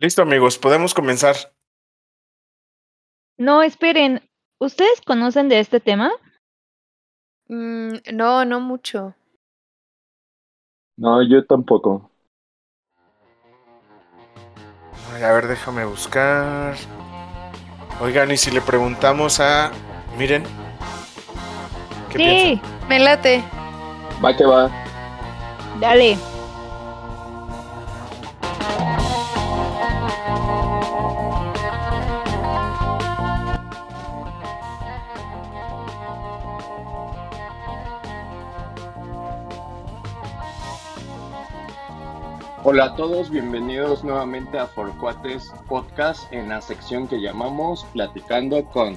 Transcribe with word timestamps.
Listo, 0.00 0.22
amigos, 0.22 0.56
podemos 0.56 0.94
comenzar. 0.94 1.36
No, 3.36 3.62
esperen. 3.62 4.22
¿Ustedes 4.58 5.02
conocen 5.02 5.50
de 5.50 5.60
este 5.60 5.78
tema? 5.78 6.10
Mm, 7.48 7.96
no, 8.14 8.46
no 8.46 8.60
mucho. 8.60 9.14
No, 10.96 11.22
yo 11.22 11.44
tampoco. 11.44 12.10
Ay, 15.12 15.22
a 15.22 15.32
ver, 15.32 15.48
déjame 15.48 15.84
buscar. 15.84 16.76
Oigan, 18.00 18.30
y 18.30 18.38
si 18.38 18.50
le 18.50 18.62
preguntamos 18.62 19.38
a. 19.38 19.70
Miren. 20.16 20.44
¿Qué 22.10 22.16
sí, 22.18 22.60
piensan? 22.60 22.88
Me 22.88 22.98
late. 23.00 23.44
Va 24.24 24.34
que 24.34 24.46
va. 24.46 24.70
dale. 25.78 26.16
Hola 42.72 42.84
a 42.84 42.94
todos, 42.94 43.30
bienvenidos 43.30 44.04
nuevamente 44.04 44.56
a 44.56 44.64
Forcuates 44.64 45.50
Podcast 45.68 46.32
en 46.32 46.50
la 46.50 46.60
sección 46.60 47.08
que 47.08 47.20
llamamos 47.20 47.84
Platicando 47.92 48.64
con, 48.66 48.96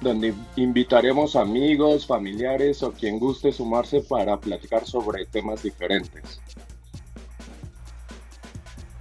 donde 0.00 0.32
invitaremos 0.54 1.34
amigos, 1.34 2.06
familiares 2.06 2.84
o 2.84 2.92
quien 2.92 3.18
guste 3.18 3.50
sumarse 3.50 4.02
para 4.02 4.38
platicar 4.38 4.86
sobre 4.86 5.26
temas 5.26 5.64
diferentes. 5.64 6.40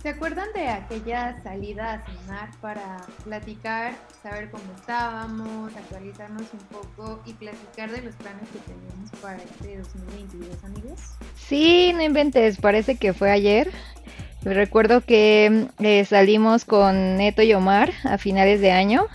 ¿Se 0.02 0.08
acuerdan 0.08 0.48
de 0.54 0.70
aquella 0.70 1.36
salida 1.44 1.96
a 1.96 2.06
cenar 2.06 2.50
para 2.62 2.98
platicar, 3.26 3.94
saber 4.24 4.50
cómo 4.50 4.64
estábamos, 4.80 5.76
actualizarnos 5.76 6.44
un 6.54 6.60
poco 6.70 7.22
y 7.26 7.34
platicar 7.34 7.92
de 7.92 8.04
los 8.04 8.16
planes 8.16 8.48
que 8.50 8.60
tenemos 8.60 9.10
para 9.22 9.36
este 9.36 9.78
2022, 9.78 10.64
amigos? 10.64 11.02
Sí, 11.36 11.92
no 11.94 12.02
inventes, 12.02 12.62
parece 12.62 12.96
que 12.96 13.12
fue 13.12 13.30
ayer. 13.30 13.72
Recuerdo 14.42 15.02
que 15.02 15.68
eh, 15.80 16.06
salimos 16.06 16.64
con 16.64 17.18
Neto 17.18 17.42
y 17.42 17.54
Omar 17.54 17.92
a 18.06 18.18
finales 18.18 18.62
de 18.62 18.72
año 18.72 19.06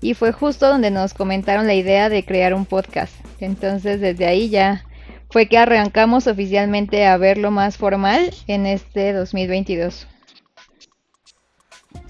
y 0.00 0.14
fue 0.14 0.32
justo 0.32 0.66
donde 0.66 0.90
nos 0.90 1.14
comentaron 1.14 1.68
la 1.68 1.74
idea 1.74 2.08
de 2.08 2.24
crear 2.24 2.54
un 2.54 2.66
podcast. 2.66 3.14
Entonces 3.38 4.00
desde 4.00 4.26
ahí 4.26 4.48
ya 4.48 4.84
fue 5.30 5.46
que 5.46 5.58
arrancamos 5.58 6.26
oficialmente 6.26 7.06
a 7.06 7.16
verlo 7.18 7.52
más 7.52 7.76
formal 7.76 8.34
en 8.48 8.66
este 8.66 9.12
2022. 9.12 10.08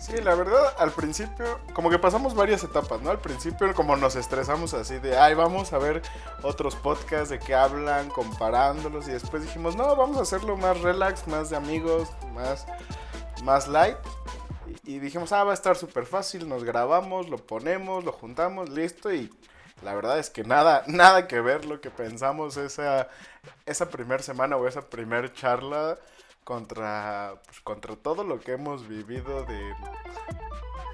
Sí, 0.05 0.21
la 0.21 0.35
verdad, 0.35 0.75
al 0.79 0.93
principio, 0.93 1.61
como 1.73 1.89
que 1.89 1.99
pasamos 1.99 2.35
varias 2.35 2.63
etapas, 2.63 3.01
¿no? 3.01 3.11
Al 3.11 3.21
principio, 3.21 3.73
como 3.75 3.97
nos 3.97 4.17
estresamos 4.17 4.75
así 4.75 4.99
de, 4.99 5.17
ay, 5.17 5.35
vamos 5.35 5.73
a 5.73 5.79
ver 5.79 6.03
otros 6.43 6.77
podcasts 6.77 7.31
de 7.31 7.39
qué 7.39 7.55
hablan, 7.55 8.11
comparándolos, 8.11 9.09
y 9.09 9.13
después 9.13 9.43
dijimos, 9.43 9.77
no, 9.77 9.97
vamos 9.97 10.19
a 10.19 10.21
hacerlo 10.21 10.59
más 10.59 10.79
relax, 10.83 11.27
más 11.27 11.49
de 11.49 11.57
amigos, 11.57 12.11
más, 12.35 12.67
más 13.45 13.67
light. 13.67 13.97
Y, 14.85 14.99
dijimos, 14.99 15.33
ah, 15.33 15.43
va 15.43 15.53
a 15.53 15.55
estar 15.55 15.75
súper 15.75 16.05
fácil, 16.05 16.49
nos 16.49 16.65
grabamos, 16.65 17.31
lo 17.31 17.39
ponemos, 17.39 18.05
lo 18.05 18.13
juntamos, 18.13 18.69
listo, 18.69 19.11
y 19.11 19.33
la 19.83 19.95
verdad 19.95 20.19
es 20.19 20.29
que 20.29 20.45
nada, 20.45 20.85
nada 20.87 21.27
que 21.27 21.41
ver 21.41 21.65
lo 21.65 21.81
que 21.81 21.91
pensamos 21.91 22.59
esa, 22.59 23.09
esa 23.65 23.89
primera 23.89 24.23
semana 24.23 24.57
o 24.57 24.69
esa 24.69 24.83
primera 24.83 25.33
charla 25.33 25.99
contra, 26.45 27.35
pues, 27.47 27.61
contra 27.61 27.97
todo 27.97 28.25
lo 28.25 28.41
que 28.41 28.53
hemos 28.53 28.87
vivido 28.87 29.45
de 29.45 29.75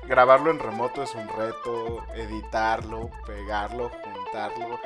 grabarlo 0.06 0.50
en 0.50 0.58
remoto 0.58 1.02
es 1.02 1.14
un 1.14 1.28
reto, 1.28 2.04
editarlo, 2.14 3.10
pegarlo, 3.26 3.90
juntarlo. 3.90 4.78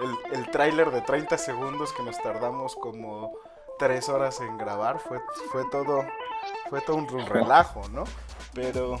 El, 0.00 0.38
el 0.38 0.50
tráiler 0.50 0.90
de 0.90 1.02
30 1.02 1.36
segundos 1.38 1.92
que 1.92 2.02
nos 2.02 2.20
tardamos 2.22 2.74
como 2.76 3.32
3 3.78 4.08
horas 4.08 4.40
en 4.40 4.56
grabar 4.58 4.98
fue, 4.98 5.20
fue 5.50 5.64
todo 5.70 6.04
fue 6.70 6.80
todo 6.80 6.96
un 6.96 7.26
relajo, 7.26 7.82
¿no? 7.90 8.04
Pero 8.54 8.98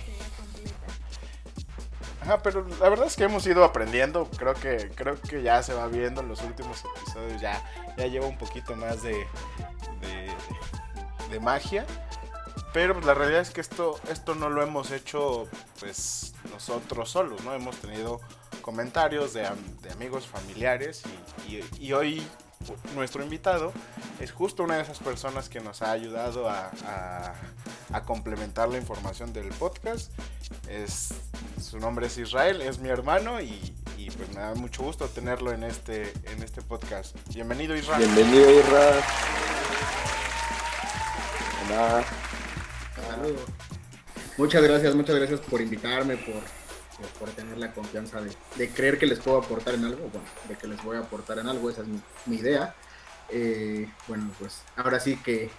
Ajá, 2.22 2.40
pero 2.40 2.64
la 2.78 2.88
verdad 2.88 3.06
es 3.06 3.16
que 3.16 3.24
hemos 3.24 3.44
ido 3.46 3.64
aprendiendo. 3.64 4.28
Creo 4.36 4.54
que, 4.54 4.90
creo 4.94 5.20
que 5.20 5.42
ya 5.42 5.60
se 5.62 5.74
va 5.74 5.88
viendo 5.88 6.20
en 6.20 6.28
los 6.28 6.40
últimos 6.42 6.84
episodios. 6.84 7.40
Ya, 7.40 7.60
ya 7.96 8.06
lleva 8.06 8.26
un 8.26 8.38
poquito 8.38 8.76
más 8.76 9.02
de, 9.02 9.26
de, 10.00 10.30
de 11.32 11.40
magia. 11.40 11.84
Pero 12.72 12.94
pues, 12.94 13.04
la 13.06 13.14
realidad 13.14 13.40
es 13.40 13.50
que 13.50 13.60
esto, 13.60 13.98
esto 14.10 14.34
no 14.34 14.48
lo 14.48 14.62
hemos 14.62 14.90
hecho 14.92 15.48
pues 15.80 16.34
nosotros 16.52 17.10
solos, 17.10 17.42
¿no? 17.44 17.52
Hemos 17.54 17.76
tenido 17.76 18.20
comentarios 18.62 19.32
de, 19.34 19.48
de 19.82 19.90
amigos 19.90 20.26
familiares 20.26 21.02
y, 21.48 21.56
y- 21.56 21.64
y 21.80 21.92
hoy 21.92 22.22
nuestro 22.94 23.24
invitado 23.24 23.72
es 24.20 24.30
justo 24.30 24.62
una 24.62 24.76
de 24.76 24.82
esas 24.82 25.00
personas 25.00 25.48
que 25.48 25.60
nos 25.60 25.82
ha 25.82 25.90
ayudado 25.90 26.48
a, 26.48 26.70
a- 26.86 27.34
a 27.92 28.02
complementar 28.04 28.68
la 28.68 28.78
información 28.78 29.32
del 29.32 29.48
podcast. 29.48 30.12
Es, 30.68 31.08
su 31.60 31.78
nombre 31.78 32.06
es 32.06 32.16
Israel, 32.18 32.62
es 32.62 32.78
mi 32.78 32.88
hermano 32.88 33.40
y, 33.40 33.74
y, 33.98 34.10
pues 34.12 34.28
me 34.30 34.40
da 34.40 34.54
mucho 34.54 34.82
gusto 34.82 35.08
tenerlo 35.08 35.52
en 35.52 35.64
este, 35.64 36.12
en 36.24 36.42
este 36.42 36.62
podcast. 36.62 37.16
Bienvenido 37.34 37.76
Israel. 37.76 38.02
Bienvenido, 38.14 38.50
Irra. 38.50 38.92
Muchas 44.38 44.62
gracias, 44.62 44.94
muchas 44.94 45.16
gracias 45.16 45.40
por 45.40 45.60
invitarme, 45.60 46.16
por, 46.16 46.42
por, 47.18 47.30
tener 47.30 47.58
la 47.58 47.72
confianza 47.72 48.20
de, 48.20 48.30
de 48.56 48.68
creer 48.70 48.98
que 48.98 49.06
les 49.06 49.20
puedo 49.20 49.38
aportar 49.38 49.74
en 49.74 49.84
algo, 49.84 50.08
bueno, 50.08 50.26
de 50.48 50.56
que 50.56 50.66
les 50.66 50.82
voy 50.82 50.96
a 50.96 51.00
aportar 51.00 51.38
en 51.38 51.48
algo, 51.48 51.70
esa 51.70 51.82
es 51.82 51.88
mi, 52.26 52.36
idea. 52.36 52.74
Eh, 53.28 53.88
bueno, 54.08 54.30
pues 54.38 54.62
ahora 54.76 55.00
sí 55.00 55.16
que 55.16 55.50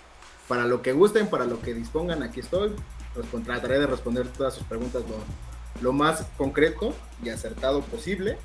para 0.48 0.66
lo 0.66 0.82
que 0.82 0.94
gusten, 0.94 1.30
para 1.30 1.46
lo 1.46 1.62
que 1.62 1.74
dispongan, 1.74 2.24
aquí 2.24 2.40
estoy. 2.40 2.76
Respon- 3.16 3.44
trataré 3.44 3.80
de 3.80 3.88
responder 3.88 4.28
todas 4.28 4.56
sus 4.56 4.64
preguntas 4.66 5.04
lo, 5.08 5.18
lo 5.82 5.94
más 5.94 6.26
concreto 6.38 6.96
y 7.24 7.30
acertado 7.30 7.82
posible, 7.82 8.38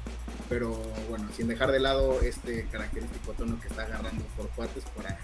pero 0.48 0.78
bueno, 1.08 1.28
sin 1.36 1.48
dejar 1.48 1.72
de 1.72 1.80
lado 1.80 2.20
este 2.20 2.66
característico 2.70 3.32
tono 3.32 3.58
que 3.60 3.68
está 3.68 3.82
agarrando 3.82 4.24
por 4.36 4.48
cuates 4.50 4.84
para, 4.96 5.18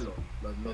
lo, 0.00 0.14
lo. 0.42 0.72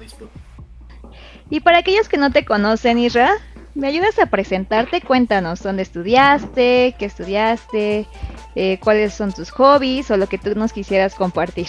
Y 1.51 1.61
para 1.61 1.79
aquellos 1.79 2.09
que 2.09 2.19
no 2.19 2.31
te 2.31 2.45
conocen, 2.45 2.99
Isra, 2.99 3.33
¿me 3.75 3.89
ayudas 3.89 4.19
a 4.19 4.27
presentarte? 4.27 5.01
Cuéntanos 5.01 5.63
dónde 5.63 5.83
estudiaste, 5.83 6.95
qué 6.99 7.05
estudiaste, 7.05 8.07
eh, 8.55 8.79
cuáles 8.83 9.15
son 9.15 9.33
tus 9.33 9.51
hobbies 9.51 10.11
o 10.11 10.17
lo 10.17 10.27
que 10.27 10.39
tú 10.39 10.55
nos 10.55 10.73
quisieras 10.73 11.15
compartir. 11.15 11.69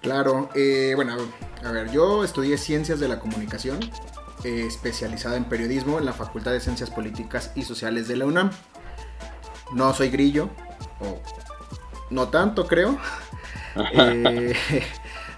Claro, 0.00 0.48
eh, 0.54 0.92
bueno, 0.96 1.16
a 1.62 1.70
ver, 1.72 1.90
yo 1.90 2.24
estudié 2.24 2.56
Ciencias 2.56 3.00
de 3.00 3.08
la 3.08 3.20
Comunicación, 3.20 3.78
eh, 4.44 4.64
especializada 4.66 5.36
en 5.36 5.44
periodismo 5.44 5.98
en 5.98 6.06
la 6.06 6.14
Facultad 6.14 6.52
de 6.52 6.60
Ciencias 6.60 6.90
Políticas 6.90 7.52
y 7.54 7.62
Sociales 7.62 8.08
de 8.08 8.16
la 8.16 8.24
UNAM. 8.24 8.50
No 9.74 9.92
soy 9.92 10.08
grillo, 10.08 10.48
o 11.00 11.20
no 12.10 12.28
tanto 12.28 12.66
creo. 12.66 12.98
Eh, 13.94 14.52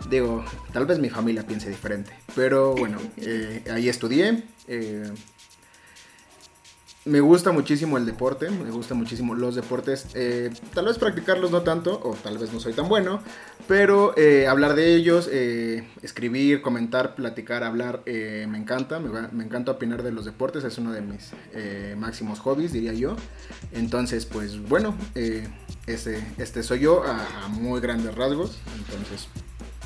digo, 0.09 0.45
tal 0.73 0.87
vez 0.87 0.99
mi 0.99 1.11
familia 1.11 1.47
piense 1.47 1.69
diferente, 1.69 2.13
pero 2.35 2.75
bueno, 2.75 2.99
eh, 3.19 3.63
ahí 3.73 3.89
estudié. 3.89 4.43
eh, 4.69 5.11
me 7.05 7.19
gusta 7.19 7.51
muchísimo 7.51 7.99
el 7.99 8.07
deporte, 8.07 8.49
me 8.49 8.71
gusta 8.71 8.95
muchísimo 8.95 9.35
los 9.35 9.57
deportes. 9.57 10.07
eh, 10.15 10.51
tal 10.73 10.85
vez 10.85 10.99
practicarlos 10.99 11.51
no 11.51 11.63
tanto, 11.63 12.01
o 12.01 12.15
tal 12.15 12.39
vez 12.39 12.53
no 12.53 12.61
soy 12.61 12.75
tan 12.75 12.89
bueno, 12.89 13.21
pero 13.67 14.15
eh, 14.17 14.47
hablar 14.47 14.77
de 14.77 14.95
ellos, 14.95 15.29
eh, 15.33 15.89
escribir, 16.03 16.63
comentar, 16.63 17.17
platicar, 17.17 17.65
hablar, 17.65 18.03
me 18.07 18.57
encanta. 18.57 19.01
Me, 19.01 19.09
va- 19.09 19.31
me 19.33 19.43
encanta 19.43 19.73
opinar 19.73 20.05
de 20.05 20.13
los 20.13 20.25
deportes, 20.27 20.63
es 20.63 20.79
uno 20.79 20.93
de 20.93 21.01
mis 21.01 21.31
máximos 21.97 22.39
hobbies, 22.39 22.73
diría 22.73 22.93
yo. 22.93 23.17
Entonces, 23.73 24.25
pues 24.25 24.61
bueno, 24.69 24.97
este, 25.89 26.25
este 26.39 26.63
soy 26.63 26.79
yo 26.81 27.03
a, 27.03 27.47
a 27.47 27.49
muy 27.49 27.81
grandes 27.81 28.15
rasgos. 28.15 28.59
Entonces, 28.79 29.27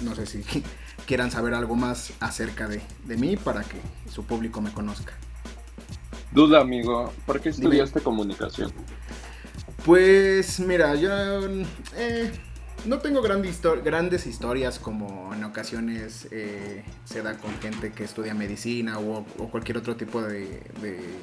no 0.00 0.14
sé 0.14 0.26
si 0.26 0.42
quieran 1.06 1.30
saber 1.30 1.54
algo 1.54 1.76
más 1.76 2.12
acerca 2.20 2.68
de, 2.68 2.80
de 3.04 3.16
mí 3.16 3.36
para 3.36 3.62
que 3.62 3.80
su 4.10 4.24
público 4.24 4.60
me 4.60 4.72
conozca. 4.72 5.12
Duda, 6.32 6.60
amigo, 6.60 7.12
¿por 7.24 7.40
qué 7.40 7.50
Dime. 7.50 7.64
estudiaste 7.64 8.00
comunicación? 8.00 8.72
Pues 9.84 10.58
mira, 10.60 10.94
yo 10.96 11.10
eh, 11.96 12.32
no 12.84 12.98
tengo 12.98 13.22
grandes 13.22 14.26
historias 14.26 14.78
como 14.78 15.32
en 15.34 15.44
ocasiones 15.44 16.26
eh, 16.32 16.84
se 17.04 17.22
da 17.22 17.38
con 17.38 17.56
gente 17.60 17.92
que 17.92 18.04
estudia 18.04 18.34
medicina 18.34 18.98
o, 18.98 19.24
o 19.38 19.48
cualquier 19.50 19.78
otro 19.78 19.96
tipo 19.96 20.20
de, 20.22 20.60
de- 20.82 21.18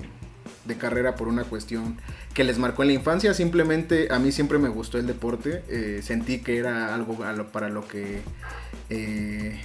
de 0.66 0.75
carrera 0.75 1.16
por 1.16 1.28
una 1.28 1.44
cuestión 1.44 1.98
que 2.34 2.44
les 2.44 2.57
marcó 2.57 2.84
en 2.84 2.90
la 2.90 2.94
infancia. 2.94 3.34
Simplemente 3.34 4.07
a 4.12 4.19
mí 4.19 4.31
siempre 4.31 4.57
me 4.57 4.69
gustó 4.69 4.98
el 4.98 5.07
deporte. 5.07 5.63
eh, 5.69 6.01
sentí 6.04 6.40
que 6.40 6.57
era 6.57 6.94
algo 6.94 7.18
para 7.51 7.69
lo 7.69 7.88
que 7.88 8.22
eh, 8.90 9.60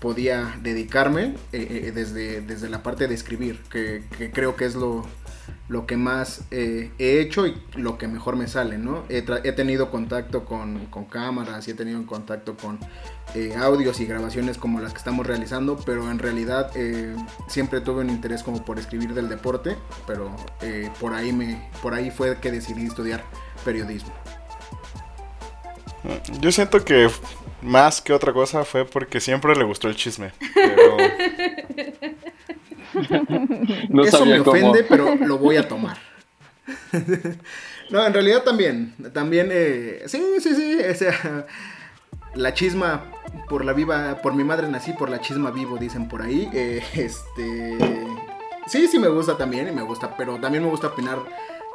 podía 0.00 0.56
dedicarme 0.62 1.34
desde, 1.52 2.40
desde 2.40 2.68
la 2.68 2.82
parte 2.82 3.06
de 3.06 3.14
escribir, 3.14 3.60
que, 3.70 4.02
creo 4.32 4.56
que 4.56 4.64
es 4.64 4.74
lo, 4.74 5.06
lo 5.72 5.86
que 5.86 5.96
más 5.96 6.44
he 6.50 6.90
hecho 6.98 7.46
y 7.46 7.56
lo 7.76 7.96
que 7.96 8.06
mejor 8.06 8.36
me 8.36 8.46
sale, 8.46 8.76
¿no? 8.76 9.04
He, 9.08 9.22
tenido 9.22 9.90
contacto 9.90 10.44
con, 10.44 10.84
con, 10.86 11.06
cámaras 11.06 11.66
y 11.66 11.70
he 11.70 11.74
tenido 11.74 12.04
contacto 12.04 12.58
con 12.58 12.78
audios 13.58 13.98
y 14.00 14.04
grabaciones 14.04 14.58
como 14.58 14.80
las 14.80 14.92
que 14.92 14.98
estamos 14.98 15.26
realizando, 15.26 15.78
pero 15.86 16.10
en 16.10 16.18
realidad 16.18 16.70
siempre 17.48 17.80
tuve 17.80 18.02
un 18.02 18.10
interés 18.10 18.42
como 18.42 18.62
por 18.66 18.78
escribir 18.78 19.14
del 19.14 19.30
deporte, 19.30 19.78
pero 20.06 20.36
por, 21.00 21.14
ahí 21.14 21.32
me, 21.32 21.70
por 21.80 21.94
ahí 21.94 22.10
fue 22.10 22.38
que 22.38 22.52
decidí 22.52 22.84
estudiar 22.84 23.24
periodismo. 23.64 24.12
Yo 26.38 26.52
siento 26.52 26.84
que 26.84 27.08
más 27.62 28.02
que 28.02 28.12
otra 28.12 28.34
cosa 28.34 28.66
fue 28.66 28.84
porque 28.84 29.20
siempre 29.20 29.56
le 29.56 29.64
gustó 29.64 29.88
el 29.88 29.96
chisme. 29.96 30.32
Pero... 30.54 30.98
Eso 34.04 34.26
me 34.26 34.40
ofende, 34.40 34.84
pero 34.84 35.16
lo 35.16 35.38
voy 35.38 35.56
a 35.56 35.68
tomar. 35.68 35.98
no, 37.90 38.06
en 38.06 38.12
realidad 38.12 38.42
también. 38.42 38.94
También, 39.12 39.48
eh, 39.50 40.02
sí, 40.06 40.22
sí, 40.40 40.54
sí. 40.54 40.78
O 40.90 40.94
sea, 40.94 41.46
la 42.34 42.54
chisma 42.54 43.04
por 43.48 43.64
la 43.64 43.72
viva, 43.72 44.20
por 44.22 44.34
mi 44.34 44.44
madre 44.44 44.68
nací, 44.68 44.92
por 44.92 45.10
la 45.10 45.20
chisma 45.20 45.50
vivo, 45.50 45.78
dicen 45.78 46.08
por 46.08 46.22
ahí. 46.22 46.48
Eh, 46.52 46.82
este, 46.94 47.78
sí, 48.66 48.86
sí 48.88 48.98
me 48.98 49.08
gusta 49.08 49.36
también 49.36 49.68
y 49.68 49.72
me 49.72 49.82
gusta, 49.82 50.16
pero 50.16 50.38
también 50.38 50.64
me 50.64 50.70
gusta 50.70 50.88
opinar 50.88 51.18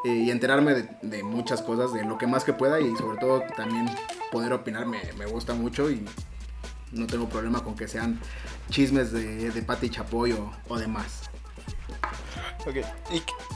eh, 0.04 0.10
y 0.10 0.32
enterarme 0.32 0.86
de, 1.02 1.24
muchas 1.24 1.62
cosas, 1.62 1.94
de 1.94 2.04
lo 2.04 2.18
que 2.18 2.28
más 2.28 2.44
que 2.44 2.54
pueda 2.54 2.80
y 2.80 2.96
sobre 2.96 3.18
todo 3.18 3.44
también 3.56 3.88
poder 4.32 4.54
opinar 4.54 4.86
me, 4.86 5.00
gusta 5.26 5.54
mucho 5.54 5.90
y 5.90 6.06
no 6.92 7.08
tengo 7.08 7.28
problema 7.30 7.64
con 7.64 7.76
que 7.76 7.88
sean 7.88 8.20
chismes 8.70 9.12
de, 9.12 9.52
de 9.52 9.62
Pati 9.62 9.90
Chapoy 9.90 10.34
o, 10.68 10.78
demás. 10.78 11.30
Ok, 12.66 12.78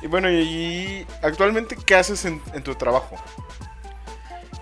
y, 0.02 0.08
bueno, 0.08 0.32
y, 0.32 1.06
actualmente 1.22 1.78
qué 1.86 1.96
haces 1.96 2.26
en, 2.26 2.40
tu 2.64 2.76
trabajo? 2.76 3.16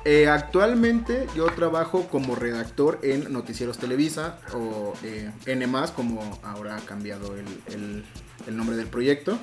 Eh, 0.06 0.28
actualmente 0.28 1.28
yo 1.36 1.46
trabajo 1.48 2.08
como 2.08 2.36
redactor 2.36 3.00
en 3.04 3.32
Noticieros 3.32 3.78
Televisa 3.78 4.40
o 4.54 4.94
eh, 5.04 5.30
N, 5.46 5.68
como 5.96 6.40
ahora 6.44 6.78
ha 6.78 6.80
cambiado 6.80 7.36
el, 7.36 8.06
el 8.48 8.58
nombre 8.58 8.76
del 8.76 8.88
proyecto. 8.88 9.38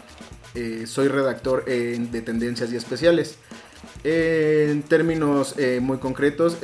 Eh, 0.55 0.87
soy 0.87 1.09
redactor 1.09 1.65
de 1.65 2.23
tendencias 2.23 2.73
y 2.73 2.77
especiales. 2.77 3.39
en 4.05 4.83
términos 4.83 5.55
eh, 5.59 5.81
muy 5.81 5.99
concretos, 5.99 6.59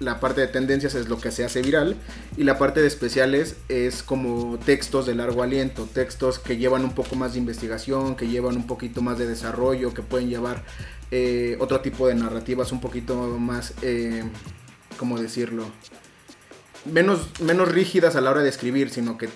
la 0.00 0.20
parte 0.20 0.40
de 0.40 0.46
tendencias 0.46 0.94
es 0.94 1.08
lo 1.08 1.20
que 1.20 1.30
se 1.30 1.44
hace 1.44 1.62
viral 1.62 1.96
y 2.36 2.44
la 2.44 2.58
parte 2.58 2.80
de 2.80 2.86
especiales 2.86 3.56
es 3.68 4.02
como 4.02 4.58
textos 4.58 5.06
de 5.06 5.14
largo 5.14 5.42
aliento, 5.42 5.88
textos 5.92 6.38
que 6.38 6.56
llevan 6.56 6.84
un 6.84 6.94
poco 6.94 7.16
más 7.16 7.32
de 7.32 7.40
investigación, 7.40 8.14
que 8.16 8.28
llevan 8.28 8.56
un 8.56 8.66
poquito 8.66 9.02
más 9.02 9.18
de 9.18 9.26
desarrollo, 9.26 9.94
que 9.94 10.02
pueden 10.02 10.28
llevar 10.28 10.62
otro 11.58 11.80
tipo 11.80 12.06
de 12.06 12.14
narrativas 12.14 12.70
un 12.70 12.80
poquito 12.80 13.14
más, 13.38 13.74
¿cómo 14.98 15.18
decirlo? 15.18 15.64
menos, 16.84 17.28
menos 17.40 17.68
rígidas 17.68 18.16
a 18.16 18.20
la 18.20 18.30
hora 18.30 18.42
de 18.42 18.48
escribir, 18.48 18.90
sino 18.90 19.18
que 19.18 19.28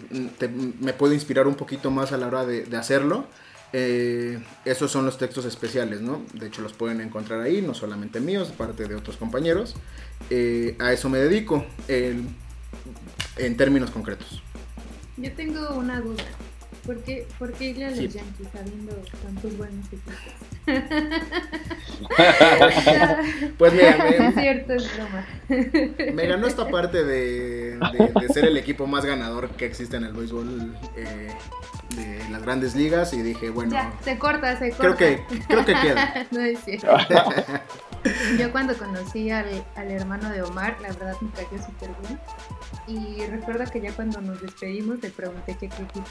me 0.80 0.92
puedo 0.92 1.14
inspirar 1.14 1.46
un 1.46 1.54
poquito 1.54 1.90
más 1.90 2.12
a 2.12 2.16
la 2.16 2.26
hora 2.26 2.44
de, 2.44 2.76
hacerlo. 2.76 3.26
Eh, 3.72 4.38
esos 4.64 4.90
son 4.90 5.06
los 5.06 5.19
textos 5.19 5.44
especiales, 5.44 6.00
¿no? 6.00 6.22
De 6.34 6.46
hecho 6.46 6.62
los 6.62 6.72
pueden 6.72 7.00
encontrar 7.00 7.40
ahí, 7.40 7.62
no 7.62 7.74
solamente 7.74 8.20
míos, 8.20 8.52
parte 8.56 8.86
de 8.86 8.94
otros 8.94 9.16
compañeros. 9.16 9.74
Eh, 10.30 10.76
a 10.78 10.92
eso 10.92 11.08
me 11.08 11.19
dedico 11.19 11.64
en 11.88 12.36
términos 13.56 13.90
concretos. 13.90 14.42
Yo 15.16 15.32
tengo 15.32 15.74
una 15.74 16.00
duda. 16.00 16.24
¿Por 16.84 16.98
qué, 17.04 17.26
por 17.38 17.52
qué 17.52 17.66
irle 17.66 17.84
a 17.84 17.90
los 17.90 17.98
Yankees 17.98 18.48
sabiendo 18.52 18.92
tantos 19.22 19.56
buenos 19.56 19.86
equipos? 19.86 20.14
pues 23.58 23.72
mira, 23.72 23.96
me, 24.19 24.28
es 24.28 24.34
cierto, 24.34 24.72
es 24.72 24.96
broma. 24.96 25.24
Me 26.12 26.26
ganó 26.26 26.48
esta 26.48 26.69
parte 26.69 27.04
de, 27.04 27.71
de, 27.90 28.29
ser 28.29 28.44
el 28.44 28.56
equipo 28.56 28.87
más 28.87 29.05
ganador 29.05 29.50
que 29.50 29.67
existe 29.67 29.96
en 29.96 30.05
el 30.05 30.12
béisbol 30.12 30.76
eh, 30.96 31.32
de 31.96 32.29
las 32.31 32.43
grandes 32.43 32.75
ligas 32.75 33.12
y 33.12 33.23
dije, 33.23 33.50
bueno... 33.50 33.73
Ya, 33.73 33.93
se 34.02 34.19
corta, 34.19 34.58
se 34.58 34.70
corta. 34.70 34.96
Creo 34.96 34.96
que, 34.96 35.25
creo 35.46 35.64
que 35.64 35.75
queda. 35.75 36.26
no 36.31 36.40
es 36.40 36.58
cierto. 36.61 36.88
Yo 38.38 38.50
cuando 38.50 38.76
conocí 38.76 39.31
al, 39.31 39.64
al, 39.76 39.90
hermano 39.90 40.29
de 40.31 40.43
Omar, 40.43 40.76
la 40.81 40.88
verdad 40.88 41.17
me 41.20 41.31
cayó 41.31 41.62
súper 41.62 41.90
bien. 42.02 42.19
Y 42.88 43.25
recuerdo 43.26 43.70
que 43.70 43.81
ya 43.81 43.93
cuando 43.93 44.20
nos 44.20 44.43
despedimos 44.43 45.00
le 45.00 45.11
pregunté 45.11 45.56
qué 45.58 45.67
equipo 45.67 46.02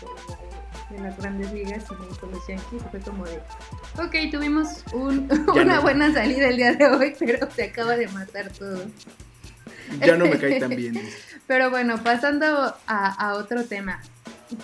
de, 0.90 0.96
de 0.96 1.04
las 1.04 1.18
grandes 1.18 1.52
ligas 1.52 1.84
y 1.92 1.96
me 1.96 2.08
dijo 2.08 2.28
los 2.28 2.48
Yankees. 2.48 2.84
Fue 2.92 3.00
como 3.02 3.26
de, 3.26 3.42
ok, 4.02 4.32
tuvimos 4.32 4.86
un, 4.94 5.30
una 5.54 5.80
buena 5.82 6.14
salida 6.14 6.48
el 6.48 6.58
día 6.58 6.74
de 6.74 6.88
hoy, 6.88 7.14
pero 7.20 7.50
se 7.52 7.64
acaba 7.64 7.98
de 7.98 8.08
matar 8.08 8.50
todo. 8.54 8.86
Ya 10.06 10.18
no 10.18 10.25
me 10.25 10.38
cae 10.38 10.60
tan 10.60 10.75
bien. 10.75 11.00
pero 11.48 11.69
bueno, 11.69 12.01
pasando 12.04 12.75
a, 12.88 13.13
a 13.13 13.33
otro 13.36 13.66
tema. 13.66 14.01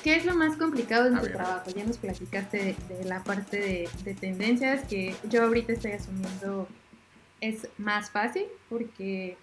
¿Qué 0.04 0.16
es 0.18 0.26
lo 0.26 0.36
más 0.36 0.58
complicado 0.58 1.08
en 1.08 1.18
tu 1.18 1.28
trabajo? 1.28 1.70
Ya 1.74 1.86
nos 1.86 1.98
platicaste 1.98 2.76
de, 2.90 3.06
la 3.06 3.24
parte 3.24 3.58
de, 3.58 3.90
de, 4.04 4.14
tendencias 4.14 4.84
que 4.86 5.16
yo 5.30 5.44
ahorita 5.44 5.74
estoy 5.74 5.92
asumiendo 5.92 6.68
es 7.40 7.70
más 7.78 8.10
fácil 8.10 8.46
porque 8.70 9.38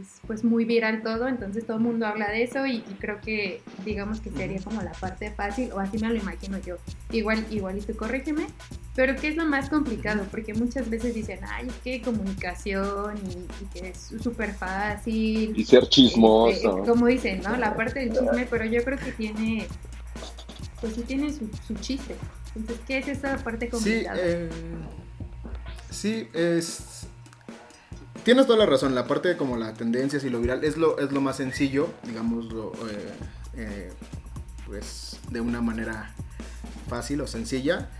es 0.00 0.20
pues 0.26 0.44
muy 0.44 0.64
viral 0.64 1.02
todo, 1.02 1.28
entonces 1.28 1.66
todo 1.66 1.76
el 1.76 1.82
mundo 1.82 2.06
habla 2.06 2.30
de 2.30 2.42
eso 2.42 2.66
y, 2.66 2.80
creo 2.98 3.20
que 3.20 3.62
digamos 3.84 4.20
que 4.20 4.30
sería 4.30 4.60
como 4.60 4.82
la 4.82 4.92
parte 4.92 5.30
fácil 5.30 5.72
o 5.72 5.78
así 5.78 5.98
me 5.98 6.08
lo 6.08 6.16
imagino 6.16 6.58
yo. 6.58 6.76
Igual, 7.10 7.46
igual 7.50 7.78
y 7.78 7.80
tú 7.80 7.94
corrígeme, 7.94 8.46
pero 8.94 9.16
¿qué 9.16 9.28
es 9.28 9.36
lo 9.36 9.44
más 9.46 9.68
complicado? 9.68 10.24
Porque 10.30 10.54
muchas 10.54 10.88
veces 10.88 11.14
dicen, 11.14 11.40
ay, 11.48 11.68
es 11.68 11.74
que 11.76 12.02
comunicación 12.02 13.16
y, 13.18 13.78
que 13.78 13.88
es 13.88 14.12
súper 14.22 14.54
fácil. 14.54 15.52
Y 15.56 15.64
ser 15.64 15.88
chismoso. 15.88 16.78
Este, 16.78 16.90
como 16.90 17.06
dicen, 17.06 17.42
¿no? 17.42 17.56
La 17.56 17.74
parte 17.74 18.00
del 18.00 18.12
chisme, 18.12 18.46
pero 18.48 18.64
yo 18.64 18.84
creo 18.84 18.98
que 18.98 19.12
tiene, 19.12 19.66
pues 20.80 20.94
sí 20.94 21.02
tiene 21.02 21.32
su, 21.32 21.74
chiste. 21.80 22.16
Entonces, 22.54 22.84
¿qué 22.86 22.98
es 22.98 23.08
esa 23.08 23.36
parte 23.38 23.68
complicada? 23.68 24.16
Sí, 24.16 24.22
eh, 24.22 24.50
sí 25.90 26.28
es 26.34 26.91
tienes 28.24 28.46
toda 28.46 28.58
la 28.58 28.66
razón, 28.66 28.94
la 28.94 29.06
parte 29.06 29.28
de 29.28 29.36
como 29.36 29.56
la 29.56 29.74
tendencias 29.74 30.24
y 30.24 30.30
lo 30.30 30.40
viral 30.40 30.64
es 30.64 30.76
lo, 30.76 30.98
es 30.98 31.12
lo 31.12 31.20
más 31.20 31.36
sencillo, 31.36 31.88
digámoslo, 32.04 32.72
eh, 32.88 33.12
eh, 33.56 33.92
pues 34.66 35.18
de 35.30 35.40
una 35.40 35.60
manera 35.60 36.14
fácil 36.88 37.20
o 37.20 37.26
sencilla. 37.26 37.90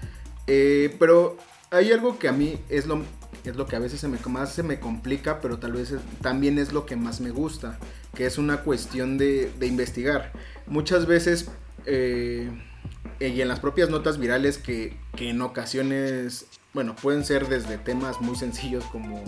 Eh, 0.47 0.95
pero 0.99 1.37
hay 1.71 1.93
algo 1.93 2.19
que 2.19 2.29
a 2.29 2.33
mí 2.33 2.59
es 2.69 2.87
lo, 2.87 3.03
es 3.45 3.57
lo 3.57 3.67
que 3.67 3.77
a 3.77 3.79
veces 3.79 4.01
se 4.01 4.09
me, 4.09 4.19
más 4.27 4.53
se 4.53 4.63
me 4.63 4.81
complica, 4.81 5.41
pero 5.41 5.59
tal 5.59 5.73
vez 5.73 5.95
también 6.21 6.59
es 6.59 6.73
lo 6.73 6.87
que 6.87 6.97
más 6.97 7.21
me 7.21 7.31
gusta, 7.31 7.79
que 8.15 8.27
es 8.27 8.39
una 8.39 8.59
cuestión 8.59 9.19
de, 9.19 9.53
de 9.59 9.67
investigar. 9.67 10.33
Muchas 10.67 11.07
veces, 11.07 11.51
y 11.87 13.41
en 13.41 13.49
las 13.49 13.61
propias 13.61 13.89
notas 13.89 14.19
virales, 14.19 14.59
que, 14.59 14.97
que 15.17 15.31
en 15.31 15.43
ocasiones, 15.43 16.47
bueno, 16.75 16.95
pueden 16.97 17.25
ser 17.25 17.49
desde 17.49 17.79
temas 17.79 18.21
muy 18.21 18.37
sencillos 18.37 18.85
como 18.85 19.23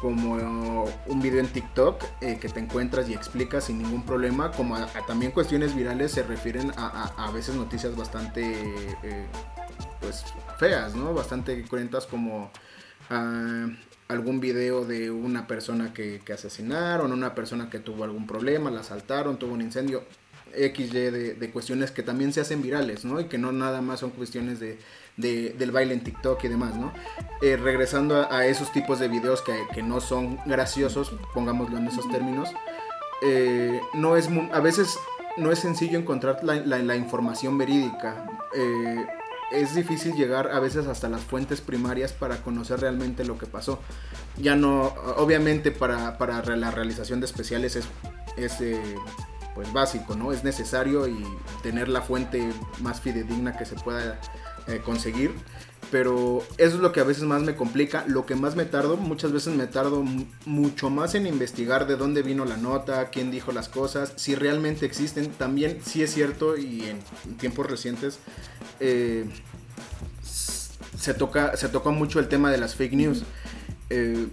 como 0.00 0.84
un 1.06 1.22
video 1.22 1.40
en 1.40 1.48
TikTok 1.48 2.02
eh, 2.20 2.38
que 2.40 2.48
te 2.48 2.60
encuentras 2.60 3.08
y 3.08 3.14
explicas 3.14 3.64
sin 3.64 3.78
ningún 3.78 4.04
problema, 4.04 4.52
como 4.52 4.76
también 5.06 5.32
cuestiones 5.32 5.74
virales 5.74 6.12
se 6.12 6.22
refieren 6.22 6.72
a, 6.76 7.12
a, 7.16 7.30
veces 7.30 7.54
noticias 7.54 7.96
bastante 7.96 8.42
eh, 9.02 9.26
pues 10.00 10.24
feas, 10.58 10.94
¿no? 10.94 11.14
Bastante 11.14 11.62
cruentas 11.64 12.06
como 12.06 12.50
ah, 13.10 13.66
algún 14.08 14.40
video 14.40 14.84
de 14.84 15.10
una 15.10 15.46
persona 15.46 15.92
que, 15.92 16.20
que, 16.24 16.32
asesinaron, 16.32 17.12
una 17.12 17.34
persona 17.34 17.70
que 17.70 17.78
tuvo 17.78 18.04
algún 18.04 18.26
problema, 18.26 18.70
la 18.70 18.80
asaltaron, 18.80 19.38
tuvo 19.38 19.54
un 19.54 19.62
incendio. 19.62 20.04
XY 20.54 20.88
de, 20.88 21.34
de 21.34 21.50
cuestiones 21.50 21.90
que 21.90 22.02
también 22.02 22.32
se 22.32 22.40
hacen 22.40 22.62
virales, 22.62 23.04
¿no? 23.04 23.20
Y 23.20 23.24
que 23.26 23.36
no 23.36 23.52
nada 23.52 23.82
más 23.82 24.00
son 24.00 24.10
cuestiones 24.10 24.58
de, 24.58 24.78
del 25.16 25.70
baile 25.70 25.94
en 25.94 26.00
TikTok 26.00 26.44
y 26.44 26.48
demás, 26.48 26.76
¿no? 26.76 26.92
Eh, 27.42 27.56
regresando 27.56 28.30
a, 28.30 28.46
esos 28.46 28.72
tipos 28.72 28.98
de 28.98 29.08
videos 29.08 29.42
que, 29.42 29.82
no 29.82 30.00
son 30.00 30.38
graciosos, 30.46 31.12
pongámoslo 31.32 31.78
en 31.78 31.86
esos 31.86 32.08
términos, 32.10 32.50
eh, 33.22 33.80
no 33.94 34.16
es 34.16 34.28
a 34.52 34.60
veces 34.60 34.98
no 35.36 35.52
es 35.52 35.58
sencillo 35.58 35.98
encontrar 35.98 36.40
la, 36.42 36.96
información 36.96 37.58
verídica. 37.58 38.26
Eh, 38.54 39.06
es 39.52 39.74
difícil 39.74 40.14
llegar 40.14 40.50
a 40.50 40.58
veces 40.58 40.86
hasta 40.86 41.08
las 41.08 41.22
fuentes 41.22 41.60
primarias 41.60 42.12
para 42.12 42.38
conocer 42.38 42.80
realmente 42.80 43.24
lo 43.24 43.38
que 43.38 43.46
pasó. 43.46 43.80
Ya 44.38 44.56
no, 44.56 44.94
obviamente 45.16 45.70
para, 45.70 46.18
para 46.18 46.42
la 46.56 46.70
realización 46.70 47.20
de 47.20 47.26
especiales 47.26 47.76
es, 47.76 47.86
es 48.36 48.58
pues 49.54 49.72
básico, 49.72 50.16
¿no? 50.16 50.32
Es 50.32 50.44
necesario 50.44 51.06
y 51.08 51.24
tener 51.62 51.88
la 51.88 52.02
fuente 52.02 52.46
más 52.80 53.00
fidedigna 53.00 53.56
que 53.56 53.64
se 53.64 53.74
pueda 53.76 54.20
eh, 54.68 54.80
conseguir. 54.84 55.32
pero 55.90 56.42
eso 56.58 56.74
es 56.76 56.80
lo 56.80 56.90
que 56.90 56.98
a 57.00 57.04
veces 57.04 57.22
más 57.22 57.42
me 57.42 57.54
complica. 57.54 58.04
Lo 58.08 58.26
que 58.26 58.34
más 58.34 58.56
me 58.56 58.64
tardo, 58.64 58.96
muchas 58.96 59.32
veces 59.32 59.54
me 59.54 59.66
tardo 59.66 60.04
mucho 60.44 60.90
más 60.90 61.14
en 61.14 61.26
investigar 61.26 61.86
de 61.86 61.96
dónde 61.96 62.22
vino 62.22 62.44
la 62.44 62.56
nota, 62.56 63.10
quién 63.10 63.30
dijo 63.30 63.52
las 63.52 63.68
cosas, 63.68 64.12
si 64.16 64.34
realmente 64.34 64.84
existen. 64.84 65.30
También 65.30 65.78
sí 65.84 66.02
es 66.02 66.12
cierto 66.12 66.56
y 66.56 66.82
en 66.84 67.36
tiempos 67.36 67.66
recientes 67.70 68.18
eh, 68.80 69.26
se, 70.22 71.14
toca, 71.14 71.56
se 71.56 71.68
toca 71.68 71.90
mucho 71.90 72.18
el 72.18 72.28
tema 72.28 72.50
de 72.50 72.58
las 72.58 72.74
fake 72.74 72.94
news. 72.94 73.22
Eh, 73.90 74.26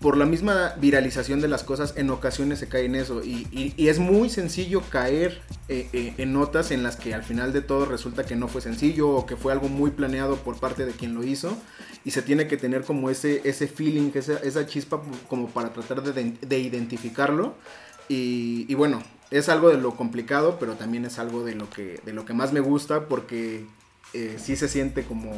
por 0.00 0.16
la 0.16 0.26
misma 0.26 0.74
viralización 0.78 1.40
de 1.40 1.48
las 1.48 1.62
cosas, 1.62 1.94
en 1.96 2.10
ocasiones 2.10 2.58
se 2.58 2.68
cae 2.68 2.84
en 2.84 2.94
eso. 2.94 3.22
Y, 3.22 3.72
es 3.76 3.98
muy 3.98 4.28
sencillo 4.28 4.82
caer 4.90 5.40
eh, 5.68 5.88
eh, 5.92 6.14
en 6.18 6.32
notas 6.32 6.70
en 6.70 6.82
las 6.82 6.96
que 6.96 7.14
al 7.14 7.22
final 7.22 7.52
de 7.52 7.60
todo 7.60 7.86
resulta 7.86 8.24
que 8.24 8.36
no 8.36 8.48
fue 8.48 8.60
sencillo 8.60 9.10
o 9.10 9.26
que 9.26 9.36
fue 9.36 9.52
algo 9.52 9.68
muy 9.68 9.90
planeado 9.90 10.36
por 10.36 10.58
parte 10.58 10.84
de 10.86 10.92
quien 10.92 11.14
lo 11.14 11.24
hizo. 11.24 11.56
Y 12.04 12.10
se 12.10 12.22
tiene 12.22 12.46
que 12.48 12.56
tener 12.56 12.84
como 12.84 13.08
ese, 13.10 13.40
ese 13.44 13.66
feeling, 13.66 14.10
esa, 14.14 14.34
esa 14.38 14.66
chispa 14.66 15.00
como 15.28 15.48
para 15.48 15.72
tratar 15.72 16.02
de, 16.02 16.58
identificarlo. 16.58 17.54
Y, 18.08 18.72
bueno, 18.74 19.02
es 19.30 19.48
algo 19.48 19.70
de 19.70 19.78
lo 19.78 19.96
complicado, 19.96 20.58
pero 20.60 20.74
también 20.74 21.04
es 21.06 21.18
algo 21.18 21.44
de 21.44 21.54
lo 21.54 21.70
que, 21.70 22.00
de 22.04 22.12
lo 22.12 22.24
que 22.24 22.34
más 22.34 22.52
me 22.52 22.60
gusta 22.60 23.08
porque 23.08 23.64
eh, 24.12 24.36
sí 24.38 24.56
se 24.56 24.68
siente 24.68 25.04
como 25.04 25.32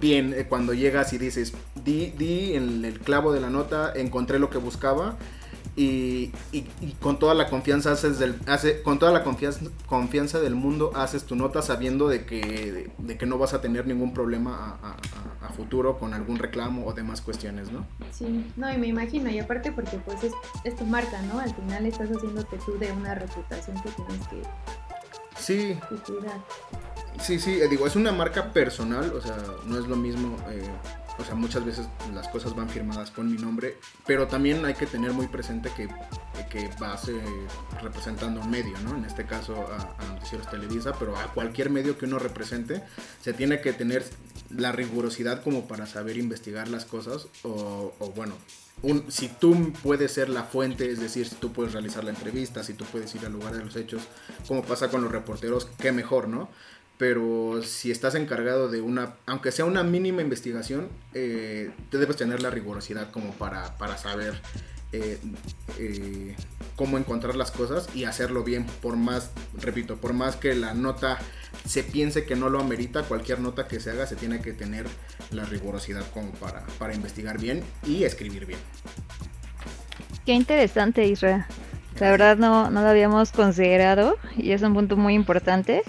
bien 0.00 0.34
eh, 0.34 0.46
cuando 0.48 0.74
llegas 0.74 1.12
y 1.12 1.18
dices, 1.18 1.52
di, 1.84 2.12
di 2.16 2.54
en 2.54 2.84
el 2.84 3.00
clavo 3.00 3.32
de 3.32 3.40
la 3.40 3.50
nota, 3.50 3.92
encontré 3.94 4.38
lo 4.38 4.50
que 4.50 4.58
buscaba 4.58 5.16
y, 5.76 6.30
con 7.00 7.18
toda 7.18 7.34
la 7.34 7.48
confianza 7.48 7.92
haces 7.92 8.18
del, 8.18 8.38
hace, 8.46 8.82
con 8.82 9.00
toda 9.00 9.10
la 9.10 9.24
confianza, 9.24 9.60
confianza 9.86 10.38
del 10.38 10.54
mundo 10.54 10.92
haces 10.94 11.24
tu 11.24 11.34
nota 11.34 11.62
sabiendo 11.62 12.08
de 12.08 12.24
que, 12.24 12.92
de, 12.96 13.18
que 13.18 13.26
no 13.26 13.38
vas 13.38 13.54
a 13.54 13.60
tener 13.60 13.86
ningún 13.86 14.14
problema 14.14 14.78
a, 14.82 14.96
futuro 15.54 15.98
con 15.98 16.14
algún 16.14 16.38
reclamo 16.38 16.84
o 16.84 16.94
demás 16.94 17.20
cuestiones, 17.20 17.70
¿no? 17.70 17.86
Sí, 18.10 18.50
no, 18.56 18.72
y 18.72 18.76
me 18.76 18.88
imagino, 18.88 19.30
y 19.30 19.38
aparte 19.38 19.70
porque 19.70 19.98
pues 19.98 20.18
es, 20.64 20.76
tu 20.76 20.84
marca, 20.84 21.22
¿no? 21.22 21.38
Al 21.38 21.54
final 21.54 21.86
estás 21.86 22.10
haciéndote 22.10 22.58
tú 22.64 22.76
de 22.78 22.90
una 22.90 23.14
reputación 23.14 23.80
que 23.80 23.90
tienes 23.90 24.26
que, 24.26 24.42
sí. 25.38 25.78
cuidar. 26.06 26.40
Sí, 27.20 27.38
sí, 27.38 27.60
eh, 27.60 27.68
digo, 27.68 27.86
es 27.86 27.96
una 27.96 28.12
marca 28.12 28.52
personal, 28.52 29.12
o 29.14 29.20
sea, 29.20 29.36
no 29.66 29.78
es 29.78 29.86
lo 29.86 29.96
mismo, 29.96 30.36
eh, 30.50 30.68
o 31.18 31.24
sea, 31.24 31.34
muchas 31.34 31.64
veces 31.64 31.86
las 32.12 32.28
cosas 32.28 32.54
van 32.54 32.68
firmadas 32.68 33.10
con 33.10 33.30
mi 33.30 33.38
nombre, 33.38 33.78
pero 34.06 34.26
también 34.26 34.64
hay 34.64 34.74
que 34.74 34.86
tener 34.86 35.12
muy 35.12 35.28
presente 35.28 35.70
que, 35.76 35.88
que 36.50 36.68
vas 36.78 37.08
eh, 37.08 37.22
representando 37.80 38.40
un 38.40 38.50
medio, 38.50 38.76
¿no? 38.80 38.96
En 38.96 39.04
este 39.04 39.24
caso 39.24 39.54
a, 39.68 40.02
a, 40.02 40.14
Noticieros 40.14 40.50
Televisa, 40.50 40.92
pero 40.98 41.16
a 41.16 41.32
cualquier 41.32 41.70
medio 41.70 41.96
que 41.96 42.06
uno 42.06 42.18
represente, 42.18 42.82
se 43.22 43.32
tiene 43.32 43.60
que 43.60 43.72
tener 43.72 44.04
la 44.50 44.72
rigurosidad 44.72 45.42
como 45.42 45.66
para 45.68 45.86
saber 45.86 46.18
investigar 46.18 46.68
las 46.68 46.84
cosas, 46.84 47.28
o, 47.42 47.94
o 47.98 48.10
bueno, 48.10 48.34
un, 48.82 49.10
si 49.10 49.28
tú 49.28 49.72
puedes 49.82 50.12
ser 50.12 50.28
la 50.28 50.42
fuente, 50.42 50.90
es 50.90 51.00
decir, 51.00 51.26
si 51.26 51.36
tú 51.36 51.52
puedes 51.52 51.72
realizar 51.72 52.04
la 52.04 52.10
entrevista, 52.10 52.62
si 52.62 52.74
tú 52.74 52.84
puedes 52.84 53.14
ir 53.14 53.24
al 53.24 53.32
lugar 53.32 53.54
de 53.54 53.64
los 53.64 53.76
hechos, 53.76 54.02
como 54.46 54.62
pasa 54.62 54.88
con 54.88 55.02
los 55.02 55.12
reporteros, 55.12 55.68
qué 55.78 55.92
mejor, 55.92 56.28
¿no? 56.28 56.50
Pero 56.98 57.60
si 57.62 57.90
estás 57.90 58.14
encargado 58.14 58.68
de 58.68 58.80
una, 58.80 59.14
aunque 59.26 59.52
sea 59.52 59.64
una 59.64 59.82
mínima 59.82 60.22
investigación, 60.22 60.88
eh, 61.12 61.70
te 61.90 61.98
debes 61.98 62.16
tener 62.16 62.40
la 62.40 62.50
rigurosidad 62.50 63.10
como 63.10 63.32
para, 63.32 63.76
para 63.78 63.98
saber 63.98 64.34
eh, 64.92 65.18
eh, 65.78 66.36
cómo 66.76 66.98
encontrar 66.98 67.34
las 67.34 67.50
cosas 67.50 67.88
y 67.94 68.04
hacerlo 68.04 68.44
bien, 68.44 68.66
por 68.80 68.96
más, 68.96 69.32
repito, 69.60 69.96
por 69.96 70.12
más 70.12 70.36
que 70.36 70.54
la 70.54 70.72
nota 70.74 71.18
se 71.66 71.82
piense 71.82 72.24
que 72.24 72.36
no 72.36 72.48
lo 72.48 72.60
amerita, 72.60 73.02
cualquier 73.02 73.40
nota 73.40 73.66
que 73.66 73.80
se 73.80 73.90
haga 73.90 74.06
se 74.06 74.14
tiene 74.14 74.40
que 74.40 74.52
tener 74.52 74.86
la 75.32 75.44
rigurosidad 75.44 76.08
como 76.12 76.30
para, 76.32 76.64
para 76.78 76.94
investigar 76.94 77.40
bien 77.40 77.62
y 77.84 78.04
escribir 78.04 78.46
bien. 78.46 78.60
Qué 80.24 80.32
interesante, 80.32 81.04
Israel. 81.06 81.44
La 81.98 82.10
verdad 82.10 82.36
no, 82.36 82.70
no 82.70 82.82
lo 82.82 82.88
habíamos 82.88 83.30
considerado 83.30 84.16
y 84.36 84.52
es 84.52 84.62
un 84.62 84.74
punto 84.74 84.96
muy 84.96 85.14
importante. 85.14 85.82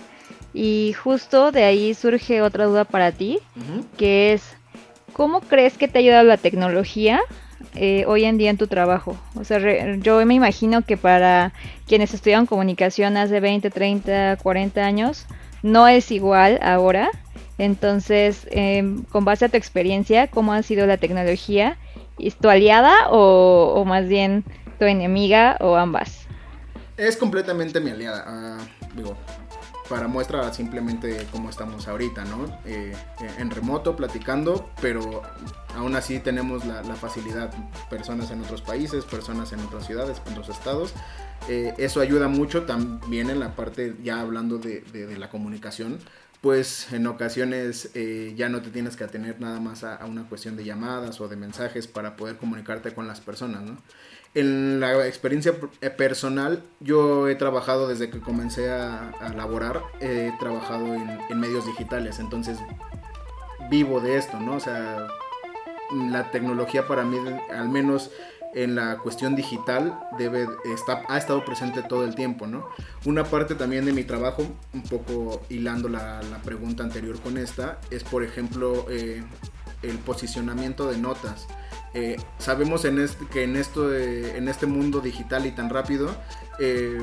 Y 0.58 0.94
justo 0.94 1.52
de 1.52 1.66
ahí 1.66 1.94
surge 1.94 2.42
otra 2.42 2.64
duda 2.64 2.86
para 2.86 3.12
ti, 3.12 3.40
que 3.98 4.32
es, 4.32 4.42
¿cómo 5.12 5.42
crees 5.42 5.78
que 5.78 5.90
te 5.90 5.98
ha 5.98 6.00
ayudado 6.00 6.24
la 6.24 6.38
tecnología 6.38 7.20
eh, 7.74 8.06
hoy 8.08 8.24
en 8.24 8.38
día 8.38 8.52
en 8.52 8.58
tu 8.58 8.68
trabajo? 8.68 9.18
O 9.36 9.44
sea, 9.44 9.60
yo 9.98 10.26
me 10.26 10.34
imagino 10.34 10.82
que 10.84 10.96
para 10.96 11.52
quienes 11.88 12.14
estudian 12.14 12.46
comunicación 12.46 13.18
hace 13.18 13.42
20, 13.42 13.70
30, 13.70 14.38
40 14.42 14.82
años, 14.86 15.26
no 15.62 15.90
es 15.90 16.10
igual 16.10 16.58
ahora. 16.62 17.10
Entonces, 17.58 18.48
em, 18.50 19.04
con 19.04 19.26
base 19.26 19.44
a 19.44 19.50
tu 19.50 19.58
experiencia, 19.58 20.28
¿cómo 20.28 20.54
ha 20.54 20.64
sido 20.64 20.88
la 20.88 20.96
tecnología? 20.96 21.78
¿Es 22.18 22.38
tu 22.38 22.48
aliada 22.48 22.94
o, 23.10 23.84
más 23.86 24.08
bien 24.08 24.46
tu 24.80 24.86
enemiga 24.86 25.58
o 25.60 25.76
ambas? 25.76 26.28
Es 26.96 27.18
completamente 27.18 27.82
mi 27.82 27.92
aliada. 27.92 28.24
Ah, 28.26 28.58
digo, 28.96 29.18
para 29.90 30.08
muestra 30.08 30.52
simplemente 30.54 31.28
cómo 31.32 31.50
estamos 31.50 31.88
ahorita, 31.88 32.26
¿no? 32.26 32.46
Eh, 32.66 32.94
eh, 33.22 33.30
en 33.38 33.52
remoto, 33.52 33.96
platicando, 33.96 34.70
pero 34.82 35.22
aún 35.76 35.96
así 35.96 36.20
tenemos 36.20 36.66
la, 36.66 36.84
facilidad, 36.96 37.54
personas 37.90 38.32
en 38.32 38.42
otros 38.42 38.62
países, 38.62 39.06
personas 39.06 39.52
en 39.54 39.60
otras 39.60 39.86
ciudades, 39.86 40.22
en 40.26 40.34
otros 40.34 40.50
estados. 40.50 40.94
Eh, 41.50 41.74
eso 41.78 42.02
ayuda 42.02 42.28
mucho 42.28 42.64
también 42.64 43.30
en 43.30 43.40
la 43.40 43.56
parte, 43.56 43.96
ya 44.04 44.22
hablando 44.22 44.58
de, 44.58 44.84
la 45.18 45.30
comunicación, 45.30 46.00
pues 46.42 46.92
en 46.92 47.08
ocasiones 47.08 47.92
ya 48.36 48.50
no 48.50 48.62
te 48.62 48.70
tienes 48.70 48.96
que 48.96 49.04
atener 49.04 49.40
nada 49.40 49.60
más 49.60 49.84
a, 49.84 49.96
a, 49.96 50.06
una 50.06 50.24
cuestión 50.24 50.56
de 50.56 50.64
llamadas 50.64 51.20
o 51.22 51.28
de 51.28 51.36
mensajes 51.36 51.88
para 51.88 52.16
poder 52.16 52.38
comunicarte 52.38 52.94
con 52.94 53.08
las 53.08 53.20
personas, 53.20 53.64
¿no? 53.64 53.78
En 54.36 54.82
la 54.82 55.08
experiencia 55.08 55.54
eh, 55.82 55.90
personal, 55.90 56.62
yo 56.82 57.30
he 57.30 57.36
trabajado 57.36 57.88
desde 57.88 58.10
que 58.10 58.20
comencé 58.20 58.70
a, 58.70 59.14
laborar, 59.36 59.82
he 60.02 60.32
trabajado 60.40 60.94
en, 60.94 61.40
medios 61.40 61.66
digitales, 61.66 62.20
entonces 62.20 62.58
vivo 63.70 64.02
de 64.02 64.18
esto, 64.18 64.40
¿no? 64.40 64.56
O 64.56 64.60
sea, 64.60 65.08
la 66.12 66.32
tecnología 66.32 66.86
para 66.86 67.04
mí, 67.04 67.18
al 67.50 67.70
menos 67.70 68.12
en 68.54 68.76
la 68.76 68.98
cuestión 68.98 69.36
digital, 69.36 69.98
debe 70.18 70.48
está, 70.66 71.04
ha 71.08 71.18
estado 71.18 71.46
presente 71.46 71.82
todo 71.82 72.04
el 72.04 72.14
tiempo, 72.16 72.46
¿no? 72.46 72.68
Una 73.06 73.24
parte 73.24 73.56
también 73.56 73.86
de 73.86 73.94
mi 73.94 74.04
trabajo, 74.04 74.46
un 74.74 74.84
poco 74.84 75.44
hilando 75.50 75.88
la, 75.88 76.22
pregunta 76.44 76.84
anterior 76.84 77.20
con 77.22 77.38
esta, 77.38 77.80
es 77.90 78.04
por 78.04 78.24
ejemplo 78.24 78.86
eh, 78.90 79.24
el 79.82 79.98
posicionamiento 80.00 80.90
de 80.90 80.98
notas. 80.98 81.48
Eh, 81.96 82.18
sabemos 82.40 82.82
que 83.32 83.44
en, 83.44 83.56
esto 83.56 83.96
en 83.96 84.50
este 84.50 84.66
mundo 84.66 85.00
digital 85.00 85.46
y 85.46 85.52
tan 85.52 85.70
rápido, 85.70 86.14
eh, 86.60 87.00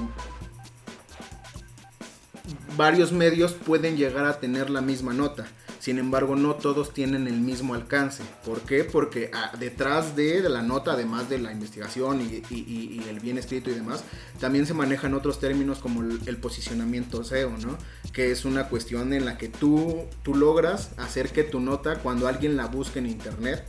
varios 2.77 3.11
medios 3.11 3.53
pueden 3.53 3.97
llegar 3.97 4.27
a 4.27 4.39
tener 4.39 4.69
la 4.69 4.83
misma 4.83 5.15
nota. 5.15 5.47
Sin 5.79 5.99
embargo, 5.99 6.37
no 6.37 6.55
todos 6.55 6.93
tienen 6.93 7.27
el 7.27 7.41
mismo 7.41 7.75
alcance. 7.75 8.23
¿Por 8.45 8.61
qué? 8.61 8.85
Porque 8.85 9.31
ah, 9.35 9.51
detrás 9.59 10.15
de, 10.15 10.41
la 10.49 10.63
nota, 10.63 10.93
además 10.93 11.29
de 11.29 11.39
la 11.39 11.51
investigación 11.53 12.21
y, 12.21 13.03
el 13.09 13.19
bien 13.19 13.37
escrito 13.37 13.71
y 13.71 13.75
demás, 13.75 14.05
también 14.39 14.67
se 14.67 14.75
manejan 14.75 15.15
otros 15.15 15.41
términos 15.41 15.79
como 15.79 16.03
el, 16.03 16.37
posicionamiento 16.37 17.25
SEO, 17.25 17.57
¿no? 17.57 17.79
Que 18.13 18.31
es 18.31 18.45
una 18.45 18.69
cuestión 18.69 19.13
en 19.13 19.25
la 19.25 19.39
que 19.39 19.49
tú 19.49 20.05
logras 20.25 20.91
hacer 20.99 21.31
que 21.31 21.43
tu 21.45 21.59
nota, 21.61 21.97
cuando 21.97 22.29
alguien 22.29 22.57
la 22.57 22.67
busque 22.67 23.01
en 23.01 23.07
internet, 23.07 23.67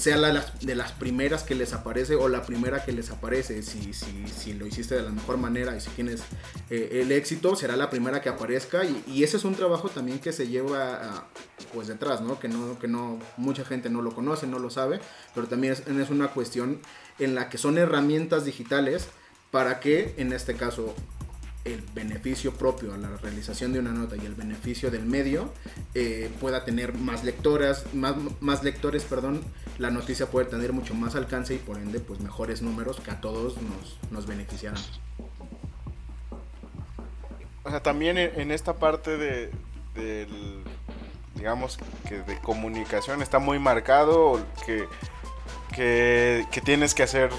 sea 0.00 0.16
la 0.16 0.44
de 0.62 0.74
las 0.74 0.92
primeras 0.92 1.42
que 1.42 1.54
les 1.54 1.72
aparece 1.72 2.14
o 2.14 2.28
la 2.28 2.42
primera 2.42 2.84
que 2.84 2.92
les 2.92 3.10
aparece. 3.10 3.62
Si, 3.62 3.92
si, 3.92 4.26
si 4.26 4.54
lo 4.54 4.66
hiciste 4.66 4.94
de 4.94 5.02
la 5.02 5.10
mejor 5.10 5.36
manera 5.36 5.76
y 5.76 5.80
si 5.80 5.90
tienes 5.90 6.22
eh, 6.70 7.00
el 7.02 7.12
éxito, 7.12 7.54
será 7.54 7.76
la 7.76 7.90
primera 7.90 8.20
que 8.20 8.28
aparezca. 8.28 8.84
Y, 8.84 9.22
ese 9.22 9.36
es 9.36 9.44
un 9.44 9.54
trabajo 9.54 9.88
también 9.90 10.18
que 10.18 10.32
se 10.32 10.48
lleva 10.48 11.28
pues 11.74 11.88
detrás, 11.88 12.22
¿no? 12.22 12.40
Que, 12.40 12.48
¿no? 12.48 12.78
que 12.78 12.88
no 12.88 13.18
mucha 13.36 13.64
gente 13.64 13.90
no 13.90 14.00
lo 14.00 14.14
conoce, 14.14 14.46
no 14.46 14.58
lo 14.58 14.70
sabe, 14.70 15.00
pero 15.34 15.46
también 15.46 15.74
es, 15.74 15.86
es 15.86 16.10
una 16.10 16.28
cuestión 16.28 16.80
en 17.18 17.34
la 17.34 17.50
que 17.50 17.58
son 17.58 17.76
herramientas 17.76 18.44
digitales 18.44 19.08
para 19.50 19.80
que 19.80 20.14
en 20.16 20.32
este 20.32 20.54
caso 20.54 20.94
el 21.64 21.82
beneficio 21.94 22.54
propio 22.54 22.94
a 22.94 22.96
la 22.96 23.08
realización 23.18 23.72
de 23.72 23.80
una 23.80 23.92
nota 23.92 24.16
y 24.16 24.24
el 24.24 24.34
beneficio 24.34 24.90
del 24.90 25.04
medio 25.04 25.52
eh, 25.94 26.30
pueda 26.40 26.64
tener 26.64 26.94
más 26.94 27.22
lectoras, 27.22 27.84
más, 27.92 28.14
más 28.40 28.62
lectores, 28.62 29.04
perdón, 29.04 29.42
la 29.78 29.90
noticia 29.90 30.26
puede 30.26 30.46
tener 30.46 30.72
mucho 30.72 30.94
más 30.94 31.16
alcance 31.16 31.54
y 31.54 31.58
por 31.58 31.76
ende 31.76 32.00
pues 32.00 32.20
mejores 32.20 32.62
números 32.62 33.00
que 33.00 33.10
a 33.10 33.20
todos 33.20 33.56
nos, 33.60 33.98
nos 34.10 34.26
beneficiarán. 34.26 34.80
O 37.62 37.70
sea, 37.70 37.82
también 37.82 38.16
en, 38.16 38.50
esta 38.50 38.74
parte 38.74 39.18
de, 39.18 39.50
del, 39.94 40.64
digamos, 41.34 41.78
que 42.08 42.22
de 42.22 42.38
comunicación 42.38 43.20
está 43.20 43.38
muy 43.38 43.58
marcado 43.58 44.44
que, 44.64 44.86
que, 45.74 46.46
que, 46.50 46.60
tienes 46.62 46.94
que 46.94 47.02
hacer, 47.02 47.30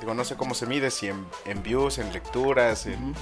digo, 0.00 0.14
no 0.14 0.24
sé 0.24 0.34
cómo 0.34 0.54
se 0.54 0.66
mide, 0.66 0.90
si 0.90 1.06
en, 1.06 1.62
views, 1.62 1.98
en 1.98 2.12
lecturas, 2.12 2.86
en 2.86 3.14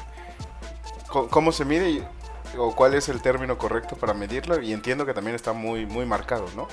cómo 1.30 1.52
se 1.52 1.64
mide. 1.64 2.06
o 2.58 2.75
cuál 2.75 2.94
es 2.94 3.08
el 3.08 3.20
término 3.20 3.58
correcto 3.58 3.96
para 3.96 4.14
medirlo 4.14 4.62
y 4.62 4.73
entiendo 4.73 5.04
que 5.04 5.12
también 5.12 5.35
está 5.35 5.52
muy, 5.52 5.85
muy 5.85 6.06
marcado, 6.06 6.46
¿no? 6.54 6.68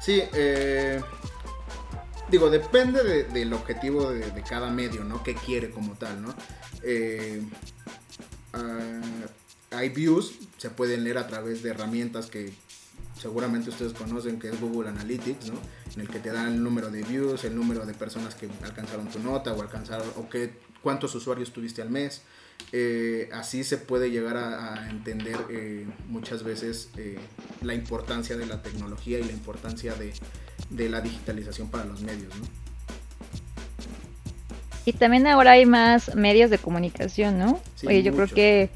Sí, 0.00 0.20
eh, 0.34 1.00
digo, 2.28 2.50
depende 2.50 3.02
de- 3.04 3.24
del 3.24 3.52
objetivo 3.52 4.10
de, 4.10 4.42
cada 4.42 4.68
medio, 4.68 5.04
¿no? 5.04 5.22
¿Qué 5.22 5.34
quiere 5.34 5.70
como 5.70 5.92
tal, 5.94 6.20
¿no? 6.22 6.34
Eh, 6.82 7.40
ah, 8.52 9.00
hay 9.70 9.88
views, 9.90 10.34
se 10.58 10.70
pueden 10.70 11.04
leer 11.04 11.18
a 11.18 11.26
través 11.28 11.62
de 11.62 11.70
herramientas 11.70 12.26
que 12.26 12.52
seguramente 13.20 13.70
ustedes 13.70 13.92
conocen, 13.92 14.38
que 14.38 14.48
es 14.48 14.60
Google 14.60 14.88
Analytics, 14.90 15.50
¿no? 15.52 15.58
En 15.94 16.00
el 16.00 16.08
que 16.08 16.18
te 16.18 16.30
dan 16.32 16.48
el 16.48 16.62
número 16.62 16.90
de 16.90 17.02
views, 17.04 17.44
el 17.44 17.54
número 17.54 17.86
de 17.86 17.94
personas 17.94 18.34
que 18.34 18.48
alcanzaron 18.64 19.06
tu 19.08 19.18
nota 19.20 19.52
o 19.54 19.62
alcanzaron, 19.62 20.06
o 20.16 20.28
qué, 20.28 20.58
cuántos 20.82 21.14
usuarios 21.14 21.52
tuviste 21.52 21.80
al 21.80 21.90
mes. 21.90 22.22
Eh, 22.72 23.28
así 23.32 23.62
se 23.64 23.78
puede 23.78 24.10
llegar 24.10 24.36
a, 24.36 24.74
a 24.84 24.90
entender 24.90 25.36
eh, 25.50 25.86
muchas 26.08 26.42
veces 26.42 26.90
eh, 26.96 27.16
la 27.62 27.74
importancia 27.74 28.36
de 28.36 28.44
la 28.46 28.60
tecnología 28.62 29.18
y 29.18 29.24
la 29.24 29.32
importancia 29.32 29.94
de, 29.94 30.12
de 30.70 30.88
la 30.88 31.00
digitalización 31.00 31.70
para 31.70 31.84
los 31.84 32.00
medios, 32.02 32.34
¿no? 32.36 32.44
Y 34.84 34.92
también 34.92 35.26
ahora 35.26 35.52
hay 35.52 35.66
más 35.66 36.14
medios 36.14 36.50
de 36.50 36.58
comunicación, 36.58 37.38
¿no? 37.38 37.60
Sí, 37.74 37.88
Oye, 37.88 38.02
yo 38.04 38.12
creo 38.14 38.28
que 38.28 38.70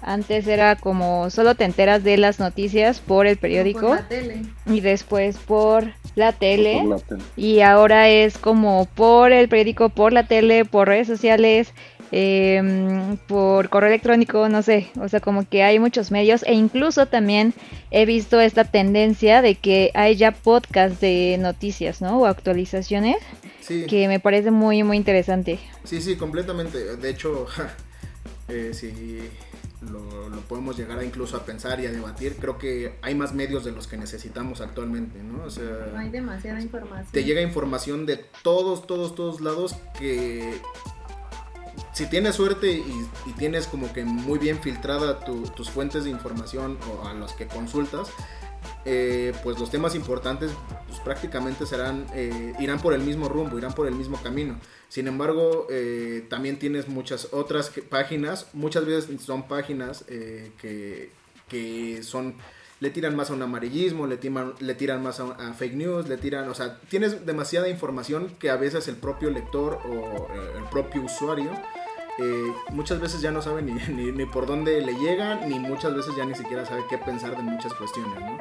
antes 0.00 0.46
era 0.46 0.76
como 0.76 1.28
solo 1.30 1.56
te 1.56 1.64
enteras 1.64 2.04
de 2.04 2.16
las 2.18 2.38
noticias 2.38 3.00
por 3.00 3.26
el 3.26 3.36
periódico 3.36 3.80
Por 3.88 3.96
la 3.96 4.08
tele. 4.08 4.42
y 4.66 4.80
después 4.80 5.38
por 5.38 5.92
la 6.14 6.32
tele. 6.32 6.78
Por 6.82 6.90
la 6.90 6.98
tele. 6.98 7.22
Y 7.36 7.60
ahora 7.62 8.08
es 8.08 8.38
como 8.38 8.86
por 8.94 9.32
el 9.32 9.48
periódico, 9.48 9.88
por 9.88 10.12
la 10.12 10.28
tele, 10.28 10.64
por 10.64 10.86
redes 10.86 11.08
sociales, 11.08 11.72
em, 12.12 13.16
por 13.26 13.68
correo 13.68 13.88
electrónico, 13.88 14.48
no 14.48 14.62
sé. 14.62 14.88
O 15.00 15.08
sea, 15.08 15.20
como 15.20 15.48
que 15.48 15.62
hay 15.62 15.78
muchos 15.78 16.10
medios. 16.10 16.42
E 16.44 16.54
incluso 16.54 17.06
también 17.06 17.54
he 17.90 18.06
visto 18.06 18.40
esta 18.40 18.64
tendencia 18.64 19.42
de 19.42 19.54
que 19.56 19.90
hay 19.94 20.16
ya 20.16 20.32
podcasts 20.32 21.00
de 21.00 21.36
noticias, 21.40 22.00
¿no? 22.00 22.18
O 22.20 22.26
actualizaciones, 22.26 23.16
Sí, 23.60 23.84
que 23.86 24.06
me 24.06 24.20
parece 24.20 24.50
muy, 24.52 24.82
muy 24.84 24.96
interesante. 24.96 25.58
sí, 25.84 26.00
sí, 26.00 26.16
completamente. 26.16 26.96
De 26.96 27.10
hecho, 27.10 27.46
eh, 28.48 28.70
si 28.72 29.18
lo, 29.90 30.28
lo 30.28 30.40
podemos 30.42 30.76
llegar 30.78 30.98
a 31.00 31.04
incluso 31.04 31.36
a 31.36 31.44
pensar 31.44 31.80
y 31.80 31.86
a 31.86 31.90
debatir, 31.90 32.36
creo 32.36 32.58
que 32.58 32.94
hay 33.02 33.14
más 33.16 33.34
medios 33.34 33.64
de 33.64 33.72
los 33.72 33.86
que 33.88 33.96
necesitamos 33.96 34.60
actualmente, 34.60 35.18
¿no? 35.22 35.44
O 35.44 35.50
sea, 35.50 35.64
No 35.92 35.98
hay 35.98 36.10
demasiada 36.10 36.60
información. 36.60 37.08
te 37.12 37.24
llega 37.24 37.40
información 37.42 38.06
de 38.06 38.24
todos, 38.42 38.86
todos, 38.86 39.14
todos 39.16 39.40
lados 39.40 39.74
que 39.98 40.54
si 41.92 42.06
tienes 42.06 42.34
suerte 42.36 42.70
y, 42.72 43.32
tienes 43.38 43.66
como 43.66 43.92
que 43.92 44.04
muy 44.04 44.38
bien 44.38 44.60
filtrada 44.60 45.20
tu- 45.20 45.42
tus 45.48 45.70
fuentes 45.70 46.04
de 46.04 46.10
información 46.10 46.78
o 46.90 47.06
a 47.06 47.14
los 47.14 47.32
que 47.32 47.46
consultas, 47.46 48.08
eh, 48.84 49.32
pues 49.42 49.58
los 49.58 49.70
temas 49.70 49.94
importantes 49.94 50.50
pues, 50.88 51.00
prácticamente 51.00 51.66
serán 51.66 52.06
eh, 52.14 52.54
irán 52.58 52.80
por 52.80 52.94
el 52.94 53.00
mismo 53.02 53.28
rumbo, 53.28 53.58
irán 53.58 53.74
por 53.74 53.86
el 53.86 53.94
mismo 53.94 54.20
camino. 54.22 54.58
Sin 54.88 55.08
embargo, 55.08 55.66
eh, 55.70 56.24
también 56.30 56.58
tienes 56.58 56.88
muchas 56.88 57.28
otras 57.32 57.70
páginas, 57.88 58.46
muchas 58.52 58.84
veces 58.86 59.20
son 59.22 59.48
páginas 59.48 60.04
que, 60.06 61.10
que 61.48 62.02
son 62.02 62.34
le 62.80 62.90
tiran 62.90 63.16
más 63.16 63.30
a 63.30 63.34
un 63.34 63.42
amarillismo, 63.42 64.06
le 64.06 64.16
tiran, 64.16 64.54
le 64.60 64.74
tiran 64.74 65.02
más 65.02 65.20
a, 65.20 65.52
fake 65.54 65.74
news, 65.74 66.08
le 66.08 66.16
tiran, 66.16 66.48
o 66.48 66.54
sea, 66.54 66.78
tienes 66.88 67.24
demasiada 67.24 67.68
información 67.68 68.34
que 68.38 68.50
a 68.50 68.56
veces 68.56 68.88
el 68.88 68.96
propio 68.96 69.30
lector 69.30 69.80
o 69.88 70.28
eh, 70.34 70.58
el 70.58 70.64
propio 70.64 71.02
usuario 71.02 71.50
eh, 72.18 72.54
muchas 72.70 72.98
veces 72.98 73.20
ya 73.20 73.30
no 73.30 73.42
sabe 73.42 73.62
ni 73.62 74.26
por 74.32 74.46
dónde 74.46 74.80
le 74.80 74.94
llega, 74.94 75.46
ni 75.46 75.58
muchas 75.58 75.94
veces 75.94 76.14
ya 76.16 76.24
ni 76.24 76.34
siquiera 76.34 76.64
sabe 76.64 76.84
qué 76.88 76.96
pensar 76.98 77.36
de 77.36 77.42
muchas 77.42 77.74
cuestiones, 77.74 78.18
¿no? 78.20 78.38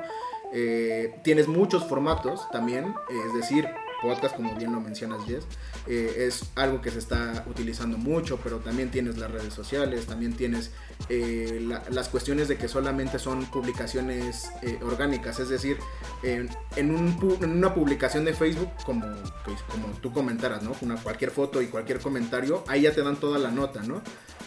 Eh, 0.54 1.20
tienes 1.24 1.50
muchos 1.50 1.86
formatos 1.86 2.50
también, 2.52 2.96
es 3.10 3.34
decir, 3.34 3.68
podcast, 4.06 4.36
como 4.36 4.56
bien 4.56 4.72
lo 4.72 4.80
mencionas, 4.82 5.26
Jess, 5.26 5.44
eh, 5.88 6.26
es 6.28 6.52
algo 6.56 6.82
que 6.82 6.92
se 6.92 7.00
está 7.00 7.44
utilizando 7.48 7.98
mucho, 7.98 8.40
pero 8.44 8.58
también 8.60 8.92
tienes 8.92 9.18
las 9.18 9.32
redes 9.32 9.54
sociales, 9.54 10.06
también 10.06 10.34
tienes 10.34 10.72
eh, 11.10 11.60
la- 11.68 11.84
las 11.90 12.10
cuestiones 12.10 12.48
de 12.48 12.58
que 12.58 12.68
solamente 12.68 13.20
son 13.20 13.46
publicaciones 13.46 14.50
eh, 14.62 14.80
orgánicas, 14.84 15.40
es 15.40 15.50
decir, 15.50 15.78
en, 16.24 16.50
en 16.76 16.92
un 16.92 17.06
en 17.42 17.52
una 17.52 17.74
publicación 17.74 18.26
de 18.26 18.34
Facebook, 18.34 18.70
como, 18.86 19.06
pues, 19.44 19.62
como 19.70 19.88
tú 20.02 20.12
comentaras, 20.12 20.62
¿no? 20.64 20.74
Una, 20.82 20.96
cualquier 20.96 21.32
foto 21.32 21.62
y 21.62 21.68
cualquier 21.68 22.00
comentario, 22.00 22.64
ahí 22.68 22.82
ya 22.82 22.94
te 22.94 23.02
dan 23.04 23.16
toda 23.18 23.40
la 23.40 23.52
nota, 23.52 23.82
¿no? 23.84 24.02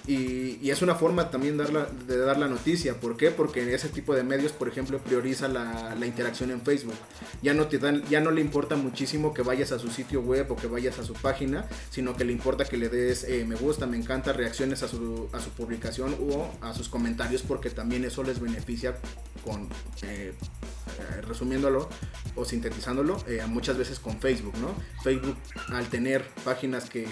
Y, 0.09 0.59
y 0.63 0.71
es 0.71 0.81
una 0.81 0.95
forma 0.95 1.31
también 1.31 1.59
dar 1.59 1.71
la- 1.71 1.85
de 1.85 2.17
dar 2.17 2.39
la 2.39 2.49
noticia. 2.49 2.95
¿Por 2.99 3.19
qué? 3.19 3.31
Porque 3.31 3.75
ese 3.75 3.91
tipo 3.91 4.15
de 4.15 4.23
medios, 4.23 4.53
por 4.53 4.67
ejemplo, 4.67 4.99
prioriza 5.01 5.49
la, 5.49 5.95
la 5.95 6.07
interacción 6.07 6.51
en 6.51 6.63
Facebook. 6.63 6.95
Ya 7.43 7.53
no, 7.53 7.67
te 7.69 7.79
dan, 7.79 8.03
ya 8.09 8.21
no 8.21 8.31
le 8.31 8.41
importa 8.41 8.75
muchísimo 8.77 9.35
que 9.35 9.43
vayas 9.43 9.71
a 9.71 9.79
su 9.79 9.91
sitio 9.91 10.23
web 10.23 10.51
o 10.51 10.57
que 10.57 10.67
vayas 10.67 10.99
a 10.99 11.05
su 11.05 11.13
página, 11.13 11.67
sino 11.91 12.17
que 12.17 12.25
le 12.25 12.33
importa 12.33 12.65
que 12.65 12.79
le 12.79 12.89
des 12.89 13.25
eh, 13.25 13.45
me 13.47 13.55
gusta, 13.55 13.87
me 13.87 13.99
encanta, 13.99 14.33
reacciones 14.33 14.83
a 14.83 14.89
su, 14.89 15.29
a 15.35 15.41
su 15.41 15.51
publicación 15.51 16.17
o 16.19 16.51
a 16.63 16.73
sus 16.73 16.89
comentarios, 16.89 17.43
porque 17.43 17.69
también 17.69 18.05
eso 18.07 18.23
les 18.23 18.41
beneficia 18.41 18.97
con, 19.45 19.69
eh, 20.03 20.33
eh, 20.33 21.21
resumiéndolo 21.21 21.87
o 22.35 22.47
sintetizándolo, 22.47 23.23
eh, 23.29 23.43
muchas 23.47 23.77
veces 23.77 23.99
con 24.01 24.19
Facebook, 24.21 24.55
¿no? 24.59 24.75
Facebook 25.03 25.37
al 25.69 25.87
tener 25.89 26.27
páginas 26.45 26.89
que 26.89 27.07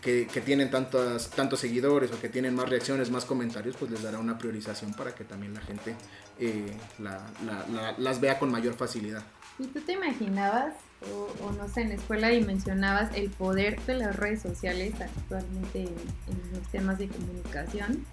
que, 0.00 0.26
que 0.26 0.40
tienen 0.40 0.70
tantas, 0.70 1.30
tantos 1.30 1.60
seguidores 1.60 2.12
o 2.12 2.20
que 2.20 2.28
tienen 2.28 2.54
más 2.54 2.68
reacciones, 2.68 3.10
más 3.10 3.24
comentarios, 3.24 3.76
pues 3.76 3.90
les 3.90 4.02
dará 4.02 4.18
una 4.18 4.38
priorización 4.38 4.94
para 4.94 5.14
que 5.14 5.24
también 5.24 5.54
la 5.54 5.60
gente 5.60 5.94
eh, 6.38 6.76
la- 6.98 7.26
la- 7.44 7.66
la- 7.68 7.94
las 7.98 8.20
vea 8.20 8.38
con 8.38 8.50
mayor 8.52 8.74
facilidad. 8.74 9.22
¿Y 9.58 9.66
tú 9.68 9.80
te 9.80 9.92
imaginabas, 9.92 10.74
o, 11.12 11.44
o 11.46 11.52
no 11.52 11.66
sé, 11.68 11.80
en 11.82 11.88
la 11.88 11.94
escuela 11.94 12.28
dimensionabas 12.28 13.14
el 13.14 13.30
poder 13.30 13.80
de 13.86 13.94
las 13.94 14.14
redes 14.14 14.42
sociales 14.42 14.92
actualmente 15.00 15.80
en, 15.80 15.88
en 15.88 16.52
los 16.52 16.68
temas 16.70 16.98
de 16.98 17.08
comunicación? 17.08 18.04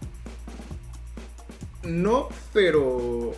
No, 1.83 2.29
pero 2.53 3.33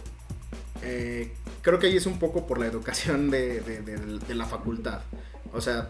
eh, 0.83 1.33
creo 1.63 1.79
que 1.79 1.87
ahí 1.87 1.97
es 1.97 2.05
un 2.05 2.19
poco 2.19 2.45
por 2.45 2.59
la 2.59 2.67
educación 2.67 3.31
de, 3.31 3.59
de- 3.61 3.81
de- 3.81 4.19
de 4.19 4.35
la 4.35 4.45
facultad. 4.45 5.01
O 5.51 5.61
sea, 5.61 5.89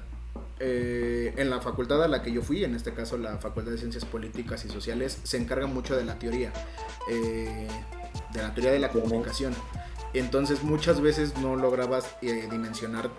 eh, 0.60 1.34
en 1.38 1.50
la 1.50 1.60
facultad 1.62 2.04
a 2.04 2.08
la 2.08 2.22
que 2.22 2.32
yo 2.32 2.42
fui, 2.42 2.64
en 2.64 2.76
este 2.76 2.94
caso 2.94 3.18
la 3.18 3.38
Facultad 3.38 3.72
de 3.72 3.78
Ciencias 3.78 4.06
Políticas 4.06 4.64
y 4.66 4.70
Sociales, 4.70 5.20
se 5.24 5.38
encarga 5.38 5.68
mucho 5.68 5.96
de 5.96 6.06
la 6.06 6.18
teoría, 6.18 6.54
eh, 7.10 7.68
de 8.34 8.42
la 8.42 8.54
teoría 8.54 8.72
de 8.72 8.80
la 8.80 8.90
comunicación. 8.90 9.54
Entonces 10.14 10.64
muchas 10.64 11.02
veces 11.02 11.38
no 11.40 11.58
lograbas 11.58 12.16
eh, 12.22 12.48
dimensionar 12.50 13.12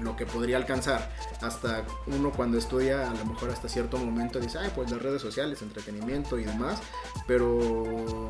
lo 0.00 0.16
que 0.16 0.26
podría 0.26 0.56
alcanzar. 0.56 1.10
Hasta 1.40 1.84
uno 2.06 2.30
cuando 2.30 2.58
estudia, 2.58 3.10
a 3.10 3.14
lo 3.14 3.24
mejor 3.24 3.50
hasta 3.50 3.68
cierto 3.68 3.96
momento 3.98 4.38
dice, 4.38 4.58
ay, 4.58 4.70
pues 4.74 4.90
las 4.90 5.00
redes 5.00 5.22
sociales, 5.22 5.62
entretenimiento 5.62 6.38
y 6.38 6.44
demás. 6.44 6.80
Pero... 7.26 8.28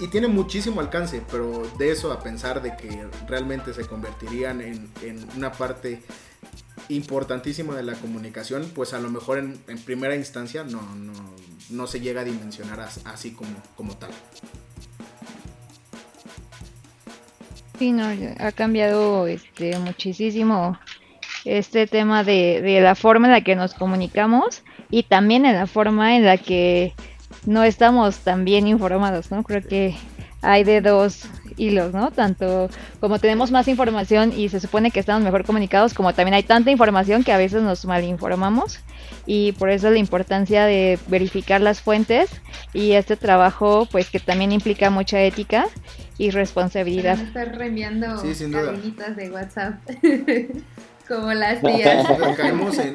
Y, 0.00 0.04
y 0.04 0.08
tiene 0.08 0.28
muchísimo 0.28 0.80
alcance, 0.80 1.22
pero 1.30 1.62
de 1.78 1.92
eso 1.92 2.12
a 2.12 2.20
pensar 2.20 2.62
de 2.62 2.76
que 2.76 3.06
realmente 3.28 3.74
se 3.74 3.84
convertirían 3.84 4.60
en, 4.60 4.90
en 5.02 5.28
una 5.36 5.52
parte 5.52 6.02
importantísima 6.88 7.74
de 7.74 7.82
la 7.82 7.94
comunicación, 7.94 8.70
pues 8.74 8.94
a 8.94 8.98
lo 8.98 9.10
mejor 9.10 9.38
en, 9.38 9.58
primera 9.84 10.16
instancia 10.16 10.64
no, 10.64 10.80
no, 10.94 11.12
no 11.70 11.86
se 11.86 12.00
llega 12.00 12.22
a 12.22 12.24
dimensionar 12.24 12.80
as- 12.80 13.00
así 13.04 13.32
como, 13.32 13.50
como 13.76 13.96
tal. 13.96 14.10
Sí, 17.78 17.92
no, 17.92 18.06
ha 18.40 18.52
cambiado 18.52 19.26
este 19.28 19.78
muchísimo 19.78 20.78
este 21.44 21.86
tema 21.86 22.24
de, 22.24 22.60
de 22.60 22.80
la 22.80 22.94
forma 22.94 23.28
en 23.28 23.32
la 23.32 23.40
que 23.42 23.54
nos 23.54 23.72
comunicamos 23.74 24.62
y 24.90 25.04
también 25.04 25.46
en 25.46 25.54
la 25.54 25.66
forma 25.66 26.16
en 26.16 26.24
la 26.24 26.36
que 26.36 26.94
no 27.46 27.62
estamos 27.62 28.18
tan 28.18 28.44
bien 28.44 28.66
informados, 28.66 29.30
¿no? 29.30 29.42
Creo 29.44 29.62
que 29.62 29.96
hay 30.42 30.64
de 30.64 30.80
dos 30.80 31.22
hilos, 31.58 31.92
¿no? 31.92 32.10
Tanto 32.10 32.70
como 33.00 33.18
tenemos 33.18 33.50
más 33.50 33.68
información 33.68 34.32
y 34.36 34.48
se 34.48 34.60
supone 34.60 34.90
que 34.90 35.00
estamos 35.00 35.22
mejor 35.22 35.44
comunicados, 35.44 35.94
como 35.94 36.14
también 36.14 36.34
hay 36.34 36.42
tanta 36.42 36.70
información 36.70 37.24
que 37.24 37.32
a 37.32 37.36
veces 37.38 37.62
nos 37.62 37.84
malinformamos 37.84 38.80
y 39.26 39.52
por 39.52 39.70
eso 39.70 39.90
la 39.90 39.98
importancia 39.98 40.64
de 40.64 40.98
verificar 41.08 41.60
las 41.60 41.80
fuentes 41.80 42.30
y 42.72 42.92
este 42.92 43.16
trabajo 43.16 43.86
pues 43.90 44.10
que 44.10 44.20
también 44.20 44.52
implica 44.52 44.90
mucha 44.90 45.20
ética 45.22 45.66
y 46.16 46.30
responsabilidad. 46.30 47.16
Para 47.16 47.22
no 47.22 47.28
estar 47.28 47.58
reenviando 47.58 48.18
Sí, 48.18 48.44
de 48.46 49.30
WhatsApp 49.30 49.74
como 51.08 51.32
las 51.32 51.60
tías. 51.60 52.06
caemos 52.36 52.78
en 52.78 52.94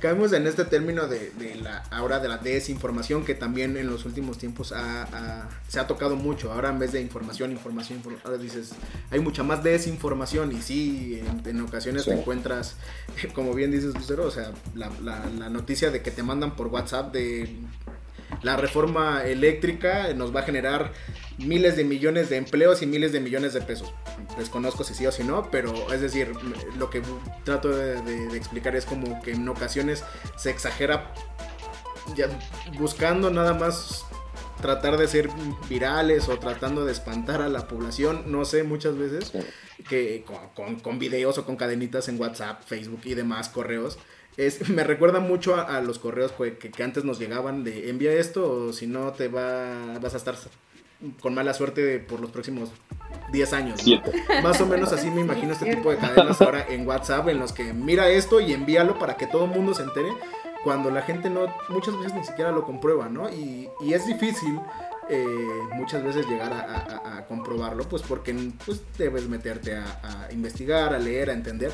caemos 0.00 0.32
en 0.32 0.46
este 0.46 0.64
término 0.64 1.06
de, 1.06 1.30
de 1.38 1.54
la 1.56 1.78
ahora 1.90 2.20
de 2.20 2.28
la 2.28 2.38
desinformación 2.38 3.24
que 3.24 3.34
también 3.34 3.76
en 3.76 3.86
los 3.88 4.04
últimos 4.04 4.38
tiempos 4.38 4.72
ha- 4.72 5.02
ha- 5.04 5.48
se 5.68 5.80
ha 5.80 5.86
tocado 5.86 6.16
mucho 6.16 6.52
ahora 6.52 6.68
en 6.70 6.78
vez 6.78 6.92
de 6.92 7.00
información 7.00 7.50
información 7.52 8.02
inform- 8.02 8.18
ahora 8.24 8.36
dices 8.38 8.72
hay 9.10 9.20
mucha 9.20 9.42
más 9.42 9.62
desinformación 9.62 10.52
y 10.52 10.60
sí 10.62 11.20
en, 11.26 11.48
en 11.48 11.60
ocasiones 11.62 12.04
Sí. 12.04 12.10
te 12.10 12.18
encuentras 12.18 12.76
como 13.34 13.54
bien 13.54 13.70
dices 13.70 13.94
Lucero 13.94 14.24
o 14.24 14.30
sea 14.30 14.52
la, 14.74 14.90
la- 15.02 15.26
la 15.38 15.48
noticia 15.50 15.90
de 15.90 16.02
que 16.02 16.10
te 16.10 16.22
mandan 16.22 16.56
por 16.56 16.66
WhatsApp 16.68 17.12
de 17.12 17.56
la 18.42 18.56
reforma 18.56 19.24
eléctrica 19.24 20.12
nos 20.14 20.34
va 20.34 20.40
a 20.40 20.42
generar 20.42 20.92
miles 21.38 21.76
de 21.76 21.84
millones 21.84 22.30
de 22.30 22.36
empleos 22.36 22.82
y 22.82 22.86
miles 22.86 23.12
de 23.12 23.20
millones 23.20 23.52
de 23.52 23.60
pesos. 23.60 23.92
Desconozco 24.38 24.84
si 24.84 24.94
sí 24.94 25.06
o 25.06 25.12
si 25.12 25.24
no, 25.24 25.50
pero 25.50 25.92
es 25.92 26.00
decir, 26.00 26.32
lo 26.78 26.90
que 26.90 27.02
trato 27.44 27.68
de, 27.68 28.00
de 28.02 28.36
explicar 28.36 28.76
es 28.76 28.84
como 28.84 29.20
que 29.22 29.32
en 29.32 29.48
ocasiones 29.48 30.04
se 30.36 30.50
exagera 30.50 31.12
ya 32.14 32.28
buscando 32.78 33.30
nada 33.30 33.54
más 33.54 34.06
tratar 34.60 34.96
de 34.96 35.06
ser 35.06 35.28
virales 35.68 36.28
o 36.28 36.38
tratando 36.38 36.84
de 36.84 36.92
espantar 36.92 37.42
a 37.42 37.48
la 37.48 37.68
población, 37.68 38.24
no 38.26 38.44
sé, 38.44 38.62
muchas 38.62 38.96
veces, 38.96 39.32
que 39.88 40.24
con, 40.54 40.80
con, 40.80 40.98
videos 40.98 41.38
o 41.38 41.44
con 41.44 41.56
cadenitas 41.56 42.08
en 42.08 42.20
WhatsApp, 42.20 42.62
Facebook 42.64 43.00
y 43.04 43.14
demás 43.14 43.48
correos. 43.48 43.98
Es, 44.36 44.68
me 44.68 44.84
recuerda 44.84 45.20
mucho 45.20 45.56
a, 45.56 45.80
los 45.80 45.98
correos 45.98 46.32
que, 46.32 46.56
que, 46.56 46.82
antes 46.82 47.04
nos 47.04 47.18
llegaban 47.18 47.64
de 47.64 47.90
envía 47.90 48.12
esto 48.12 48.50
o 48.50 48.72
si 48.72 48.86
no 48.86 49.12
te 49.12 49.28
va, 49.28 49.98
vas 50.00 50.14
a 50.14 50.16
estar 50.16 50.36
con 51.20 51.34
mala 51.34 51.54
suerte 51.54 51.98
por 51.98 52.20
los 52.20 52.30
próximos 52.30 52.70
10 53.32 53.52
años. 53.52 53.80
Más 54.42 54.60
o 54.60 54.66
menos 54.66 54.92
así 54.92 55.10
me 55.10 55.20
imagino 55.20 55.52
este 55.52 55.74
tipo 55.74 55.90
de 55.90 55.98
cadenas 55.98 56.40
ahora 56.40 56.66
en 56.68 56.86
WhatsApp 56.86 57.28
en 57.28 57.38
los 57.38 57.52
que 57.52 57.72
mira 57.72 58.08
esto 58.08 58.40
y 58.40 58.52
envíalo 58.52 58.98
para 58.98 59.16
que 59.16 59.26
todo 59.26 59.44
el 59.44 59.50
mundo 59.50 59.74
se 59.74 59.82
entere 59.82 60.08
cuando 60.66 60.90
la 60.90 61.02
gente 61.02 61.30
no, 61.30 61.46
muchas 61.68 61.96
veces 61.96 62.12
ni 62.12 62.24
siquiera 62.24 62.50
lo 62.50 62.64
comprueba, 62.64 63.08
¿no? 63.08 63.30
Y, 63.30 63.70
es 63.88 64.04
difícil 64.04 64.58
eh, 65.08 65.24
muchas 65.74 66.02
veces 66.02 66.26
llegar 66.26 66.52
a, 66.52 67.24
comprobarlo, 67.28 67.88
pues 67.88 68.02
porque 68.02 68.34
pues, 68.64 68.82
debes 68.98 69.28
meterte 69.28 69.76
a, 69.76 70.28
investigar, 70.32 70.92
a 70.92 70.98
leer, 70.98 71.30
a 71.30 71.34
entender. 71.34 71.70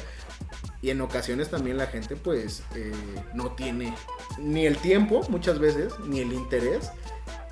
Y 0.82 0.90
en 0.90 1.00
ocasiones 1.00 1.48
también 1.48 1.78
la 1.78 1.86
gente 1.86 2.16
pues 2.16 2.64
eh, 2.74 2.92
no 3.32 3.52
tiene 3.52 3.94
ni 4.38 4.66
el 4.66 4.76
tiempo 4.76 5.22
muchas 5.30 5.58
veces, 5.58 5.94
ni 6.04 6.20
el 6.20 6.30
interés. 6.34 6.90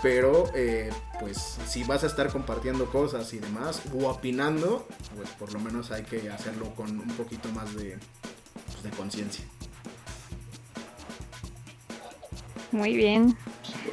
Pero 0.03 0.51
eh, 0.55 0.91
pues 1.19 1.59
si 1.67 1.85
vas 1.85 2.05
a 2.05 2.07
estar 2.07 2.33
compartiendo 2.33 2.87
cosas 2.91 3.33
y 3.35 3.39
demás, 3.39 3.83
o 3.95 4.09
opinando, 4.09 4.87
pues 5.17 5.29
por 5.31 5.53
lo 5.53 5.61
menos 5.61 5.91
hay 5.91 6.05
que 6.05 6.31
hacerlo 6.31 6.75
con 6.75 6.99
un 6.99 7.09
poquito 7.09 7.49
más 7.51 7.75
de, 7.77 7.99
pues, 8.67 8.83
de 8.83 8.91
conciencia. 8.91 9.45
Muy 12.73 12.97
bien. 12.97 13.37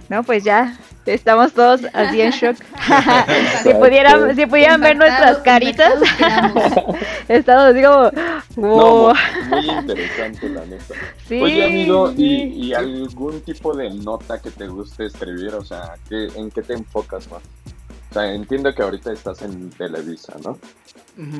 No, 0.07 0.23
pues 0.23 0.43
ya 0.43 0.79
estamos 1.07 1.53
todos 1.53 1.81
así 1.93 2.21
en 2.21 2.31
shock. 2.31 2.57
si 3.63 3.73
pudieran, 3.73 4.35
si 4.35 4.45
pudieran 4.45 4.81
ver 4.81 4.97
nuestras 4.97 5.37
caritas, 5.39 5.93
estamos 7.27 7.63
así 7.65 7.81
como, 7.81 9.13
muy 9.47 9.69
interesante 9.79 10.49
la 10.49 10.65
neta. 10.65 10.93
Oye, 11.29 11.65
amigo, 11.65 12.13
¿y, 12.15 12.73
algún 12.73 13.41
tipo 13.41 13.75
de 13.75 13.89
nota 13.89 14.41
que 14.41 14.51
te 14.51 14.67
guste 14.67 15.05
escribir? 15.05 15.55
O 15.55 15.63
sea, 15.63 15.95
¿en 16.09 16.51
qué 16.51 16.61
te 16.61 16.73
enfocas 16.73 17.29
más? 17.31 17.41
O 18.09 18.13
sea, 18.13 18.33
entiendo 18.33 18.73
que 18.73 18.83
ahorita 18.83 19.11
estás 19.11 19.41
en 19.41 19.69
Televisa, 19.71 20.35
¿no? 20.43 20.57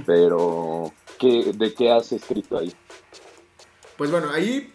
Pero, 0.06 0.92
¿qué, 1.20 1.52
¿de 1.54 1.74
qué 1.74 1.92
has 1.92 2.12
escrito 2.12 2.58
ahí? 2.58 2.74
Pues 3.98 4.12
bueno, 4.12 4.30
ahí 4.32 4.72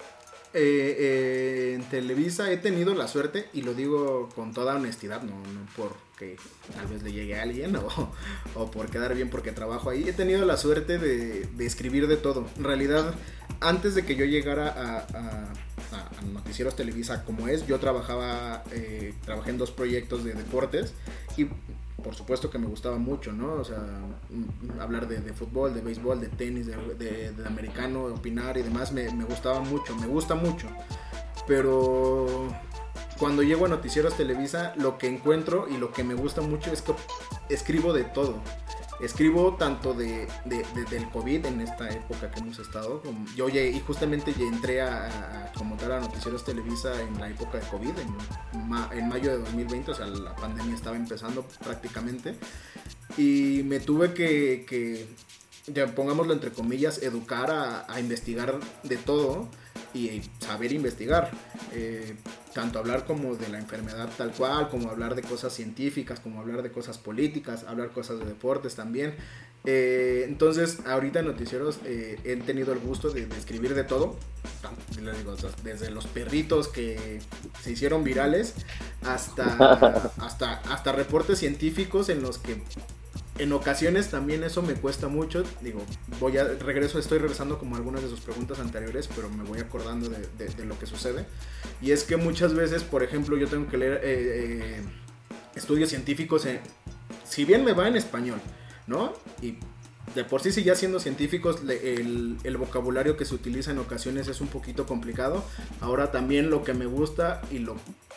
eh, 0.54 0.96
eh, 0.98 1.74
en 1.74 1.84
Televisa 1.84 2.50
he 2.50 2.56
tenido 2.56 2.94
la 2.94 3.08
suerte, 3.08 3.48
y 3.52 3.62
lo 3.62 3.74
digo 3.74 4.28
con 4.34 4.52
toda 4.52 4.76
honestidad, 4.76 5.22
no, 5.22 5.32
no 5.32 5.66
porque 5.76 6.36
tal 6.74 6.86
vez 6.88 7.02
le 7.02 7.12
llegue 7.12 7.38
a 7.38 7.42
alguien 7.42 7.76
o, 8.54 8.70
por 8.70 8.90
quedar 8.90 9.14
bien 9.14 9.30
porque 9.30 9.52
trabajo 9.52 9.90
ahí, 9.90 10.08
he 10.08 10.12
tenido 10.12 10.44
la 10.44 10.56
suerte 10.56 10.98
de, 10.98 11.48
escribir 11.64 12.06
de 12.06 12.16
todo. 12.16 12.46
En 12.56 12.64
realidad, 12.64 13.14
antes 13.60 13.94
de 13.94 14.04
que 14.04 14.16
yo 14.16 14.24
llegara 14.24 14.68
a, 14.68 15.52
Noticieros 16.32 16.76
Televisa 16.76 17.24
como 17.24 17.48
es, 17.48 17.66
yo 17.66 17.78
trabajaba, 17.78 18.62
eh, 18.72 19.12
trabajé 19.24 19.50
en 19.50 19.58
dos 19.58 19.70
proyectos 19.70 20.24
de 20.24 20.32
deportes 20.32 20.94
y 21.36 21.48
por 22.02 22.14
supuesto 22.14 22.50
que 22.50 22.58
me 22.58 22.66
gustaba 22.66 22.98
mucho, 22.98 23.32
¿no? 23.32 23.54
O 23.54 23.64
sea, 23.64 23.78
mm, 23.78 24.80
hablar 24.80 25.08
de, 25.08 25.32
fútbol, 25.32 25.74
de 25.74 25.80
béisbol, 25.80 26.20
de 26.20 26.28
tenis, 26.28 26.66
de, 26.66 27.34
americano, 27.46 28.04
opinar 28.06 28.58
y 28.58 28.62
demás, 28.62 28.92
me, 28.92 29.10
me, 29.12 29.24
gustaba 29.24 29.60
mucho, 29.60 29.94
me 29.96 30.06
gusta 30.06 30.34
mucho. 30.34 30.68
Pero 31.46 32.48
cuando 33.18 33.42
llego 33.42 33.66
a 33.66 33.68
Noticieros 33.68 34.16
Televisa, 34.16 34.74
lo 34.76 34.98
que 34.98 35.08
encuentro 35.08 35.68
y 35.68 35.76
lo 35.76 35.92
que 35.92 36.04
me 36.04 36.14
gusta 36.14 36.40
mucho 36.40 36.72
es 36.72 36.82
que 36.82 36.94
escribo 37.48 37.92
de 37.92 38.04
todo 38.04 38.40
escribo 39.02 39.56
tanto 39.56 39.94
de, 39.94 40.28
del 40.44 41.10
COVID 41.10 41.46
en 41.46 41.60
esta 41.60 41.90
época 41.90 42.30
que 42.30 42.40
hemos 42.40 42.58
estado. 42.58 43.02
yo 43.36 43.48
y 43.48 43.80
justamente 43.80 44.32
entré 44.38 44.80
a, 44.80 45.52
como 45.56 45.76
tal 45.76 45.92
a 45.92 46.00
Noticieros 46.00 46.44
Televisa 46.44 47.00
en 47.02 47.18
la 47.18 47.28
época 47.28 47.58
de 47.58 47.66
COVID, 47.66 47.92
en, 48.92 49.08
mayo 49.08 49.30
de 49.32 49.38
2020, 49.38 49.90
o 49.90 49.94
sea, 49.94 50.06
la 50.06 50.34
pandemia 50.36 50.74
estaba 50.74 50.96
empezando 50.96 51.44
prácticamente. 51.64 52.36
Y 53.16 53.62
me 53.64 53.80
tuve 53.80 54.14
que, 54.14 55.06
ya 55.66 55.86
pongámoslo 55.94 56.32
entre 56.32 56.50
comillas, 56.50 57.02
educar 57.02 57.50
a, 57.50 57.92
a 57.92 58.00
investigar 58.00 58.58
de 58.84 58.96
todo 58.96 59.48
y 59.94 60.22
saber 60.38 60.72
investigar. 60.72 61.30
Eh, 61.72 62.14
tanto 62.54 62.78
hablar 62.78 63.04
como 63.04 63.34
de 63.36 63.48
la 63.48 63.58
enfermedad 63.58 64.08
tal 64.16 64.32
cual, 64.32 64.68
como 64.68 64.90
hablar 64.90 65.14
de 65.14 65.22
cosas 65.22 65.52
científicas, 65.52 66.20
como 66.20 66.40
hablar 66.40 66.62
de 66.62 66.70
cosas 66.70 66.98
políticas, 66.98 67.64
hablar 67.64 67.90
cosas 67.90 68.18
de 68.18 68.26
deportes 68.26 68.74
también. 68.74 69.14
Eh, 69.64 70.24
entonces, 70.26 70.80
ahorita 70.86 71.20
en 71.20 71.26
Noticieros 71.26 71.78
eh, 71.84 72.18
he 72.24 72.36
tenido 72.36 72.72
el 72.72 72.80
gusto 72.80 73.10
de, 73.10 73.22
escribir 73.38 73.74
de 73.74 73.84
todo, 73.84 74.16
desde 75.62 75.90
los 75.90 76.06
perritos 76.06 76.68
que 76.68 77.20
se 77.62 77.70
hicieron 77.70 78.02
virales 78.02 78.54
hasta, 79.04 79.44
hasta, 80.18 80.54
hasta 80.54 80.92
reportes 80.92 81.38
científicos 81.38 82.08
en 82.08 82.22
los 82.22 82.38
que 82.38 82.60
en 83.42 83.52
ocasiones 83.52 84.10
también 84.10 84.44
eso 84.44 84.62
me 84.62 84.74
cuesta 84.74 85.08
mucho. 85.08 85.44
Digo, 85.60 85.84
voy 86.20 86.38
a 86.38 86.44
regreso, 86.44 86.98
estoy 86.98 87.18
regresando 87.18 87.58
como 87.58 87.76
algunas 87.76 88.02
de 88.02 88.08
sus 88.08 88.20
preguntas 88.20 88.60
anteriores, 88.60 89.08
pero 89.14 89.28
me 89.30 89.42
voy 89.42 89.60
acordando 89.60 90.08
de, 90.08 90.64
lo 90.64 90.78
que 90.78 90.86
sucede. 90.86 91.26
Y 91.80 91.90
es 91.92 92.04
que 92.04 92.16
muchas 92.16 92.54
veces, 92.54 92.82
por 92.82 93.02
ejemplo, 93.02 93.36
yo 93.36 93.48
tengo 93.48 93.68
que 93.68 93.78
leer 93.78 93.94
eh, 93.94 94.00
eh, 94.04 94.82
estudios 95.54 95.90
científicos, 95.90 96.46
si 97.24 97.44
bien 97.44 97.64
me 97.64 97.72
va 97.72 97.88
en 97.88 97.96
español, 97.96 98.40
¿no? 98.86 99.12
Y 99.40 99.56
de 100.14 100.24
por 100.24 100.42
sí, 100.42 100.52
si 100.52 100.62
ya 100.62 100.74
siendo 100.74 101.00
científicos, 101.00 101.62
el, 101.68 102.36
el, 102.42 102.56
vocabulario 102.56 103.16
que 103.16 103.24
se 103.24 103.34
utiliza 103.34 103.70
en 103.70 103.78
ocasiones 103.78 104.28
es 104.28 104.40
un 104.40 104.48
poquito 104.48 104.86
complicado. 104.86 105.44
Ahora 105.80 106.10
también 106.10 106.50
lo 106.50 106.64
que 106.64 106.74
me 106.74 106.86
gusta 106.86 107.40
y 107.50 107.58
lo, 107.58 107.76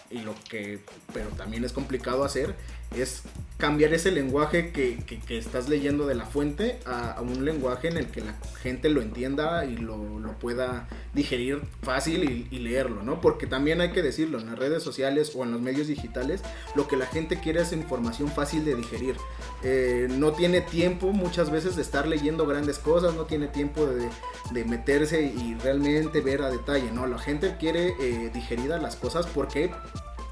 y 0.09 0.19
lo 0.19 0.35
que, 0.49 0.81
pero 1.13 1.29
también 1.29 1.63
es 1.63 1.73
complicado 1.73 2.23
hacer, 2.23 2.55
es 2.95 3.23
cambiar 3.57 3.93
ese 3.93 4.11
lenguaje 4.11 4.71
que, 4.71 4.97
que, 5.05 5.37
estás 5.37 5.69
leyendo 5.69 6.05
de 6.07 6.15
la 6.15 6.25
fuente 6.25 6.79
a, 6.85 7.21
un 7.21 7.45
lenguaje 7.45 7.87
en 7.87 7.97
el 7.97 8.07
que 8.07 8.19
la 8.19 8.35
gente 8.61 8.89
lo 8.89 9.01
entienda 9.01 9.65
y 9.65 9.77
lo, 9.77 9.95
pueda 10.39 10.89
digerir 11.13 11.61
fácil 11.81 12.47
y, 12.51 12.59
leerlo, 12.59 13.03
¿no? 13.03 13.21
Porque 13.21 13.47
también 13.47 13.79
hay 13.79 13.91
que 13.91 14.01
decirlo, 14.01 14.39
en 14.39 14.47
las 14.47 14.59
redes 14.59 14.83
sociales 14.83 15.31
o 15.35 15.43
en 15.43 15.51
los 15.51 15.61
medios 15.61 15.87
digitales, 15.87 16.41
lo 16.75 16.87
que 16.87 16.97
la 16.97 17.05
gente 17.05 17.39
quiere 17.39 17.61
es 17.61 17.71
información 17.71 18.29
fácil 18.29 18.65
de 18.65 18.75
digerir. 18.75 19.15
Eh, 19.63 20.07
no 20.09 20.33
tiene 20.33 20.59
tiempo 20.61 21.13
muchas 21.13 21.49
veces 21.49 21.77
de 21.77 21.81
estar 21.81 22.07
leyendo 22.07 22.45
grandes 22.45 22.79
cosas, 22.79 23.15
no 23.15 23.23
tiene 23.23 23.47
tiempo 23.47 23.85
de, 23.85 24.09
de 24.51 24.65
meterse 24.65 25.21
y 25.21 25.55
realmente 25.55 26.19
ver 26.19 26.41
a 26.41 26.49
detalle, 26.49 26.91
¿no? 26.91 27.07
La 27.07 27.17
gente 27.17 27.55
quiere 27.57 27.93
eh, 27.99 28.29
digeridas 28.33 28.81
las 28.81 28.97
cosas 28.97 29.25
porque 29.27 29.71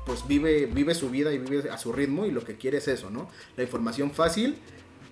pues 0.06 0.28
vive, 0.28 0.66
vive 0.66 0.96
su 0.96 1.10
vida 1.10 1.32
y 1.32 1.38
vive 1.38 1.70
a 1.70 1.78
su 1.78 1.92
ritmo 1.92 2.26
y 2.26 2.32
lo 2.32 2.44
que 2.44 2.56
quiere 2.56 2.78
es 2.78 2.88
eso, 2.88 3.10
¿no? 3.10 3.30
La 3.56 3.64
información 3.64 4.12
fácil, 4.12 4.58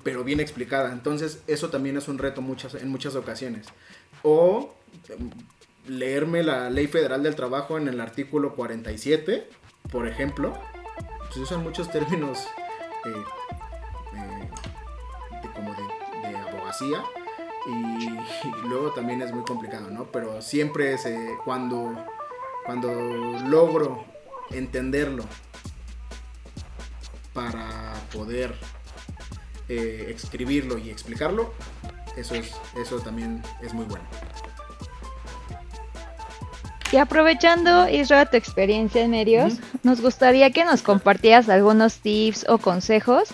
pero 0.04 0.24
bien 0.24 0.40
explicada. 0.40 0.92
Entonces, 0.92 1.42
eso 1.48 1.70
también 1.70 1.98
es 1.98 2.08
un 2.08 2.18
reto 2.18 2.42
muchas, 2.42 2.76
en 2.76 2.90
muchas 2.90 3.16
ocasiones. 3.16 3.68
O 4.24 4.76
em, 5.10 5.30
leerme 5.88 6.44
la 6.44 6.70
Ley 6.70 6.88
Federal 6.88 7.24
del 7.24 7.36
Trabajo 7.36 7.78
en 7.78 7.88
el 7.88 8.02
artículo 8.02 8.54
47, 8.56 9.48
por 9.92 10.08
ejemplo. 10.08 10.54
Pues 11.20 11.38
usan 11.38 11.64
muchos 11.64 11.90
términos 11.90 12.40
eh, 13.06 13.24
eh, 14.18 14.50
como 15.56 15.74
de, 15.74 16.36
abogacía. 16.38 17.02
Y, 17.68 18.68
luego 18.68 18.92
también 18.92 19.22
es 19.22 19.32
muy 19.32 19.44
complicado, 19.44 19.90
¿no? 19.90 20.06
Pero 20.12 20.42
siempre 20.42 20.94
es 20.94 21.08
cuando, 21.46 21.96
cuando 22.66 22.92
logro 23.48 24.11
entenderlo 24.54 25.26
para 27.34 27.94
poder 28.14 28.54
eh, 29.70 30.14
escribirlo 30.14 30.78
y 30.78 30.90
explicarlo, 30.90 31.54
eso, 32.18 32.36
es, 32.36 32.52
eso 32.76 33.00
también 33.00 33.42
es 33.62 33.74
muy 33.74 33.86
bueno. 33.86 34.06
Y 36.92 36.98
aprovechando, 36.98 37.88
Israel, 37.88 38.28
tu 38.30 38.36
experiencia 38.36 39.02
en 39.02 39.12
medios, 39.12 39.60
nos 39.84 40.02
gustaría 40.02 40.52
que 40.52 40.66
nos 40.66 40.82
compartieras 40.82 41.48
algunos 41.48 42.00
tips 42.00 42.46
o 42.50 42.58
consejos 42.58 43.30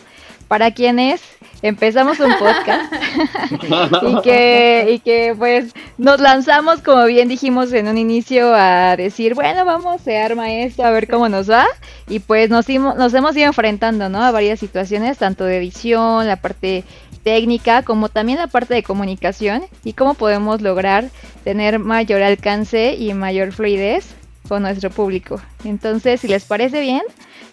para 0.48 0.72
quienes 0.72 1.22
empezamos 1.62 2.20
un 2.20 2.32
podcast 2.38 2.94
y 4.04 4.22
que 4.22 4.88
y 4.92 5.00
que 5.00 5.34
pues 5.38 5.74
nos 5.98 6.20
lanzamos 6.20 6.82
como 6.82 7.06
bien 7.06 7.28
dijimos 7.28 7.74
en 7.74 7.88
un 7.88 7.98
inicio 7.98 8.54
a 8.54 8.96
decir 8.96 9.34
bueno 9.34 9.66
vamos 9.66 10.02
se 10.02 10.18
arma 10.18 10.52
esto 10.52 10.84
a 10.84 10.92
ver 10.92 11.08
cómo 11.10 11.30
nos 11.30 11.50
va 11.50 11.66
y 12.08 12.20
pues 12.20 12.50
nos 12.50 12.70
nos 12.70 13.14
hemos 13.14 13.36
ido 13.36 13.48
enfrentando 13.48 14.10
no 14.10 14.22
a 14.22 14.32
varias 14.32 14.60
situaciones 14.60 15.18
tanto 15.18 15.46
de 15.46 15.58
edición 15.58 16.28
la 16.28 16.36
parte 16.36 16.84
técnica 17.24 17.84
como 17.84 18.08
también 18.08 18.38
la 18.38 18.48
parte 18.48 18.74
de 18.74 18.84
comunicación 18.84 19.64
y 19.84 19.94
cómo 19.94 20.14
podemos 20.14 20.62
lograr 20.62 21.10
tener 21.44 21.80
mayor 21.80 22.22
alcance 22.22 22.96
y 22.96 23.14
mayor 23.14 23.52
fluidez 23.52 24.16
con 24.48 24.62
nuestro 24.62 24.90
público. 24.90 25.42
Entonces, 25.66 26.22
si 26.22 26.28
les 26.28 26.46
parece 26.46 26.80
bien, 26.80 27.02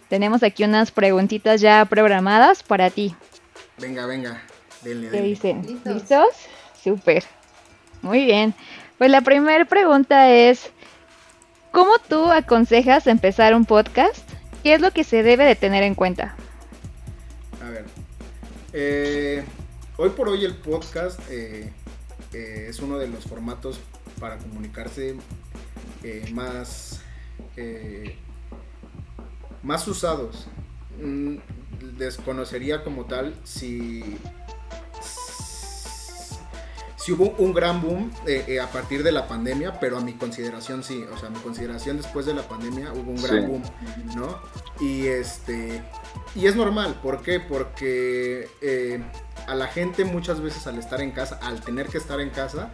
tenemos 0.08 0.42
aquí 0.42 0.62
unas 0.62 0.90
preguntitas 0.90 1.60
ya 1.60 1.84
programadas 1.86 2.62
para 2.62 2.90
ti. 2.90 3.14
Venga, 3.78 4.06
venga. 4.06 4.42
Denle, 4.82 5.10
¿Qué 5.10 5.20
dicen? 5.20 5.80
¿Listos? 5.84 6.28
Súper. 6.82 7.24
Muy 8.02 8.24
bien. 8.24 8.54
Pues 8.98 9.10
la 9.10 9.22
primera 9.22 9.64
pregunta 9.64 10.30
es, 10.30 10.70
¿cómo 11.72 11.98
tú 12.08 12.30
aconsejas 12.30 13.06
empezar 13.06 13.54
un 13.54 13.64
podcast? 13.64 14.28
¿Qué 14.62 14.74
es 14.74 14.80
lo 14.80 14.92
que 14.92 15.04
se 15.04 15.22
debe 15.22 15.44
de 15.44 15.56
tener 15.56 15.82
en 15.82 15.94
cuenta? 15.94 16.36
A 17.64 17.70
ver. 17.70 17.84
Eh, 18.72 19.44
hoy 19.96 20.10
por 20.10 20.28
hoy 20.28 20.44
el 20.44 20.54
podcast 20.54 21.20
eh, 21.30 21.72
eh, 22.32 22.66
es 22.68 22.80
uno 22.80 22.98
de 22.98 23.08
los 23.08 23.24
formatos 23.24 23.80
para 24.20 24.38
comunicarse 24.38 25.16
eh, 26.02 26.30
más, 26.32 27.02
más 29.62 29.88
usados. 29.88 30.46
Mm, 31.00 31.36
desconocería 31.92 32.82
como 32.82 33.04
tal 33.04 33.34
si, 33.44 34.18
si 36.96 37.12
hubo 37.12 37.30
un 37.38 37.52
gran 37.52 37.82
boom 37.82 38.10
a 38.62 38.66
partir 38.68 39.02
de 39.02 39.12
la 39.12 39.28
pandemia, 39.28 39.78
pero 39.80 39.98
a 39.98 40.00
mi 40.00 40.14
consideración 40.14 40.82
sí, 40.82 41.04
o 41.12 41.18
sea, 41.18 41.28
a 41.28 41.30
mi 41.30 41.38
consideración 41.38 41.96
después 41.96 42.26
de 42.26 42.34
la 42.34 42.48
pandemia 42.48 42.92
hubo 42.92 43.10
un 43.10 43.22
gran 43.22 43.46
boom, 43.46 43.62
¿no? 44.16 44.40
Y 44.80 45.06
este 45.06 45.82
y 46.34 46.46
es 46.46 46.56
normal, 46.56 46.98
¿por 47.02 47.22
qué? 47.22 47.40
Porque 47.40 48.48
a 49.46 49.54
la 49.54 49.66
gente 49.68 50.04
muchas 50.04 50.40
veces 50.40 50.66
al 50.66 50.78
estar 50.78 51.00
en 51.00 51.12
casa, 51.12 51.38
al 51.42 51.60
tener 51.60 51.88
que 51.88 51.98
estar 51.98 52.20
en 52.20 52.30
casa, 52.30 52.70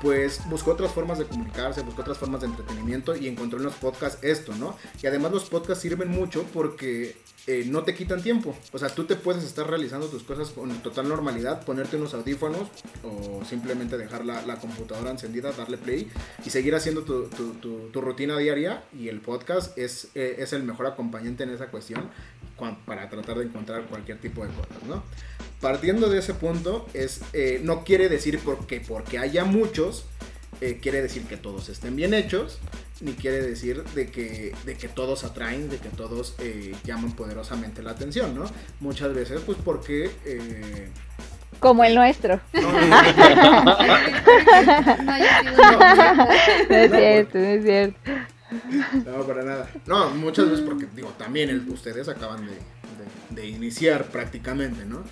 pues 0.00 0.40
buscó 0.48 0.72
otras 0.72 0.90
formas 0.90 1.18
de 1.18 1.26
comunicarse, 1.26 1.82
buscó 1.82 2.02
otras 2.02 2.18
formas 2.18 2.40
de 2.40 2.48
entretenimiento 2.48 3.14
y 3.14 3.28
encontró 3.28 3.58
en 3.58 3.64
los 3.64 3.74
podcasts 3.74 4.18
esto, 4.22 4.52
¿no? 4.56 4.76
Y 5.00 5.06
además 5.06 5.30
los 5.30 5.44
podcasts 5.48 5.80
sirven 5.80 6.08
mucho 6.08 6.44
porque 6.52 7.16
eh, 7.46 7.64
no 7.66 7.82
te 7.82 7.94
quitan 7.94 8.22
tiempo. 8.22 8.56
O 8.72 8.78
sea, 8.78 8.88
tú 8.88 9.04
te 9.04 9.16
puedes 9.16 9.44
estar 9.44 9.68
realizando 9.68 10.06
tus 10.06 10.22
cosas 10.22 10.50
con 10.50 10.70
total 10.82 11.08
normalidad, 11.08 11.64
ponerte 11.64 11.96
unos 11.96 12.14
audífonos 12.14 12.68
o 13.02 13.44
simplemente 13.44 13.98
dejar 13.98 14.24
la, 14.24 14.56
computadora 14.60 15.10
encendida, 15.10 15.52
darle 15.52 15.76
play 15.76 16.10
y 16.44 16.50
seguir 16.50 16.74
haciendo 16.74 17.02
tu, 17.02 18.00
rutina 18.00 18.38
diaria. 18.38 18.84
Y 18.96 19.08
el 19.08 19.20
podcast 19.20 19.76
es, 19.76 20.08
eh, 20.14 20.36
es 20.38 20.52
el 20.52 20.62
mejor 20.62 20.86
acompañante 20.86 21.42
en 21.42 21.50
esa 21.50 21.66
cuestión 21.66 22.10
para 22.86 23.08
tratar 23.08 23.38
de 23.38 23.44
encontrar 23.44 23.86
cualquier 23.86 24.18
tipo 24.18 24.46
de 24.46 24.52
cosas, 24.52 24.82
¿no? 24.86 25.02
Partiendo 25.60 26.08
de 26.08 26.18
ese 26.18 26.34
punto, 26.34 26.86
es, 26.94 27.20
eh, 27.32 27.60
no 27.62 27.84
quiere 27.84 28.08
decir 28.08 28.40
porque, 28.44 28.80
porque 28.80 29.18
haya 29.18 29.44
muchos, 29.44 30.04
eh, 30.62 30.78
quiere 30.80 31.02
decir 31.02 31.24
que 31.24 31.36
todos 31.36 31.68
estén 31.68 31.96
bien 31.96 32.14
hechos, 32.14 32.60
ni 33.00 33.12
quiere 33.12 33.42
decir 33.42 33.82
de 33.94 34.10
que, 34.10 34.54
de 34.64 34.76
que 34.76 34.88
todos 34.88 35.24
atraen, 35.24 35.68
de 35.68 35.78
que 35.78 35.88
todos 35.88 36.36
eh, 36.38 36.74
llaman 36.84 37.12
poderosamente 37.12 37.82
la 37.82 37.90
atención, 37.90 38.34
¿no? 38.34 38.44
Muchas 38.80 39.12
veces, 39.12 39.40
pues 39.44 39.58
porque... 39.64 40.10
Como 41.58 41.84
el 41.84 41.94
nuestro. 41.94 42.40
No, 42.52 42.60
es 46.70 46.90
cierto, 46.90 47.38
no 47.38 47.44
es 47.46 47.62
cierto. 47.62 48.00
No, 49.06 49.26
para 49.26 49.42
nada. 49.42 49.70
No, 49.86 50.10
muchas 50.10 50.50
veces 50.50 50.64
porque, 50.64 50.86
digo, 50.94 51.10
también 51.18 51.68
ustedes 51.70 52.08
acaban 52.08 52.46
de, 53.30 53.46
iniciar 53.46 54.04
prácticamente, 54.06 54.84
¿no? 54.84 55.02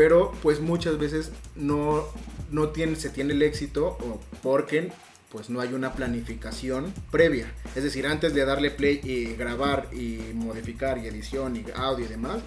Pero 0.00 0.32
pues 0.42 0.60
muchas 0.60 0.98
veces 0.98 1.30
no, 1.54 2.06
no 2.50 2.70
tiene, 2.70 2.96
se 2.96 3.10
tiene 3.10 3.34
el 3.34 3.42
éxito 3.42 3.98
o 4.00 4.18
porque 4.42 4.90
pues 5.30 5.50
no 5.50 5.60
hay 5.60 5.74
una 5.74 5.92
planificación 5.92 6.94
previa. 7.10 7.52
Es 7.76 7.84
decir, 7.84 8.06
antes 8.06 8.32
de 8.32 8.46
darle 8.46 8.70
play 8.70 9.02
y 9.04 9.34
grabar 9.34 9.90
y 9.92 10.32
modificar 10.32 10.96
y 10.96 11.06
edición 11.06 11.54
y 11.54 11.66
audio 11.74 12.06
y 12.06 12.08
demás, 12.08 12.40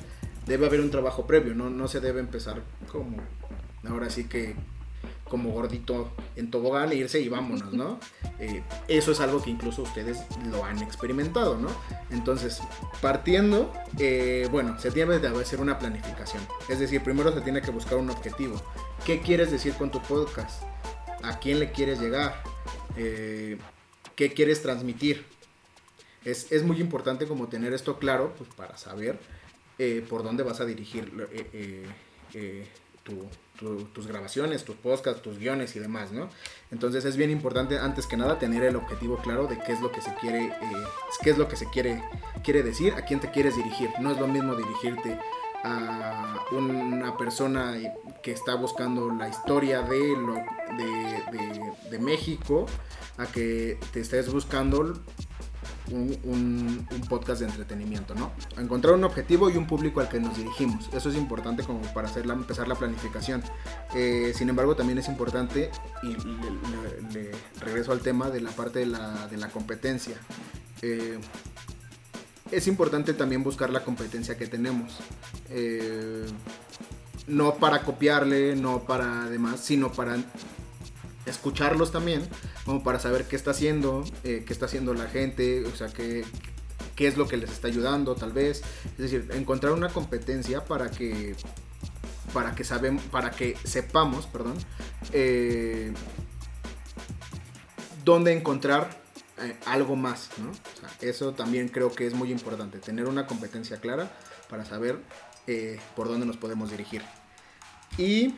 debe 0.47 0.65
haber 0.65 0.79
un 0.79 0.89
trabajo 0.89 1.27
previo, 1.27 1.53
no, 1.53 1.69
no 1.69 1.87
se 1.87 1.99
debe 1.99 2.21
empezar 2.21 2.63
como 2.91 3.17
ahora 3.87 4.09
sí 4.09 4.23
que 4.23 4.55
como 5.33 5.49
gordito 5.49 6.11
en 6.35 6.51
tobogán 6.51 6.91
e 6.91 6.95
irse 6.95 7.19
y 7.19 7.27
vámonos, 7.27 7.73
¿no? 7.73 7.99
Eh, 8.39 8.63
eso 8.87 9.11
es 9.11 9.19
algo 9.19 9.41
que 9.41 9.51
incluso 9.51 9.83
ustedes 9.83 10.23
lo 10.51 10.65
han 10.65 10.79
experimentado, 10.79 11.55
¿no? 11.55 11.69
Entonces, 12.09 12.59
partiendo, 12.99 13.71
eh, 13.99 14.47
bueno, 14.51 14.77
se 14.79 14.91
tiene 14.91 15.21
que 15.21 15.27
hacer 15.27 15.61
una 15.61 15.79
planificación. 15.79 16.41
Es 16.67 16.79
decir, 16.79 17.01
primero 17.03 17.31
se 17.31 17.41
tiene 17.41 17.61
que 17.61 17.71
buscar 17.71 17.99
un 17.99 18.09
objetivo. 18.09 18.61
¿Qué 19.05 19.21
quieres 19.21 19.51
decir 19.51 19.75
con 19.75 19.91
tu 19.91 20.01
podcast? 20.01 20.63
¿A 21.21 21.39
quién 21.39 21.59
le 21.59 21.71
quieres 21.71 22.01
llegar? 22.01 22.43
Eh, 22.97 23.57
¿Qué 24.15 24.33
quieres 24.33 24.61
transmitir? 24.61 25.25
Es, 26.25 26.51
es, 26.51 26.63
muy 26.63 26.81
importante 26.81 27.27
como 27.27 27.47
tener 27.47 27.71
esto 27.71 27.97
claro, 27.97 28.33
pues 28.37 28.49
para 28.55 28.77
saber 28.77 29.19
por 30.09 30.23
dónde 30.23 30.43
vas 30.43 30.59
a 30.59 30.65
dirigir 30.65 31.13
tu, 33.03 33.27
tus 33.93 34.07
grabaciones, 34.07 34.63
tus 34.63 34.75
podcasts, 34.75 35.21
tus 35.21 35.37
guiones 35.37 35.75
y 35.75 35.79
demás, 35.79 36.11
¿no? 36.11 36.29
Entonces 36.71 37.05
es 37.05 37.17
bien 37.17 37.29
importante 37.29 37.77
antes 37.77 38.07
que 38.07 38.17
nada 38.17 38.39
tener 38.39 38.63
el 38.63 38.75
objetivo 38.75 39.17
claro 39.17 39.47
de 39.47 39.59
qué 39.59 39.73
es 39.73 39.81
lo 39.81 39.91
que 39.91 40.01
se 40.01 40.13
quiere, 40.15 40.47
eh, 40.47 40.53
qué 41.21 41.29
es 41.29 41.37
lo 41.37 41.47
que 41.47 41.55
se 41.55 41.69
quiere, 41.69 42.03
quiere 42.43 42.63
decir, 42.63 42.93
a 42.93 43.03
quién 43.03 43.19
te 43.19 43.31
quieres 43.31 43.55
dirigir. 43.55 43.89
No 43.99 44.11
es 44.11 44.19
lo 44.19 44.27
mismo 44.27 44.55
dirigirte 44.55 45.19
a 45.63 46.45
una 46.51 47.15
persona 47.17 47.75
que 48.21 48.31
está 48.31 48.55
buscando 48.55 49.09
la 49.13 49.29
historia 49.29 49.81
de, 49.81 50.15
lo, 50.17 50.35
de 51.89 51.99
México 51.99 52.65
a 53.17 53.25
que 53.27 53.79
te 53.91 54.01
estés 54.01 54.31
buscando 54.31 54.93
un, 55.91 56.87
podcast 57.09 57.41
de 57.41 57.47
entretenimiento, 57.47 58.15
¿no? 58.15 58.31
Encontrar 58.57 58.93
un 58.95 59.03
objetivo 59.03 59.49
y 59.49 59.57
un 59.57 59.67
público 59.67 59.99
al 59.99 60.09
que 60.09 60.19
nos 60.19 60.37
dirigimos. 60.37 60.89
Eso 60.93 61.09
es 61.09 61.15
importante 61.15 61.63
como 61.63 61.81
para 61.93 62.09
empezar 62.09 62.67
la 62.67 62.75
planificación. 62.75 63.43
Eh, 63.93 64.33
sin 64.35 64.49
embargo, 64.49 64.75
también 64.75 64.97
es 64.97 65.07
importante, 65.07 65.69
y 66.01 66.15
regreso 67.59 67.91
al 67.91 67.99
tema 67.99 68.29
de 68.29 68.41
la 68.41 68.51
parte 68.51 68.79
de 68.79 68.85
la, 68.85 69.49
competencia. 69.51 70.15
Eh, 70.81 71.19
es 72.51 72.67
importante 72.67 73.13
también 73.13 73.43
buscar 73.43 73.69
la 73.69 73.83
competencia 73.83 74.37
que 74.37 74.47
tenemos. 74.47 74.99
Eh, 75.49 76.25
no 77.27 77.55
para 77.55 77.83
copiarle, 77.83 78.55
no 78.55 78.83
para 78.83 79.29
demás, 79.29 79.59
sino 79.61 79.91
para 79.91 80.17
escucharlos 81.25 81.91
también, 81.91 82.27
como 82.65 82.83
para 82.83 82.99
saber 82.99 83.25
qué 83.25 83.35
está 83.35 83.51
haciendo, 83.51 84.03
eh, 84.23 84.43
qué 84.45 84.53
está 84.53 84.65
haciendo 84.65 84.93
la 84.93 85.07
gente, 85.07 85.65
o 85.65 85.75
sea, 85.75 85.87
qué, 85.87 86.25
qué 86.95 87.07
es 87.07 87.17
lo 87.17 87.27
que 87.27 87.37
les 87.37 87.51
está 87.51 87.67
ayudando 87.67 88.15
tal 88.15 88.31
vez. 88.31 88.61
Es 88.85 88.97
decir, 88.97 89.29
encontrar 89.33 89.73
una 89.73 89.89
competencia 89.89 90.65
para 90.65 90.91
que 90.91 91.35
para 92.33 92.55
que 92.55 92.65
para 93.11 93.31
que 93.31 93.55
sepamos, 93.63 94.25
perdón, 94.25 94.55
eh, 95.11 95.93
dónde 98.03 98.33
encontrar 98.33 99.01
eh, 99.39 99.55
algo 99.65 99.95
más, 99.95 100.29
¿no? 100.37 100.51
eso 101.01 101.33
también 101.33 101.69
creo 101.69 101.91
que 101.91 102.07
es 102.07 102.13
muy 102.13 102.31
importante, 102.31 102.79
tener 102.79 103.05
una 103.05 103.27
competencia 103.27 103.77
clara 103.77 104.11
para 104.49 104.65
saber 104.65 104.99
por 105.95 106.07
dónde 106.07 106.25
nos 106.25 106.37
podemos 106.37 106.71
dirigir. 106.71 107.01
Y 107.97 108.33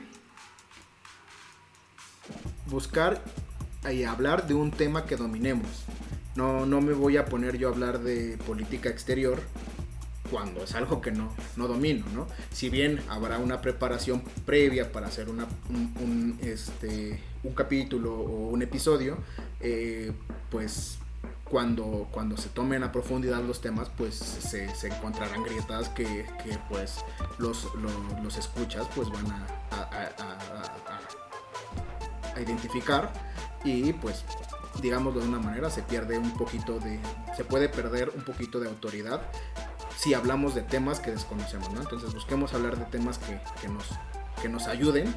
buscar 2.68 3.22
y 3.92 4.04
hablar 4.04 4.48
de 4.48 4.54
un 4.54 4.72
tema 4.72 5.06
que 5.06 5.16
dominemos. 5.16 5.86
No, 6.36 6.66
no 6.66 6.82
me 6.82 6.94
voy 6.94 7.18
a 7.18 7.26
poner 7.26 7.58
yo 7.58 7.70
a 7.70 7.72
hablar 7.72 8.00
de 8.00 8.38
política 8.46 8.90
exterior 8.90 9.42
cuando 10.30 10.64
es 10.64 10.74
algo 10.76 11.02
que 11.02 11.12
no, 11.12 11.32
no 11.56 11.68
domino, 11.68 12.06
¿no? 12.14 12.28
Si 12.52 12.70
bien 12.70 13.00
habrá 13.10 13.38
una 13.38 13.62
preparación 13.62 14.24
previa 14.46 14.92
para 14.92 15.08
hacer 15.08 15.30
una, 15.30 15.46
un, 15.70 16.38
este, 16.42 17.22
un 17.44 17.54
capítulo 17.54 18.14
o 18.14 18.50
un 18.50 18.62
episodio, 18.62 19.18
eh, 19.62 20.12
pues 20.50 20.98
cuando, 21.44 22.08
cuando 22.12 22.38
se 22.38 22.50
tomen 22.50 22.84
a 22.84 22.92
profundidad 22.92 23.44
los 23.44 23.62
temas, 23.62 23.90
pues 23.96 24.16
se, 24.16 24.66
encontrarán 24.88 25.44
grietas 25.44 25.90
que, 25.90 26.26
pues 26.70 27.06
los, 27.38 27.68
los, 28.24 28.38
escuchas 28.38 28.88
pues 28.96 29.10
van 29.10 29.28
a 29.28 29.48
a 29.72 30.95
identificar 32.42 33.12
y 33.64 33.94
pues 33.94 34.24
digamos 34.82 35.16
de 35.16 35.22
una 35.22 35.40
manera 35.40 35.70
se 35.70 35.82
pierde 35.82 36.18
un 36.18 36.32
poquito 36.32 36.80
de 36.80 37.00
se 37.36 37.44
puede 37.44 37.70
perder 37.70 38.12
un 38.16 38.24
poquito 38.24 38.60
de 38.60 38.68
autoridad 38.68 39.22
si 39.98 40.14
hablamos 40.14 40.54
de 40.56 40.62
temas 40.62 41.00
que 41.00 41.12
desconocemos 41.12 41.72
¿no? 41.72 41.82
entonces 41.82 42.14
busquemos 42.14 42.54
hablar 42.54 42.78
de 42.78 42.86
temas 42.86 43.20
que, 43.20 43.68
nos 43.70 43.86
que 44.42 44.50
nos 44.50 44.68
ayuden 44.68 45.16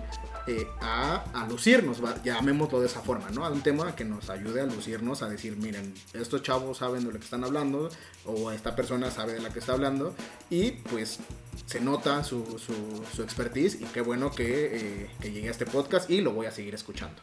eh, 0.49 0.67
a, 0.81 1.25
a, 1.35 1.47
lucirnos, 1.47 2.01
llamémoslo 2.25 2.81
de 2.81 2.87
esa 2.87 3.01
forma, 3.03 3.29
¿no? 3.31 3.45
A 3.45 3.51
un 3.51 3.61
tema 3.61 3.95
que 3.95 4.05
nos 4.05 4.31
ayude 4.31 4.63
a 4.63 4.65
lucirnos, 4.67 5.23
a 5.23 5.29
decir, 5.29 5.57
miren, 5.57 5.93
estos 6.15 6.43
chavos 6.43 6.79
saben 6.79 7.05
de 7.05 7.13
lo 7.13 7.19
que 7.19 7.25
están 7.25 7.45
hablando, 7.45 7.91
o 8.25 8.51
esta 8.51 8.75
persona 8.75 9.11
sabe 9.11 9.35
de 9.35 9.41
la 9.41 9.51
que 9.51 9.59
está 9.59 9.75
hablando, 9.75 10.15
y 10.49 10.71
pues 10.71 11.19
se 11.67 11.81
nota 11.81 12.25
su, 12.25 12.59
su, 12.59 13.23
expertise, 13.23 13.81
y 13.81 13.85
qué 13.85 14.01
bueno 14.01 14.31
que, 14.31 14.77
eh, 14.77 15.11
que 15.21 15.33
llegué 15.33 15.49
a 15.49 15.51
este 15.51 15.67
podcast 15.67 16.09
y 16.09 16.23
lo 16.23 16.33
voy 16.33 16.47
a 16.47 16.51
seguir 16.51 16.75
escuchando. 16.75 17.21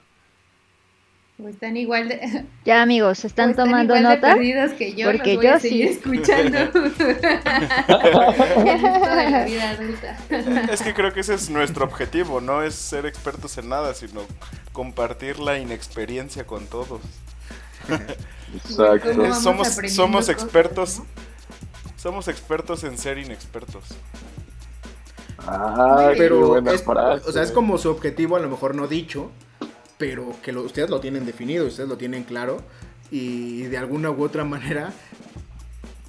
O 1.44 1.50
están 1.50 1.76
igual 1.76 2.08
de. 2.08 2.46
Ya, 2.66 2.82
amigos, 2.82 3.26
¿están, 3.26 3.56
tomando 3.56 4.00
nota? 4.00 4.36
que 4.78 4.94
yo, 4.96 5.12
porque 5.12 5.36
yo 5.36 5.60
sí. 5.60 5.84
escuchando. 5.84 6.58
es 10.72 10.82
que 10.82 10.94
creo 10.94 11.12
que 11.14 11.20
ese 11.20 11.34
es 11.34 11.50
nuestro 11.50 11.84
objetivo, 11.86 12.40
no 12.40 12.64
es 12.64 12.74
ser 12.76 13.06
expertos 13.06 13.58
en 13.58 13.68
nada, 13.70 13.94
sino 13.94 14.22
compartir 14.72 15.40
la 15.40 15.60
inexperiencia 15.60 16.48
con 16.48 16.68
todos. 16.68 17.02
Exacto. 18.54 19.36
somos, 19.36 19.78
somos 19.90 20.30
expertos. 20.30 21.02
Somos 21.98 22.28
expertos 22.28 22.84
en 22.84 22.98
ser 22.98 23.18
inexpertos. 23.18 23.84
Ah, 25.40 26.12
pero 26.18 26.58
es, 26.58 26.84
o 26.88 27.32
sea, 27.32 27.44
es 27.44 27.52
como 27.52 27.78
su 27.78 27.90
objetivo, 27.90 28.36
a 28.36 28.40
lo 28.40 28.50
mejor 28.50 28.76
no 28.76 28.88
dicho, 28.88 29.32
pero 29.98 30.36
que 30.42 30.56
ustedes 30.56 30.90
lo 30.90 31.00
tienen 31.00 31.26
definido, 31.26 31.66
ustedes 31.66 31.90
lo 31.90 31.98
tienen 31.98 32.24
claro 32.24 32.62
y 33.12 33.64
de 33.64 33.78
alguna 33.78 34.12
u 34.12 34.24
otra 34.24 34.44
manera 34.44 34.94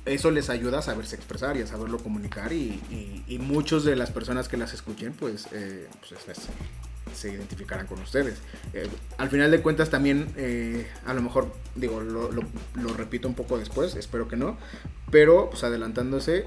eso 0.07 0.31
les 0.31 0.51
ayuda 0.51 0.79
a 0.79 0.83
saberse 0.83 1.17
expresar 1.17 1.57
y 1.57 1.63
a 1.63 1.67
saberlo 1.67 1.99
comunicar 1.99 2.53
y, 2.53 2.81
y, 3.27 3.39
muchos 3.39 3.85
de 3.85 3.97
las 3.97 4.11
personas 4.11 4.49
que 4.49 4.57
las 4.57 4.73
escuchen 4.73 5.13
pues, 5.13 5.49
eh, 5.53 5.89
pues 6.09 6.49
se 7.13 7.33
identificarán 7.33 7.87
con 7.87 8.01
ustedes. 8.01 8.39
Eh, 8.73 8.89
al 9.19 9.31
final 9.31 9.51
de 9.51 9.61
cuentas 9.63 9.91
también, 9.91 10.29
eh, 10.37 10.87
a 11.07 11.15
lo 11.15 11.23
mejor, 11.23 11.53
digo, 11.75 12.01
lo, 12.01 12.31
lo, 12.31 12.95
repito 12.97 13.27
un 13.27 13.35
poco 13.35 13.59
después, 13.59 13.97
espero 13.97 14.29
que 14.29 14.37
no, 14.37 14.59
pero 15.11 15.51
pues 15.51 15.65
adelantándose, 15.65 16.47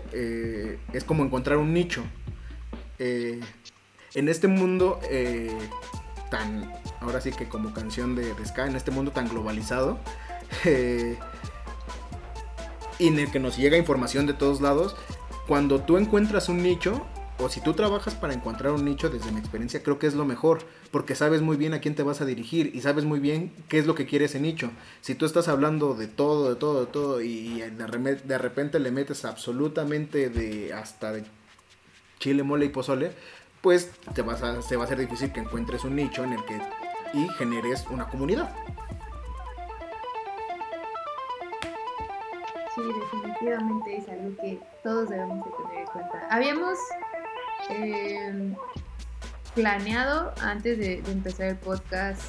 es 0.94 1.04
como 1.04 1.24
encontrar 1.24 1.58
un 1.58 1.74
nicho. 1.74 2.04
en 3.00 4.30
este 4.30 4.48
mundo 4.48 5.00
tan, 6.30 6.72
ahora 7.00 7.22
sí 7.22 7.32
que 7.32 7.48
como 7.48 7.74
canción 7.74 8.16
de, 8.16 8.34
de 8.34 8.46
Ska, 8.46 8.68
en 8.68 8.76
este 8.76 8.92
mundo 8.92 9.12
tan 9.12 9.28
globalizado, 9.28 10.00
eh, 10.66 11.18
y 12.98 13.08
en 13.08 13.20
el 13.20 13.32
que 13.32 13.40
nos 13.40 13.58
llega 13.58 13.78
información 13.78 14.26
de 14.26 14.34
todos 14.34 14.62
lados, 14.62 14.96
cuando 15.48 15.82
tú 15.82 15.98
encuentras 15.98 16.50
un 16.50 16.62
nicho, 16.62 17.06
o 17.42 17.48
si 17.48 17.62
tú 17.62 17.74
trabajas 17.74 18.16
para 18.16 18.34
encontrar 18.34 18.74
un 18.74 18.84
nicho, 18.84 19.10
desde 19.10 19.32
mi 19.32 19.40
experiencia, 19.40 19.82
creo 19.82 19.98
que 19.98 20.08
es 20.08 20.14
lo 20.14 20.26
mejor, 20.26 20.60
porque 20.92 21.16
sabes 21.16 21.42
muy 21.42 21.56
bien 21.56 21.74
a 21.74 21.80
quién 21.80 21.96
te 21.96 22.04
vas 22.04 22.20
a 22.20 22.26
dirigir 22.26 22.72
y 22.76 22.82
sabes 22.82 23.06
muy 23.06 23.20
bien 23.20 23.54
qué 23.70 23.80
es 23.80 23.88
lo 23.88 23.96
que 23.96 24.06
quiere 24.06 24.26
ese 24.26 24.42
nicho. 24.42 24.72
Si 25.00 25.16
tú 25.16 25.26
estás 25.26 25.48
hablando 25.48 25.94
de 25.94 26.08
todo, 26.08 26.50
de 26.50 26.58
todo, 26.58 26.82
de 26.82 26.92
todo, 26.92 27.22
y 27.22 27.62
de 27.62 28.38
repente 28.38 28.80
le 28.80 28.92
metes 28.92 29.24
absolutamente 29.24 30.30
de 30.30 30.74
hasta 30.74 31.14
de 31.14 31.24
chile, 32.20 32.44
mole 32.44 32.66
y 32.66 32.70
pozole, 32.70 33.14
pues 33.62 33.92
te 34.14 34.22
vas 34.22 34.42
a, 34.44 34.62
se 34.62 34.76
va 34.76 34.84
a 34.84 34.86
hacer 34.86 35.00
difícil 35.00 35.32
que 35.32 35.40
encuentres 35.40 35.84
un 35.84 35.96
nicho 35.96 36.24
en 36.24 36.34
el 36.34 36.46
que 36.46 36.60
y 37.14 37.28
generes 37.30 37.86
una 37.90 38.08
comunidad. 38.08 38.54
Sí, 42.76 42.82
definitivamente 42.82 43.98
es 43.98 44.10
algo 44.10 44.36
que 44.42 44.60
todos 44.84 45.10
debemos 45.10 45.46
de 45.46 45.52
tener 45.52 45.80
en 45.80 45.86
cuenta. 45.88 46.28
Habíamos 46.30 46.78
eh, 47.70 48.56
planeado 49.52 50.34
antes 50.42 50.78
de, 50.78 51.00
empezar 51.08 51.48
el 51.48 51.58
podcast 51.58 52.22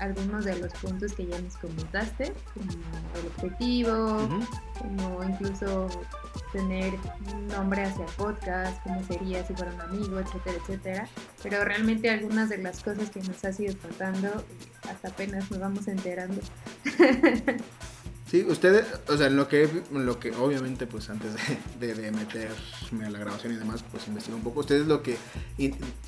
algunos 0.00 0.44
de 0.44 0.58
los 0.58 0.72
puntos 0.74 1.12
que 1.12 1.26
ya 1.26 1.40
nos 1.40 1.56
comentaste, 1.56 2.32
como 2.54 2.70
el 3.14 3.26
objetivo, 3.26 4.28
como 4.78 5.24
incluso 5.24 5.88
tener 6.52 6.94
un 7.34 7.48
nombre 7.48 7.82
hacia 7.82 8.04
el 8.04 8.12
podcast, 8.12 8.82
cómo 8.82 9.02
sería 9.04 9.44
si 9.46 9.54
fuera 9.54 9.72
un 9.74 9.80
amigo, 9.80 10.18
etcétera, 10.18 10.56
etcétera. 10.62 11.08
Pero 11.42 11.64
realmente 11.64 12.10
algunas 12.10 12.48
de 12.48 12.58
las 12.58 12.82
cosas 12.82 13.10
que 13.10 13.20
nos 13.20 13.44
ha 13.44 13.50
ido 13.62 13.74
faltando, 13.76 14.44
hasta 14.88 15.08
apenas 15.08 15.50
nos 15.50 15.60
vamos 15.60 15.88
enterando. 15.88 16.40
Sí, 18.30 18.44
ustedes, 18.46 18.84
o 19.08 19.16
sea, 19.16 19.30
lo 19.30 19.48
que, 19.48 19.68
lo 19.90 20.20
que 20.20 20.32
obviamente, 20.32 20.86
pues 20.86 21.08
antes 21.08 21.32
de, 21.80 22.12
meterme 22.12 23.06
a 23.06 23.10
la 23.10 23.18
grabación 23.18 23.54
y 23.54 23.56
demás, 23.56 23.82
pues 23.90 24.06
investigué 24.06 24.36
un 24.36 24.42
poco. 24.42 24.60
Ustedes 24.60 24.86
lo 24.86 25.02
que 25.02 25.16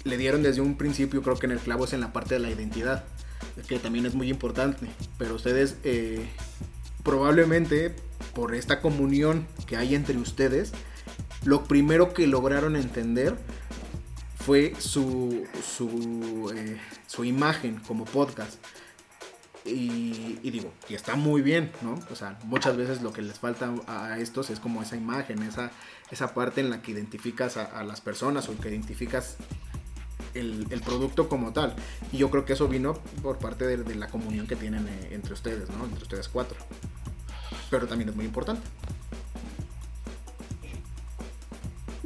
le 0.05 0.17
dieron 0.19 0.43
desde 0.43 0.61
un 0.61 0.77
principio, 0.77 1.23
creo 1.23 1.37
que 1.37 1.47
en 1.47 1.53
el 1.53 1.61
clavo 1.61 1.87
es 1.87 1.95
en 1.95 2.01
la 2.01 2.13
parte 2.13 2.35
de 2.35 2.41
la 2.41 2.51
identidad, 2.51 3.05
que 3.67 3.79
también 3.79 4.05
es 4.05 4.15
muy 4.15 4.29
importante. 4.29 4.87
Pero 5.17 5.37
ustedes, 5.37 5.77
eh, 5.83 6.29
probablemente, 7.03 7.97
por 8.35 8.55
esta 8.55 8.83
comunión 8.83 9.47
que 9.67 9.79
hay 9.79 9.95
entre 9.95 10.19
ustedes, 10.19 10.73
lo 11.45 11.65
primero 11.65 12.13
que 12.13 12.27
lograron 12.27 12.77
entender 12.77 13.35
fue 14.37 14.75
su, 14.79 15.45
su, 15.67 16.53
eh, 16.55 16.79
su 17.07 17.25
imagen 17.25 17.81
como 17.87 18.05
podcast 18.05 18.59
y, 19.65 20.51
digo, 20.51 20.73
y 20.89 20.95
está 20.95 21.17
muy 21.17 21.43
bien, 21.43 21.71
¿no? 21.83 21.99
O 22.11 22.17
sea, 22.17 22.39
muchas 22.45 22.77
veces 22.77 23.03
lo 23.03 23.13
que 23.13 23.23
les 23.23 23.39
falta 23.39 23.73
a 23.87 24.19
estos 24.19 24.51
es 24.51 24.59
como 24.59 24.83
esa 24.83 24.97
imagen, 24.97 25.43
esa, 25.43 25.71
esa 26.11 26.35
parte 26.35 26.61
en 26.61 26.71
la 26.71 26.83
que 26.83 26.93
identificas 26.93 27.57
a, 27.57 27.83
las 27.85 28.01
personas 28.01 28.49
o 28.49 28.59
que 28.59 28.71
identificas 28.71 29.37
el, 30.35 30.67
producto 30.85 31.29
como 31.29 31.53
tal. 31.53 31.75
Y 32.13 32.19
yo 32.19 32.31
creo 32.31 32.45
que 32.45 32.55
eso 32.55 32.69
vino 32.69 32.95
por 33.23 33.39
parte 33.39 33.67
de, 33.67 33.95
la 33.95 34.09
comunión 34.09 34.47
que 34.47 34.57
tienen 34.57 34.89
eh, 34.89 35.09
entre 35.13 35.35
ustedes, 35.35 35.69
¿no? 35.71 35.85
Entre 35.85 36.03
ustedes 36.03 36.29
cuatro. 36.29 36.57
Pero 37.71 37.87
también 37.87 38.09
es 38.09 38.17
muy 38.17 38.25
importante. 38.25 38.63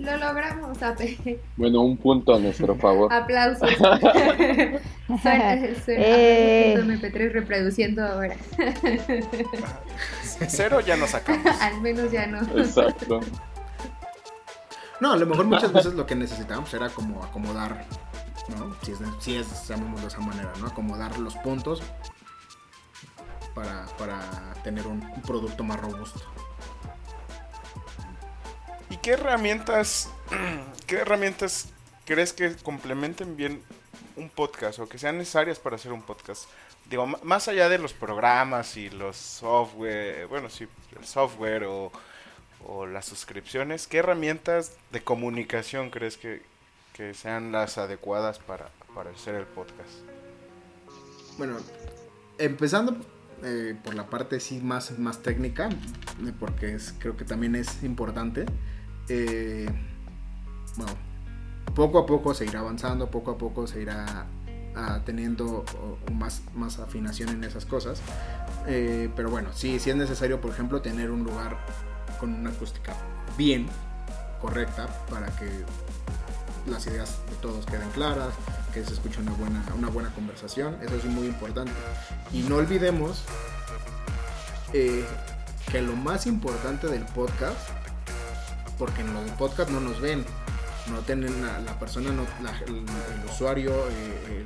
Lo 0.04 0.16
logramos, 0.18 0.82
Ape. 0.82 1.40
Bueno, 1.56 1.80
un 1.80 1.96
punto 1.96 2.34
a 2.34 2.38
nuestro 2.38 2.74
favor. 2.76 3.12
Aplausos. 3.12 3.70
suena, 5.22 5.54
eh. 5.88 6.76
MP3 6.76 7.32
reproduciendo 7.32 8.04
ahora. 8.04 8.36
Cero 10.48 10.80
ya 10.80 10.96
no 10.96 11.06
sacamos. 11.06 11.46
Al 11.60 11.80
menos 11.80 12.10
ya 12.12 12.26
no. 12.26 12.42
Exacto. 12.58 13.20
No, 15.00 15.12
a 15.12 15.16
lo 15.16 15.26
mejor 15.26 15.46
muchas 15.46 15.72
veces 15.72 15.94
lo 15.94 16.06
que 16.06 16.14
necesitábamos 16.14 16.72
era 16.74 16.88
como 16.88 17.22
acomodar, 17.22 17.86
¿no? 18.58 18.74
Si 18.82 18.92
es, 18.92 18.98
si 19.20 19.36
es 19.36 19.68
llamémoslo 19.68 20.02
de 20.02 20.08
esa 20.08 20.20
manera, 20.20 20.52
¿no? 20.60 20.66
Acomodar 20.66 21.18
los 21.18 21.34
puntos 21.36 21.82
para, 23.54 23.86
para 23.98 24.20
tener 24.62 24.86
un 24.86 25.00
producto 25.22 25.64
más 25.64 25.80
robusto. 25.80 26.20
¿Y 29.04 29.08
qué 29.08 29.12
herramientas, 29.12 30.08
qué 30.86 30.96
herramientas 30.96 31.68
crees 32.06 32.32
que 32.32 32.56
complementen 32.56 33.36
bien 33.36 33.60
un 34.16 34.30
podcast 34.30 34.78
o 34.78 34.88
que 34.88 34.96
sean 34.96 35.18
necesarias 35.18 35.58
para 35.58 35.76
hacer 35.76 35.92
un 35.92 36.00
podcast? 36.00 36.44
Digo, 36.88 37.06
más 37.06 37.46
allá 37.48 37.68
de 37.68 37.76
los 37.76 37.92
programas 37.92 38.78
y 38.78 38.88
los 38.88 39.18
software, 39.18 40.26
bueno, 40.28 40.48
sí, 40.48 40.66
el 40.98 41.04
software 41.04 41.64
o, 41.64 41.92
las 42.86 43.04
suscripciones, 43.04 43.86
¿qué 43.86 43.98
herramientas 43.98 44.72
de 44.90 45.02
comunicación 45.02 45.90
crees 45.90 46.16
que, 46.16 46.40
sean 47.12 47.52
las 47.52 47.76
adecuadas 47.76 48.38
para, 48.38 48.70
hacer 49.14 49.34
el 49.34 49.44
podcast? 49.44 49.90
Bueno, 51.36 51.58
empezando 52.38 52.96
eh, 53.42 53.76
por 53.84 53.94
la 53.94 54.06
parte 54.06 54.40
sí 54.40 54.60
más, 54.60 54.98
más 54.98 55.20
técnica, 55.20 55.68
eh, 55.68 56.32
porque 56.40 56.78
creo 56.98 57.18
que 57.18 57.26
también 57.26 57.54
es 57.54 57.82
importante. 57.82 58.46
Eh, 59.08 59.68
bueno, 60.76 60.92
poco 61.74 61.98
a 61.98 62.06
poco 62.06 62.34
se 62.34 62.44
irá 62.44 62.60
avanzando, 62.60 63.10
poco 63.10 63.32
a 63.32 63.38
poco 63.38 63.66
se 63.66 63.82
irá 63.82 64.26
ah, 64.76 65.00
teniendo 65.04 65.64
más, 66.12 66.42
afinación 66.78 67.30
en 67.30 67.44
esas 67.44 67.66
cosas. 67.66 68.00
Eh, 68.66 69.10
pero 69.14 69.30
bueno, 69.30 69.50
sí 69.52 69.76
es 69.76 69.96
necesario, 69.96 70.40
por 70.40 70.50
ejemplo, 70.50 70.80
tener 70.80 71.10
un 71.10 71.24
lugar 71.24 71.58
con 72.18 72.32
una 72.32 72.50
acústica 72.50 72.94
bien 73.36 73.66
correcta 74.40 74.88
para 75.10 75.26
que 75.36 75.48
las 76.70 76.86
ideas 76.86 77.18
de 77.28 77.36
todos 77.36 77.66
queden 77.66 77.88
claras, 77.90 78.32
que 78.72 78.82
se 78.84 78.94
escuche 78.94 79.20
una 79.20 79.32
buena, 79.32 79.64
una 79.76 79.88
buena 79.88 80.10
conversación. 80.14 80.76
Eso 80.82 80.96
es 80.96 81.04
muy 81.04 81.26
importante. 81.26 81.72
Y 82.32 82.42
no 82.42 82.56
olvidemos 82.56 83.22
eh, 84.72 85.04
que 85.70 85.82
lo 85.82 85.94
más 85.94 86.26
importante 86.26 86.86
del 86.86 87.04
podcast 87.06 87.58
porque 88.78 89.02
en 89.02 89.12
los 89.12 89.30
podcast 89.32 89.70
no 89.70 89.80
nos 89.80 90.00
ven. 90.00 90.24
No 90.90 90.98
tienen 91.00 91.40
la, 91.40 91.78
persona, 91.78 92.10
no, 92.12 92.24
el, 92.66 92.84
usuario, 93.30 93.72
eh, 93.72 94.44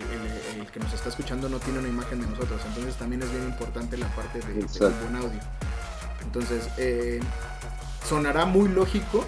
el, 0.56 0.66
que 0.70 0.78
nos 0.78 0.92
está 0.92 1.08
escuchando 1.08 1.48
no 1.48 1.58
tiene 1.58 1.80
una 1.80 1.88
imagen 1.88 2.20
de 2.20 2.28
nosotros. 2.28 2.60
Entonces 2.64 2.94
también 2.94 3.22
es 3.22 3.30
bien 3.32 3.44
importante 3.44 3.96
la 3.96 4.06
parte 4.14 4.38
de, 4.38 4.52
buen 4.54 5.16
audio. 5.16 5.40
Entonces, 6.22 6.68
eh, 6.76 7.18
sonará 8.08 8.44
muy 8.44 8.68
lógico, 8.68 9.24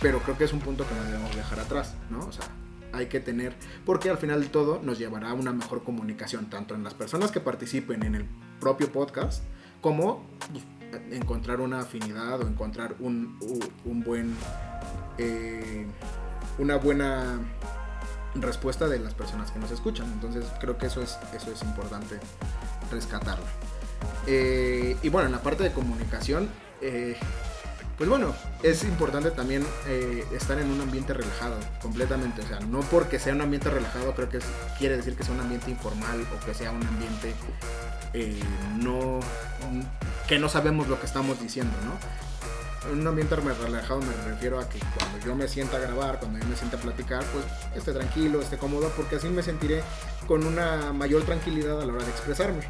pero 0.00 0.20
creo 0.20 0.38
que 0.38 0.44
es 0.44 0.52
un 0.52 0.60
punto 0.60 0.86
que 0.86 0.94
no 0.94 1.02
debemos 1.02 1.34
dejar 1.34 1.58
atrás, 1.58 1.94
¿no? 2.10 2.20
O 2.20 2.32
sea, 2.32 2.44
hay 2.92 3.06
que 3.06 3.20
tener, 3.20 3.54
porque 3.84 4.10
al 4.10 4.18
final 4.18 4.40
de 4.40 4.48
todo 4.48 4.80
nos 4.82 4.98
llevará 4.98 5.30
a 5.30 5.34
una 5.34 5.52
mejor 5.52 5.82
comunicación, 5.82 6.48
tanto 6.48 6.74
en 6.74 6.84
las 6.84 6.94
personas 6.94 7.32
que 7.32 7.40
participen 7.40 8.02
en 8.04 8.14
el 8.14 8.26
propio 8.60 8.92
podcast, 8.92 9.42
como 9.80 10.24
pues, 10.52 10.62
encontrar 11.10 11.60
una 11.60 11.80
afinidad 11.80 12.40
o 12.40 12.46
encontrar 12.46 12.94
un, 13.00 13.38
un 13.84 14.02
buen, 14.02 14.34
eh, 15.18 15.86
una 16.58 16.76
buena 16.76 17.38
respuesta 18.34 18.88
de 18.88 18.98
las 18.98 19.14
personas 19.14 19.50
que 19.50 19.58
nos 19.58 19.70
escuchan. 19.70 20.10
Entonces 20.12 20.46
creo 20.60 20.78
que 20.78 20.86
eso 20.86 21.02
es, 21.02 21.18
eso 21.34 21.50
es 21.52 21.62
importante 21.62 22.18
rescatarlo. 22.90 23.44
Eh, 24.26 24.96
y 25.02 25.08
bueno, 25.08 25.26
en 25.26 25.32
la 25.32 25.42
parte 25.42 25.62
de 25.62 25.72
comunicación, 25.72 26.48
eh, 26.80 27.16
pues 27.98 28.08
bueno, 28.08 28.32
es 28.62 28.84
importante 28.84 29.30
también 29.32 29.66
eh, 29.88 30.24
estar 30.32 30.58
en 30.58 30.70
un 30.70 30.80
ambiente 30.80 31.12
relajado, 31.12 31.56
completamente. 31.82 32.42
O 32.42 32.46
sea, 32.46 32.60
no 32.60 32.80
porque 32.80 33.18
sea 33.18 33.34
un 33.34 33.40
ambiente 33.40 33.68
relajado, 33.70 34.14
creo 34.14 34.28
que 34.28 34.38
quiere 34.78 34.96
decir 34.96 35.16
que 35.16 35.24
sea 35.24 35.34
un 35.34 35.40
ambiente 35.40 35.70
informal 35.70 36.24
o 36.34 36.46
que 36.46 36.54
sea 36.54 36.70
un 36.70 36.86
ambiente 36.86 37.34
eh, 38.14 38.40
no 38.78 39.20
que 40.28 40.38
no 40.38 40.48
sabemos 40.48 40.88
lo 40.88 40.98
que 41.00 41.06
estamos 41.06 41.40
diciendo, 41.40 41.74
¿no? 41.84 41.98
En 42.92 43.00
un 43.00 43.06
ambiente 43.06 43.34
re- 43.36 43.52
relajado 43.54 44.00
me 44.00 44.14
refiero 44.30 44.60
a 44.60 44.68
que 44.68 44.78
cuando 44.96 45.18
yo 45.26 45.34
me 45.34 45.48
sienta 45.48 45.76
a 45.78 45.80
grabar, 45.80 46.20
cuando 46.20 46.38
yo 46.38 46.46
me 46.46 46.56
sienta 46.56 46.76
a 46.76 46.80
platicar, 46.80 47.24
pues 47.32 47.44
esté 47.74 47.92
tranquilo, 47.92 48.40
esté 48.40 48.56
cómodo, 48.56 48.90
porque 48.96 49.16
así 49.16 49.28
me 49.28 49.42
sentiré 49.42 49.82
con 50.26 50.46
una 50.46 50.92
mayor 50.92 51.24
tranquilidad 51.24 51.82
a 51.82 51.84
la 51.84 51.92
hora 51.92 52.04
de 52.04 52.10
expresarme, 52.10 52.60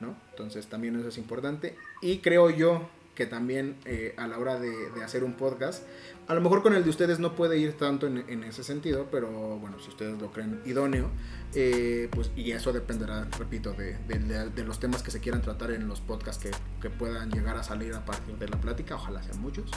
¿no? 0.00 0.14
Entonces 0.30 0.66
también 0.66 0.98
eso 0.98 1.08
es 1.08 1.16
importante. 1.16 1.76
Y 2.02 2.18
creo 2.18 2.50
yo 2.50 2.88
que 3.14 3.26
también 3.26 3.76
eh, 3.84 4.14
a 4.16 4.26
la 4.26 4.38
hora 4.38 4.58
de, 4.58 4.88
hacer 5.04 5.22
un 5.24 5.34
podcast, 5.34 5.84
a 6.28 6.34
lo 6.34 6.40
mejor 6.40 6.62
con 6.62 6.74
el 6.74 6.84
de 6.84 6.90
ustedes 6.90 7.18
no 7.18 7.34
puede 7.34 7.58
ir 7.58 7.74
tanto 7.74 8.06
en, 8.06 8.44
ese 8.44 8.64
sentido, 8.64 9.08
pero 9.10 9.28
bueno, 9.58 9.78
si 9.80 9.90
ustedes 9.90 10.20
lo 10.20 10.32
creen 10.32 10.60
idóneo, 10.64 11.10
eh, 11.54 12.08
pues 12.10 12.30
y 12.36 12.52
eso 12.52 12.72
dependerá, 12.72 13.28
repito, 13.38 13.74
de, 13.74 14.64
los 14.64 14.80
temas 14.80 15.02
que 15.02 15.10
se 15.10 15.20
quieran 15.20 15.42
tratar 15.42 15.72
en 15.72 15.88
los 15.88 16.00
podcasts 16.00 16.42
que, 16.42 16.50
que 16.80 16.88
puedan 16.88 17.30
llegar 17.30 17.56
a 17.56 17.62
salir 17.62 17.92
a 17.94 18.04
partir 18.04 18.36
de 18.36 18.48
la 18.48 18.58
plática, 18.60 18.94
ojalá 18.94 19.22
sean 19.22 19.40
muchos. 19.40 19.70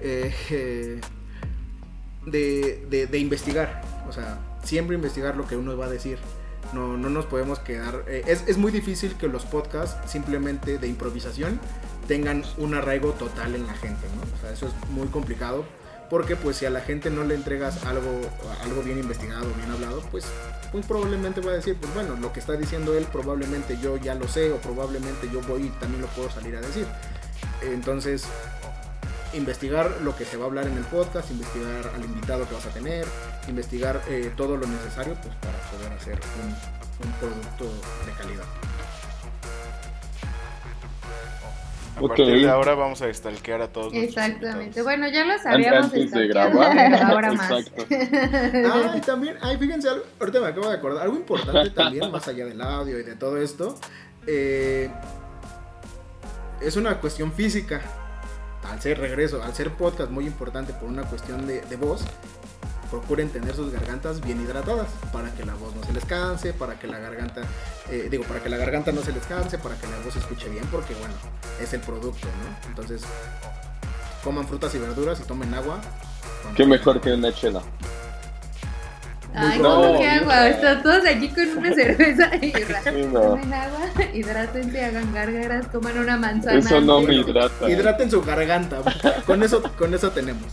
Eh, 0.00 1.00
de, 2.26 3.18
investigar, 3.18 3.82
o 4.08 4.12
sea, 4.12 4.40
siempre 4.64 4.96
investigar 4.96 5.36
lo 5.36 5.46
que 5.46 5.56
uno 5.56 5.76
va 5.76 5.86
a 5.86 5.90
decir. 5.90 6.18
No, 6.72 6.96
no 6.96 7.10
nos 7.10 7.26
podemos 7.26 7.58
quedar. 7.58 8.04
es, 8.08 8.44
es 8.46 8.56
muy 8.56 8.72
difícil 8.72 9.14
que 9.16 9.26
los 9.26 9.44
podcasts 9.44 10.10
simplemente 10.10 10.78
de 10.78 10.88
improvisación 10.88 11.60
tengan 12.06 12.44
un 12.58 12.74
arraigo 12.74 13.12
total 13.12 13.54
en 13.54 13.66
la 13.66 13.74
gente, 13.74 14.06
¿no? 14.16 14.22
O 14.36 14.40
sea, 14.40 14.52
eso 14.52 14.66
es 14.66 14.90
muy 14.90 15.08
complicado 15.08 15.64
porque 16.12 16.36
pues 16.36 16.58
si 16.58 16.66
a 16.66 16.70
la 16.70 16.82
gente 16.82 17.08
no 17.08 17.24
le 17.24 17.34
entregas 17.34 17.86
algo, 17.86 18.20
algo 18.62 18.82
bien 18.82 18.98
investigado, 18.98 19.46
bien 19.54 19.70
hablado, 19.70 20.02
pues 20.10 20.26
muy 20.70 20.82
probablemente 20.82 21.40
va 21.40 21.52
a 21.52 21.54
decir, 21.54 21.74
pues 21.80 21.94
bueno, 21.94 22.16
lo 22.16 22.34
que 22.34 22.40
está 22.40 22.52
diciendo 22.52 22.94
él 22.94 23.06
probablemente 23.10 23.78
yo 23.80 23.96
ya 23.96 24.14
lo 24.14 24.28
sé 24.28 24.52
o 24.52 24.58
probablemente 24.58 25.30
yo 25.32 25.40
voy 25.40 25.62
y 25.62 25.68
también 25.80 26.02
lo 26.02 26.08
puedo 26.08 26.30
salir 26.30 26.54
a 26.54 26.60
decir. 26.60 26.86
Entonces, 27.62 28.26
investigar 29.32 30.02
lo 30.02 30.14
que 30.14 30.26
se 30.26 30.36
va 30.36 30.44
a 30.44 30.48
hablar 30.48 30.66
en 30.66 30.76
el 30.76 30.84
podcast, 30.84 31.30
investigar 31.30 31.90
al 31.94 32.04
invitado 32.04 32.46
que 32.46 32.56
vas 32.56 32.66
a 32.66 32.70
tener, 32.74 33.06
investigar 33.48 34.02
eh, 34.08 34.30
todo 34.36 34.58
lo 34.58 34.66
necesario 34.66 35.14
pues 35.22 35.34
para 35.36 35.58
poder 35.70 35.92
hacer 35.92 36.20
un, 36.42 37.06
un 37.06 37.12
producto 37.14 37.64
de 38.04 38.12
calidad. 38.18 38.71
A 41.96 42.00
Ok. 42.00 42.08
partir 42.16 42.40
de 42.42 42.48
ahora 42.48 42.74
vamos 42.74 43.02
a 43.02 43.12
stalkear 43.12 43.60
a 43.62 43.68
todos 43.68 43.92
Exactamente. 43.92 44.80
Bueno, 44.82 45.08
ya 45.08 45.24
lo 45.24 45.38
sabíamos 45.38 45.84
Antes 45.84 46.10
de 46.10 46.26
stalkeando, 46.28 46.58
grabar. 46.58 46.90
pero 46.90 47.06
ahora 47.12 47.32
más. 47.32 47.50
Exacto. 47.50 47.86
Ah, 48.72 48.94
y 48.96 49.00
también, 49.02 49.36
ay, 49.42 49.56
fíjense, 49.58 49.88
algo- 49.88 50.04
ahorita 50.20 50.40
me 50.40 50.46
acabo 50.48 50.68
de 50.68 50.74
acordar, 50.76 51.02
algo 51.04 51.16
importante 51.16 51.70
también, 51.70 52.10
más 52.10 52.26
allá 52.28 52.46
del 52.46 52.60
audio 52.62 52.98
y 52.98 53.02
de 53.02 53.14
todo 53.16 53.36
esto, 53.40 53.78
eh, 54.26 54.90
es 56.60 56.76
una 56.76 56.98
cuestión 57.00 57.32
física. 57.32 57.80
Al 58.70 58.80
ser 58.80 58.98
regreso, 58.98 59.42
al 59.42 59.52
ser 59.54 59.70
podcast 59.70 60.10
muy 60.10 60.24
importante 60.26 60.72
por 60.72 60.88
una 60.88 61.02
cuestión 61.02 61.46
de, 61.46 61.62
de 61.62 61.76
voz, 61.76 62.04
procuren 62.92 63.30
tener 63.30 63.56
sus 63.56 63.72
gargantas 63.72 64.20
bien 64.20 64.38
hidratadas 64.42 64.86
para 65.14 65.30
que 65.32 65.46
la 65.46 65.54
voz 65.54 65.74
no 65.74 65.82
se 65.82 65.94
les 65.94 66.04
canse, 66.04 66.52
para 66.52 66.78
que 66.78 66.86
la 66.86 66.98
garganta, 66.98 67.40
eh, 67.90 68.08
digo, 68.10 68.22
para 68.24 68.40
que 68.42 68.50
la 68.50 68.58
garganta 68.58 68.92
no 68.92 69.00
se 69.00 69.12
les 69.12 69.24
canse, 69.24 69.56
para 69.56 69.76
que 69.76 69.86
la 69.86 69.98
voz 70.04 70.12
se 70.12 70.18
escuche 70.18 70.50
bien, 70.50 70.64
porque 70.70 70.92
bueno, 70.96 71.14
es 71.58 71.72
el 71.72 71.80
producto, 71.80 72.26
¿no? 72.26 72.68
Entonces, 72.68 73.00
coman 74.22 74.46
frutas 74.46 74.74
y 74.74 74.78
verduras 74.78 75.18
y 75.20 75.22
tomen 75.22 75.54
agua. 75.54 75.80
Qué 76.54 76.66
mejor 76.66 77.00
que 77.00 77.14
una 77.14 77.32
chela. 77.32 77.62
Ay, 79.34 79.58
No, 79.60 79.76
¿cómo 79.76 79.92
que 79.94 79.98
bien. 80.00 80.18
agua? 80.20 80.48
Están 80.48 80.82
todos 80.82 81.06
aquí 81.06 81.30
con 81.30 81.48
una 81.56 81.72
cerveza 81.74 82.36
y 82.42 82.52
Sí, 82.52 83.06
no. 83.10 83.20
tomen 83.22 83.54
agua, 83.54 83.80
hidrátense, 84.12 84.84
hagan 84.84 85.14
gárgaras, 85.14 85.66
coman 85.68 85.96
una 85.98 86.18
manzana. 86.18 86.58
Eso 86.58 86.78
no 86.82 87.00
me 87.00 87.14
hidrata. 87.14 87.70
Hidraten 87.70 88.10
su 88.10 88.20
garganta. 88.22 88.82
Con 89.24 89.42
eso, 89.42 89.62
con 89.78 89.94
eso 89.94 90.10
tenemos. 90.10 90.52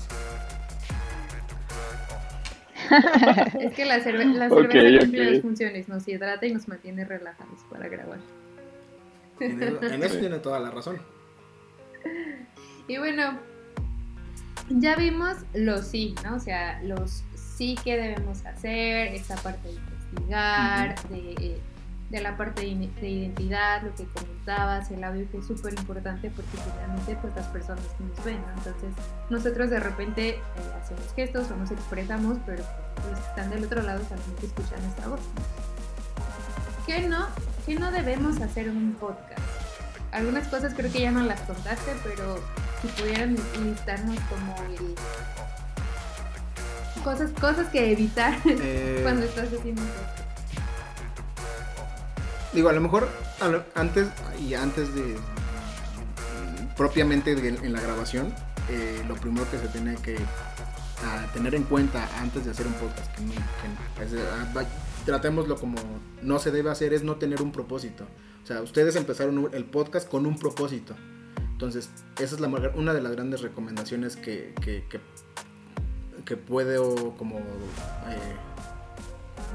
Es 3.60 3.74
que 3.74 3.86
la, 3.86 4.00
cerve 4.02 4.26
la 4.26 4.50
cerveza 4.50 5.06
cumple 5.06 5.28
ok. 5.28 5.34
dos 5.34 5.42
funciones, 5.42 5.90
nos 5.90 6.08
hidrata 6.08 6.46
y 6.46 6.54
nos 6.54 6.68
mantiene 6.68 7.06
relajados 7.06 7.62
para 7.70 7.88
grabar. 7.88 8.20
En 9.40 10.04
eso, 10.04 10.18
tiene 10.18 10.40
toda 10.40 10.60
la 10.60 10.70
razón. 10.70 11.00
Y 12.88 12.98
bueno, 12.98 13.40
ya 14.70 14.96
vimos 14.96 15.38
los 15.54 15.88
sí, 15.88 16.16
¿no? 16.24 16.36
O 16.36 16.40
sea, 16.40 16.82
los 16.84 17.24
sí 17.36 17.76
que 17.84 17.98
debemos 17.98 18.46
hacer, 18.46 19.14
esta 19.14 19.36
parte 19.38 19.68
de 19.68 19.74
investigar, 19.76 20.96
de, 21.10 21.58
de 22.10 22.22
la 22.22 22.36
parte 22.38 22.62
de, 22.62 22.68
identidad, 22.68 23.84
lo 23.84 23.94
que 23.94 24.06
comentabas, 24.06 24.90
el 24.90 25.04
audio 25.04 25.30
que 25.30 25.38
es 25.38 25.46
súper 25.46 25.74
importante 25.74 26.32
porque 26.32 26.58
finalmente 26.58 27.18
pues 27.22 27.36
las 27.36 27.46
personas 27.48 27.84
nos 28.00 28.26
ven, 28.26 28.42
¿no? 28.42 28.54
Entonces 28.54 28.90
nosotros 29.30 29.70
de 29.70 29.80
repente 29.80 30.30
eh, 30.30 30.42
hacemos 30.82 31.14
gestos 31.16 31.52
o 31.52 31.56
nos 31.56 31.70
expresamos, 31.70 32.38
pero 32.46 32.64
pues, 32.96 33.08
los 33.12 33.20
que 33.20 33.30
están 33.30 33.50
del 33.52 33.64
otro 33.64 33.84
lado 33.84 34.04
solamente 34.04 34.46
escuchan 34.48 34.82
nuestra 34.82 35.08
voz. 35.08 35.20
¿Qué 36.88 37.08
no? 37.08 37.28
¿Qué 37.66 37.76
no 37.76 37.92
debemos 37.92 38.42
hacer 38.42 38.68
en 38.68 38.78
un 38.78 38.94
podcast? 38.94 39.42
Algunas 40.12 40.48
cosas 40.48 40.74
creo 40.76 40.92
que 40.92 41.02
ya 41.02 41.12
no 41.12 41.24
las 41.24 41.40
contaste, 41.42 41.92
pero 42.04 42.40
si 42.82 42.88
pudieran 42.88 43.36
listarnos 43.64 44.18
como 44.22 44.56
el... 44.64 44.96
Cosas, 47.04 47.32
cosas 47.40 47.68
que 47.70 47.92
evitar 47.92 48.34
Eh, 48.46 49.02
cuando 49.04 49.26
estás 49.26 49.54
haciendo 49.54 49.82
podcast. 49.84 50.19
Digo, 52.54 52.70
a 52.70 52.74
lo 52.74 52.82
mejor 52.82 53.08
antes 53.76 54.08
y 54.40 54.54
antes 54.54 54.94
de 54.96 55.16
propiamente 56.78 57.32
en 57.34 57.74
la 57.74 57.82
grabación, 57.82 58.34
eh, 58.70 59.04
lo 59.08 59.16
primero 59.16 59.50
que 59.52 59.58
se 59.60 59.68
tiene 59.68 59.96
que 59.98 60.18
tener 61.34 61.56
en 61.56 61.64
cuenta 61.64 62.08
antes 62.20 62.46
de 62.46 62.52
hacer 62.52 62.68
un 62.68 62.74
podcast, 62.74 63.14
que, 63.16 63.22
no- 63.24 63.32
que 63.98 64.04
es, 64.04 64.14
ah, 64.32 64.64
tratémoslo 65.06 65.56
como 65.58 65.78
no 66.22 66.40
se 66.40 66.52
debe 66.52 66.70
hacer, 66.70 66.94
es 66.94 67.04
no 67.04 67.16
tener 67.16 67.42
un 67.42 67.52
propósito. 67.52 68.06
O 68.44 68.48
sea, 68.48 68.62
ustedes 68.62 68.96
empezaron 68.96 69.50
el 69.54 69.66
podcast 69.66 70.10
con 70.10 70.26
un 70.26 70.38
propósito. 70.38 70.96
Entonces, 71.52 71.90
esa 72.20 72.36
es 72.36 72.42
la, 72.42 72.48
una 72.48 72.94
de 72.94 73.02
las 73.02 73.12
grandes 73.14 73.42
recomendaciones 73.42 74.16
que, 74.16 74.54
que 76.26 76.38
puedo 76.38 77.16
como 77.18 77.40
eh, 77.40 78.36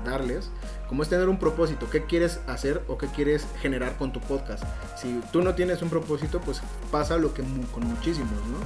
darles, 0.05 0.51
como 0.89 1.03
es 1.03 1.09
tener 1.09 1.29
un 1.29 1.39
propósito, 1.39 1.89
qué 1.91 2.05
quieres 2.05 2.41
hacer 2.47 2.83
o 2.89 2.99
qué 2.99 3.07
quieres 3.09 3.47
generar 3.61 3.97
con 3.97 4.13
tu 4.13 4.21
podcast. 4.21 4.63
Si 5.01 5.21
tú 5.33 5.43
no 5.43 5.55
tienes 5.55 5.83
un 5.83 5.91
propósito, 5.91 6.41
pues 6.41 6.61
pasa 6.91 7.17
lo 7.17 7.33
que 7.35 7.43
con 7.73 7.87
muchísimos, 7.87 8.33
¿no? 8.49 8.59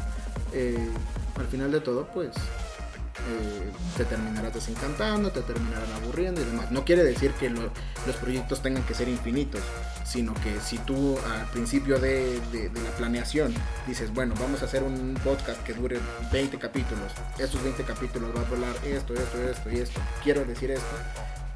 Eh, 0.52 0.88
al 1.36 1.46
final 1.46 1.70
de 1.72 1.80
todo, 1.80 2.06
pues 2.12 2.30
eh, 3.30 3.70
te 3.96 4.04
terminarás 4.04 4.54
desencantando, 4.54 5.30
te 5.30 5.42
terminarán 5.42 5.90
aburriendo 5.92 6.40
y 6.40 6.44
demás. 6.44 6.70
No 6.70 6.84
quiere 6.84 7.02
decir 7.04 7.32
que 7.32 7.50
lo- 7.50 7.70
los 8.06 8.16
proyectos 8.16 8.62
tengan 8.62 8.82
que 8.84 8.94
ser 8.94 9.08
infinitos, 9.08 9.60
sino 10.04 10.32
que 10.34 10.58
si 10.64 10.78
tú 10.78 11.18
al 11.32 11.46
principio 11.50 11.98
de, 11.98 12.40
de- 12.52 12.68
de 12.70 12.82
la 12.82 12.90
planeación 12.92 13.52
dices, 13.86 14.14
bueno, 14.14 14.34
vamos 14.40 14.62
a 14.62 14.66
hacer 14.66 14.82
un 14.82 15.18
podcast 15.24 15.62
que 15.64 15.74
dure 15.74 15.98
20 16.32 16.58
capítulos, 16.58 17.12
estos 17.38 17.62
20 17.62 17.82
capítulos 17.84 18.30
va 18.34 18.40
a 18.40 18.46
hablar 18.46 18.74
esto, 18.84 19.14
esto, 19.14 19.42
esto 19.42 19.70
y 19.70 19.78
esto, 19.80 20.00
quiero 20.22 20.44
decir 20.44 20.70
esto, 20.70 20.86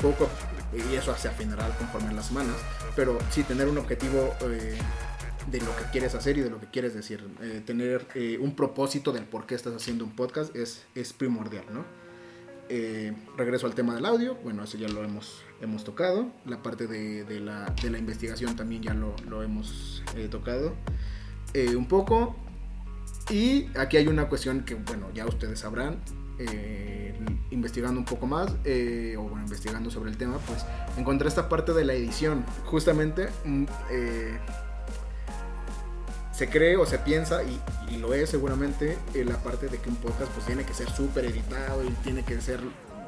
poco, 0.03 0.29
y 0.75 0.95
eso 0.97 1.17
se 1.17 1.29
afinará 1.29 1.69
conforme 1.79 2.13
las 2.13 2.27
semanas, 2.27 2.57
pero 2.95 3.17
sí 3.31 3.43
tener 3.45 3.69
un 3.69 3.79
objetivo 3.79 4.35
eh, 4.43 4.77
de 5.47 5.61
lo 5.61 5.75
que 5.77 5.85
quieres 5.93 6.15
hacer 6.15 6.37
y 6.37 6.41
de 6.43 6.51
lo 6.51 6.61
que 6.61 6.67
quieres 6.67 6.95
decir. 6.95 7.27
Eh, 7.41 7.63
tener 7.65 8.07
eh, 8.15 8.39
un 8.41 8.55
propósito 8.55 9.13
del 9.13 9.25
por 9.25 9.47
qué 9.47 9.55
estás 9.55 9.75
haciendo 9.75 10.05
un 10.05 10.15
podcast 10.15 10.55
es, 10.55 10.85
es 10.95 11.13
primordial, 11.13 11.65
¿no? 11.73 11.85
Eh, 12.69 13.13
regreso 13.37 13.67
al 13.67 13.75
tema 13.75 13.95
del 13.95 14.07
audio, 14.07 14.37
bueno, 14.37 14.65
eso 14.65 14.79
ya 14.79 14.89
lo 14.89 15.05
hemos, 15.05 15.43
hemos 15.61 15.85
tocado. 15.85 16.31
La 16.47 16.63
parte 16.63 16.87
de, 16.87 17.25
de 17.25 17.39
la, 17.39 17.67
de 17.83 17.91
la 17.91 17.99
investigación 17.99 18.57
también 18.57 18.83
ya 18.83 18.95
lo, 18.95 19.15
lo 19.29 19.43
hemos 19.43 20.03
eh, 20.17 20.29
tocado 20.31 20.75
eh, 21.53 21.77
un 21.77 21.87
poco. 21.87 22.35
Y 23.29 23.67
aquí 23.77 23.99
hay 23.99 24.09
una 24.09 24.29
cuestión 24.29 24.65
que, 24.65 24.75
bueno, 24.75 25.09
ya 25.13 25.27
ustedes 25.27 25.61
sabrán. 25.61 25.99
Eh, 26.51 27.15
investigando 27.51 27.99
un 28.01 28.05
poco 28.07 28.27
más, 28.27 28.51
eh, 28.65 29.15
o 29.19 29.23
bueno, 29.23 29.43
investigando 29.43 29.91
sobre 29.91 30.11
el 30.11 30.17
tema, 30.17 30.39
pues 30.47 30.65
encontré 30.97 31.29
esta 31.29 31.49
parte 31.49 31.73
de 31.73 31.85
la 31.85 31.93
edición. 31.95 32.45
Justamente 32.67 33.29
mm, 33.45 33.65
eh, 33.91 34.39
se 36.35 36.49
cree 36.49 36.77
o 36.77 36.87
se 36.87 36.99
piensa, 36.99 37.43
y, 37.45 37.61
y 37.91 37.99
lo 37.99 38.15
es 38.15 38.31
seguramente, 38.31 38.97
en 39.15 39.29
la 39.29 39.37
parte 39.37 39.69
de 39.69 39.79
que 39.79 39.89
un 39.91 39.97
podcast 39.97 40.31
pues 40.33 40.47
tiene 40.47 40.65
que 40.65 40.75
ser 40.75 40.91
súper 40.91 41.27
editado 41.27 41.85
y 41.85 41.91
tiene 42.03 42.25
que 42.25 42.41
ser 42.41 42.61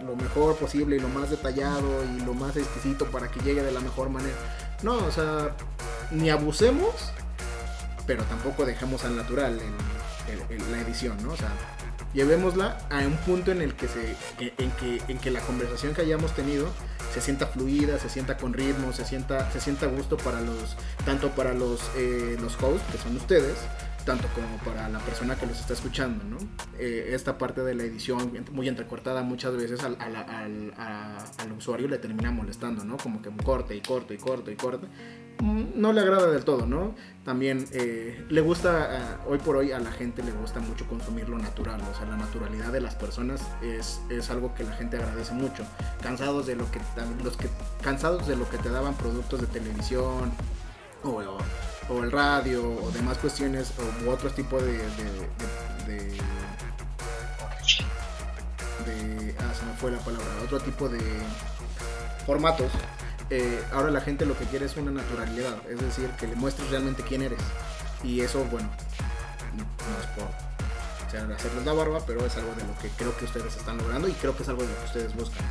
lo 0.05 0.15
mejor 0.17 0.57
posible 0.57 0.97
y 0.97 1.01
lo 1.01 1.09
más 1.09 1.31
detallado 1.31 2.05
y 2.05 2.21
lo 2.21 2.35
más 2.35 2.57
exquisito 2.57 3.07
para 3.07 3.31
que 3.31 3.41
llegue 3.41 3.63
de 3.63 3.73
la 3.73 3.81
mejor 3.81 4.11
manera. 4.11 4.37
No, 4.83 4.97
o 4.99 5.11
sea, 5.11 5.57
ni 6.11 6.29
abusemos, 6.29 7.11
pero 8.07 8.23
tampoco 8.25 8.67
dejemos 8.67 9.03
al 9.07 9.17
natural 9.17 9.59
en, 9.59 10.53
en- 10.53 10.61
en 10.63 10.73
la 10.73 10.81
edición, 10.83 11.17
¿no? 11.23 11.33
O 11.33 11.37
sea, 11.37 11.51
llevémosla 12.15 12.79
a 12.91 13.01
un 13.01 13.17
punto 13.19 13.53
en 13.53 13.61
el 13.61 13.75
que 13.75 13.89
se 13.89 14.17
en 14.39 14.71
que 14.73 15.03
en 15.09 15.19
que 15.19 15.31
la 15.31 15.41
conversación 15.41 15.95
que 15.95 16.03
hayamos 16.03 16.35
tenido 16.35 16.69
se 17.13 17.21
sienta 17.21 17.47
fluida, 17.47 17.99
se 17.99 18.09
sienta 18.09 18.37
con 18.37 18.55
ritmo, 18.55 18.93
se 18.93 19.05
sienta 19.05 19.51
se 19.53 19.61
sienta 19.61 19.87
gusto 19.87 20.17
para 20.17 20.41
los 20.41 20.77
tanto 21.05 21.31
para 21.31 21.53
los 21.53 21.81
eh, 21.97 22.37
los 22.41 22.55
hosts 22.63 22.83
que 22.91 22.99
son 22.99 23.17
ustedes 23.17 23.57
tanto 24.05 24.29
como 24.35 24.59
para 24.59 24.89
la 24.89 24.99
persona 24.99 25.37
que 25.37 25.47
los 25.47 25.59
está 25.59 25.73
escuchando, 25.73 26.25
¿no? 26.25 26.37
Eh, 26.79 27.11
esta 27.15 27.39
parte 27.39 27.63
de 27.63 27.75
la 27.75 27.85
edición 27.85 28.33
muy 28.53 28.69
entrecortada 28.69 29.23
muchas 29.23 29.57
veces 29.57 29.83
al, 29.83 29.97
al- 30.01 30.17
al- 30.17 30.75
a- 30.77 31.25
al 31.39 31.53
usuario 31.53 31.89
le 31.89 31.99
termina 31.99 32.31
molestando, 32.31 32.85
¿no? 32.85 32.97
Como 32.99 33.23
que 33.23 33.29
un 33.31 33.39
corte 33.39 33.75
y 33.75 33.81
corte 33.81 34.15
y 34.15 34.19
corte 34.19 34.53
y 34.53 34.57
corte. 34.57 34.87
Mm, 35.41 35.65
No 35.81 35.93
le 35.93 36.01
agrada 36.03 36.31
del 36.31 36.45
todo, 36.45 36.67
¿no? 36.67 36.95
También 37.25 37.65
eh, 37.73 38.25
le 38.29 38.41
gusta, 38.43 38.89
ah, 38.91 39.21
hoy 39.27 39.39
por 39.39 39.57
hoy 39.57 39.73
a 39.73 39.79
la 39.81 39.91
gente 39.91 40.23
le 40.23 40.31
gusta 40.33 40.61
mucho 40.61 40.87
consumir 40.87 41.29
lo 41.29 41.39
natural, 41.39 41.81
o 41.91 41.95
sea, 41.97 42.07
la 42.07 42.17
naturalidad 42.17 42.71
de 42.73 42.81
las 42.81 42.95
personas 42.95 43.41
es, 43.63 44.01
es 44.11 44.31
algo 44.31 44.55
que 44.55 44.65
la 44.65 44.73
gente 44.73 44.97
agradece 44.99 45.33
mucho. 45.35 45.65
Cansados 46.03 46.47
de 46.47 46.55
lo 46.57 46.71
que, 46.71 46.81
los 47.25 47.37
que, 47.37 47.49
cansados 47.83 48.27
de 48.29 48.37
lo 48.37 48.49
que 48.51 48.59
te 48.59 48.69
daban 48.69 48.95
productos 48.95 49.41
de 49.41 49.47
televisión 49.47 50.31
o, 51.03 51.09
o- 51.09 51.39
o 51.89 52.03
el 52.03 52.11
radio 52.13 52.63
o 52.83 52.91
demás 52.93 53.19
cuestiones 53.19 53.73
o 53.79 54.05
u 54.07 54.11
otros 54.11 54.35
tipos 54.35 54.63
de, 54.63 54.73
de, 54.73 54.79
de- 55.87 56.19
de- 58.87 59.35
ah 59.39 59.53
se 59.59 59.65
me 59.67 59.73
fue 59.75 59.91
la 59.91 59.99
palabra 59.99 60.27
otro 60.45 60.61
tipo 60.61 60.89
de 60.89 61.01
formatos 62.27 62.71
eh, 63.31 63.63
ahora 63.73 63.91
la 63.91 64.01
gente 64.01 64.27
lo 64.27 64.37
que 64.39 64.45
quiere 64.47 64.67
es 64.67 64.77
una 64.77 64.91
naturalidad 64.91 65.57
es 65.71 65.81
decir 65.81 66.09
que 66.19 66.27
le 66.27 66.35
muestres 66.37 66.71
realmente 66.71 67.03
quién 67.03 67.23
eres 67.23 67.41
y 68.03 68.21
eso 68.21 68.45
bueno 68.51 68.69
no 69.57 69.65
es 70.01 70.07
por 70.17 70.29
hacerles 71.33 71.65
la 71.65 71.73
barba 71.73 72.01
pero 72.07 72.25
es 72.27 72.37
algo 72.37 72.53
de 72.55 72.65
lo 72.65 72.77
que 72.79 72.89
creo 72.91 73.17
que 73.17 73.25
ustedes 73.25 73.57
están 73.57 73.79
logrando 73.79 74.09
y 74.09 74.13
creo 74.13 74.37
que 74.37 74.43
es 74.43 74.49
algo 74.49 74.63
de 74.63 74.69
lo 74.69 74.79
que 74.79 74.85
ustedes 74.85 75.15
buscan 75.15 75.45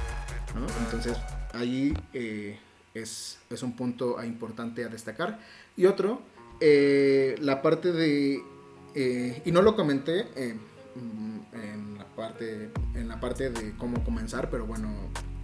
¿no? 0.56 0.68
entonces 0.86 1.18
ahí 1.54 1.98
eh, 2.14 2.60
es, 2.94 3.40
es 3.50 3.64
un 3.64 3.76
punto 3.76 4.24
importante 4.24 4.84
a 4.86 4.88
destacar. 4.90 5.40
Y 5.78 5.86
otro 5.86 6.22
eh, 6.62 7.36
la 7.42 7.62
parte 7.62 7.92
de 7.92 8.42
eh, 8.96 9.42
y 9.46 9.52
no 9.52 9.62
lo 9.62 9.76
comenté 9.76 10.28
eh, 10.36 10.56
en 11.54 11.98
la 11.98 12.06
parte 12.16 12.70
en 12.96 13.08
la 13.08 13.20
parte 13.20 13.50
de 13.50 13.74
cómo 13.78 14.04
comenzar 14.04 14.50
pero 14.52 14.66
bueno 14.68 14.90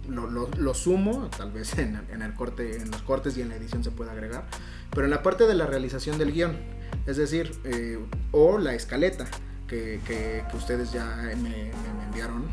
lo, 0.08 0.30
lo- 0.30 0.48
lo 0.56 0.74
sumo 0.74 1.28
tal 1.36 1.50
vez 1.50 1.76
en, 1.78 2.00
en 2.12 2.22
el 2.22 2.34
corte 2.34 2.76
en 2.76 2.90
los 2.90 3.02
cortes 3.02 3.36
y 3.36 3.42
en 3.42 3.48
la 3.48 3.56
edición 3.56 3.82
se 3.82 3.90
puede 3.90 4.10
agregar 4.12 4.44
pero 4.90 5.04
en 5.04 5.10
la 5.10 5.22
parte 5.22 5.46
de 5.46 5.54
la 5.54 5.66
realización 5.66 6.16
del 6.18 6.32
guion 6.32 6.56
es 7.06 7.16
decir 7.16 7.52
eh, 7.64 7.98
o 8.32 8.58
la 8.58 8.74
escaleta 8.74 9.26
que, 9.66 10.00
que- 10.06 10.44
que 10.48 10.56
ustedes 10.56 10.92
ya 10.92 11.04
me, 11.16 11.34
me- 11.36 11.72
me 11.98 12.04
enviaron 12.06 12.44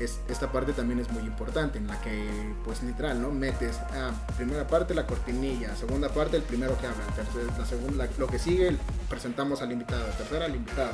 es- 0.00 0.20
esta 0.28 0.52
parte 0.52 0.72
también 0.72 1.00
es 1.00 1.10
muy 1.10 1.22
importante 1.22 1.78
en 1.78 1.86
la 1.86 2.00
que 2.00 2.28
pues 2.64 2.82
literal 2.82 3.20
no 3.20 3.30
metes 3.30 3.76
ah, 3.94 4.12
primera 4.36 4.66
parte 4.66 4.94
la 4.94 5.06
cortinilla 5.06 5.74
segunda 5.76 6.08
parte 6.08 6.36
el 6.36 6.42
primero 6.42 6.78
que 6.78 6.86
habla 6.86 7.04
tercera, 7.14 7.52
la 7.58 7.66
segunda 7.66 8.08
lo 8.18 8.26
que 8.26 8.38
sigue 8.38 8.76
presentamos 9.08 9.62
al 9.62 9.72
invitado 9.72 10.04
tercera 10.18 10.44
al 10.46 10.54
invitado. 10.56 10.92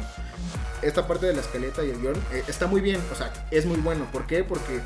Esta 0.82 1.07
parte 1.07 1.26
de 1.26 1.34
la 1.34 1.40
escaleta 1.40 1.84
y 1.84 1.90
el 1.90 2.00
guion 2.00 2.16
eh, 2.32 2.44
está 2.48 2.66
muy 2.66 2.80
bien 2.80 3.00
o 3.12 3.14
sea 3.16 3.32
es 3.50 3.66
muy 3.66 3.78
bueno. 3.78 4.07
¿por 4.12 4.26
qué? 4.26 4.44
porque 4.44 4.80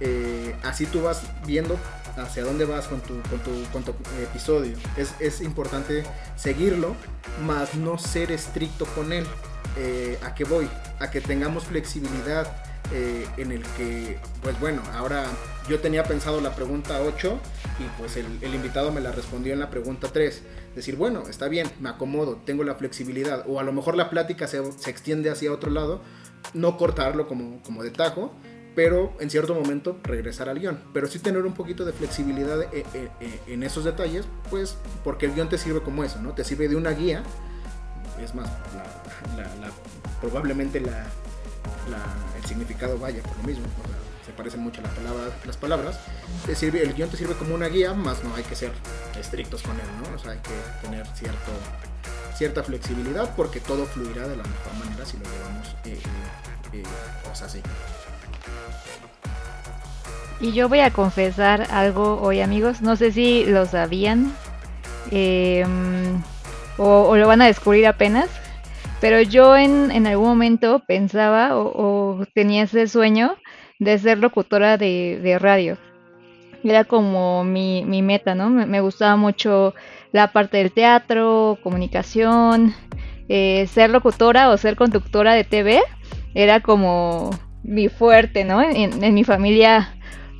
eh, 0.00 0.56
así 0.64 0.86
tú 0.86 1.02
vas 1.02 1.22
viendo 1.46 1.78
hacia 2.16 2.44
dónde 2.44 2.64
vas 2.64 2.88
con 2.88 3.00
tu, 3.00 3.14
con 3.22 3.38
tu, 3.40 3.50
con 3.72 3.82
tu 3.84 3.92
episodio. 4.22 4.76
Es, 4.96 5.14
es 5.20 5.40
importante 5.40 6.02
seguirlo 6.36 6.94
más 7.46 7.74
no 7.74 7.96
ser 7.98 8.32
estricto 8.32 8.84
con 8.86 9.12
él. 9.12 9.24
Eh, 9.78 10.18
a 10.22 10.34
qué 10.34 10.44
voy 10.44 10.68
a 10.98 11.10
que 11.10 11.20
tengamos 11.22 11.64
flexibilidad 11.64 12.46
eh, 12.92 13.26
en 13.36 13.52
el 13.52 13.62
que, 13.76 14.18
pues 14.42 14.58
bueno, 14.60 14.82
ahora 14.92 15.24
yo 15.68 15.80
tenía 15.80 16.02
pensado 16.04 16.40
la 16.40 16.54
pregunta 16.54 17.00
8 17.00 17.38
y 17.78 18.00
pues 18.00 18.16
el, 18.16 18.54
invitado 18.54 18.92
me 18.92 19.00
la 19.00 19.12
respondió 19.12 19.52
en 19.52 19.60
la 19.60 19.70
pregunta 19.70 20.08
3. 20.12 20.42
Decir, 20.74 20.96
bueno, 20.96 21.22
está 21.28 21.48
bien, 21.48 21.70
me 21.80 21.88
acomodo, 21.88 22.40
tengo 22.44 22.64
la 22.64 22.74
flexibilidad. 22.74 23.44
O 23.46 23.60
a 23.60 23.62
lo 23.62 23.72
mejor 23.72 23.96
la 23.96 24.10
plática 24.10 24.46
se, 24.46 24.60
se 24.72 24.90
extiende 24.90 25.30
hacia 25.30 25.52
otro 25.52 25.70
lado, 25.70 26.02
no 26.54 26.76
cortarlo 26.76 27.28
como, 27.28 27.62
como 27.62 27.82
de 27.82 27.90
tajo, 27.90 28.32
pero 28.74 29.12
en 29.20 29.30
cierto 29.30 29.54
momento 29.54 29.98
regresar 30.02 30.48
al 30.48 30.58
guion. 30.58 30.78
Pero 30.92 31.06
sí 31.06 31.18
tener 31.18 31.44
un 31.44 31.54
poquito 31.54 31.84
de 31.84 31.92
flexibilidad 31.92 32.60
eh, 32.74 32.84
eh, 32.94 33.40
en 33.46 33.62
esos 33.62 33.84
detalles, 33.84 34.26
pues 34.50 34.76
porque 35.04 35.26
el 35.26 35.34
guion 35.34 35.48
te 35.48 35.58
sirve 35.58 35.82
como 35.82 36.04
eso, 36.04 36.20
¿no? 36.20 36.32
Te 36.32 36.44
sirve 36.44 36.68
de 36.68 36.76
una 36.76 36.90
guía. 36.90 37.22
Es 38.22 38.34
más, 38.34 38.48
probablemente 40.20 40.80
la, 40.80 41.06
la- 41.90 42.38
el 42.38 42.44
significado 42.46 42.98
vaya 42.98 43.22
por 43.22 43.36
lo 43.38 43.42
mismo. 43.44 43.64
o 43.64 43.88
sea, 43.88 43.96
se 44.26 44.32
parecen 44.32 44.60
mucho 44.60 44.80
las 44.82 44.92
palabras, 44.92 45.30
las 45.44 45.56
palabras. 45.56 45.98
El 46.48 46.94
guion 46.94 47.08
te 47.10 47.16
sirve 47.16 47.34
como 47.34 47.54
una 47.54 47.66
guía, 47.68 47.92
más 47.92 48.22
no 48.24 48.34
hay 48.34 48.44
que 48.44 48.54
ser 48.54 48.72
estrictos 49.18 49.62
con 49.62 49.72
él, 49.72 49.86
¿no? 50.02 50.14
O 50.16 50.18
sea, 50.18 50.32
hay 50.32 50.38
que 50.38 50.86
tener 50.86 51.06
cierto, 51.08 51.50
cierta 52.36 52.62
flexibilidad 52.62 53.34
porque 53.36 53.60
todo 53.60 53.84
fluirá 53.86 54.22
de 54.28 54.36
la 54.36 54.44
mejor 54.44 54.74
manera 54.84 55.04
si 55.04 55.16
lo 55.18 55.24
llevamos 55.24 55.68
eh, 55.84 55.98
eh, 56.72 56.78
eh, 56.78 56.82
pues 57.24 57.42
así. 57.42 57.60
Y 60.40 60.52
yo 60.52 60.68
voy 60.68 60.80
a 60.80 60.90
confesar 60.92 61.68
algo 61.70 62.20
hoy, 62.20 62.40
amigos. 62.40 62.80
No 62.80 62.96
sé 62.96 63.12
si 63.12 63.44
lo 63.44 63.66
sabían 63.66 64.32
eh, 65.10 65.64
o, 66.78 67.02
o 67.08 67.16
lo 67.16 67.26
van 67.28 67.42
a 67.42 67.46
descubrir 67.46 67.86
apenas. 67.86 68.28
Pero 69.02 69.20
yo 69.20 69.56
en, 69.56 69.90
en 69.90 70.06
algún 70.06 70.28
momento 70.28 70.80
pensaba 70.86 71.56
o, 71.58 72.24
tenía 72.34 72.62
ese 72.62 72.86
sueño 72.86 73.34
de 73.80 73.98
ser 73.98 74.18
locutora 74.18 74.78
de, 74.78 75.18
de 75.20 75.40
radio. 75.40 75.76
Era 76.62 76.84
como 76.84 77.42
mi, 77.42 77.84
mi 77.84 78.00
meta, 78.00 78.36
¿no? 78.36 78.48
Me, 78.48 78.80
gustaba 78.80 79.16
mucho 79.16 79.74
la 80.12 80.30
parte 80.30 80.58
del 80.58 80.70
teatro, 80.70 81.58
comunicación, 81.64 82.76
eh, 83.28 83.66
ser 83.66 83.90
locutora 83.90 84.50
o 84.50 84.56
ser 84.56 84.76
conductora 84.76 85.34
de 85.34 85.42
TV. 85.42 85.82
Era 86.32 86.60
como 86.60 87.30
mi 87.64 87.88
fuerte, 87.88 88.44
¿no? 88.44 88.62
En, 88.62 89.02
en 89.02 89.14
mi 89.14 89.24
familia 89.24 89.96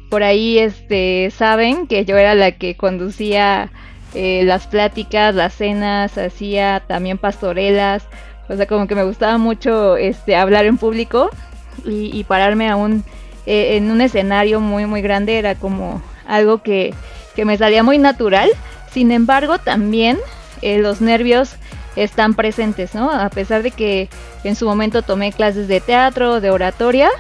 por 0.09 0.23
ahí 0.23 0.61
este 0.61 1.33
saben 1.33 1.89
que 1.89 2.05
yo 2.05 2.17
era 2.17 2.37
la 2.37 2.53
que 2.53 2.77
conducía 2.77 3.73
eh, 4.15 4.43
las 4.45 4.67
pláticas, 4.67 5.35
las 5.35 5.55
cenas, 5.55 6.19
hacía 6.19 6.85
también 6.87 7.17
pastorelas, 7.19 8.07
o 8.53 8.57
sea 8.57 8.67
como 8.67 8.87
que 8.87 8.95
me 8.95 9.05
gustaba 9.05 9.39
mucho 9.39 9.97
este 9.97 10.37
hablar 10.37 10.67
en 10.67 10.77
público 10.77 11.31
y, 11.85 12.23
pararme 12.25 12.69
aún 12.69 13.03
eh, 13.47 13.77
en 13.77 13.91
un 13.91 14.01
escenario 14.03 14.61
muy 14.61 14.85
muy 14.85 15.01
grande 15.01 15.39
era 15.39 15.55
como 15.55 16.03
algo 16.27 16.63
que, 16.63 16.95
que 17.35 17.45
me 17.45 17.57
salía 17.57 17.83
muy 17.83 17.99
natural, 17.99 18.51
sin 18.93 19.11
embargo 19.11 19.59
también 19.59 20.19
eh, 20.61 20.79
los 20.79 21.01
nervios 21.01 21.57
están 21.97 22.35
presentes, 22.35 22.95
¿no? 22.95 23.11
A 23.11 23.29
pesar 23.31 23.63
de 23.63 23.71
que 23.71 24.09
en 24.45 24.55
su 24.55 24.67
momento 24.67 25.03
tomé 25.03 25.33
clases 25.33 25.67
de 25.67 25.81
teatro, 25.81 26.41
de 26.41 26.51
oratoria, 26.51 27.11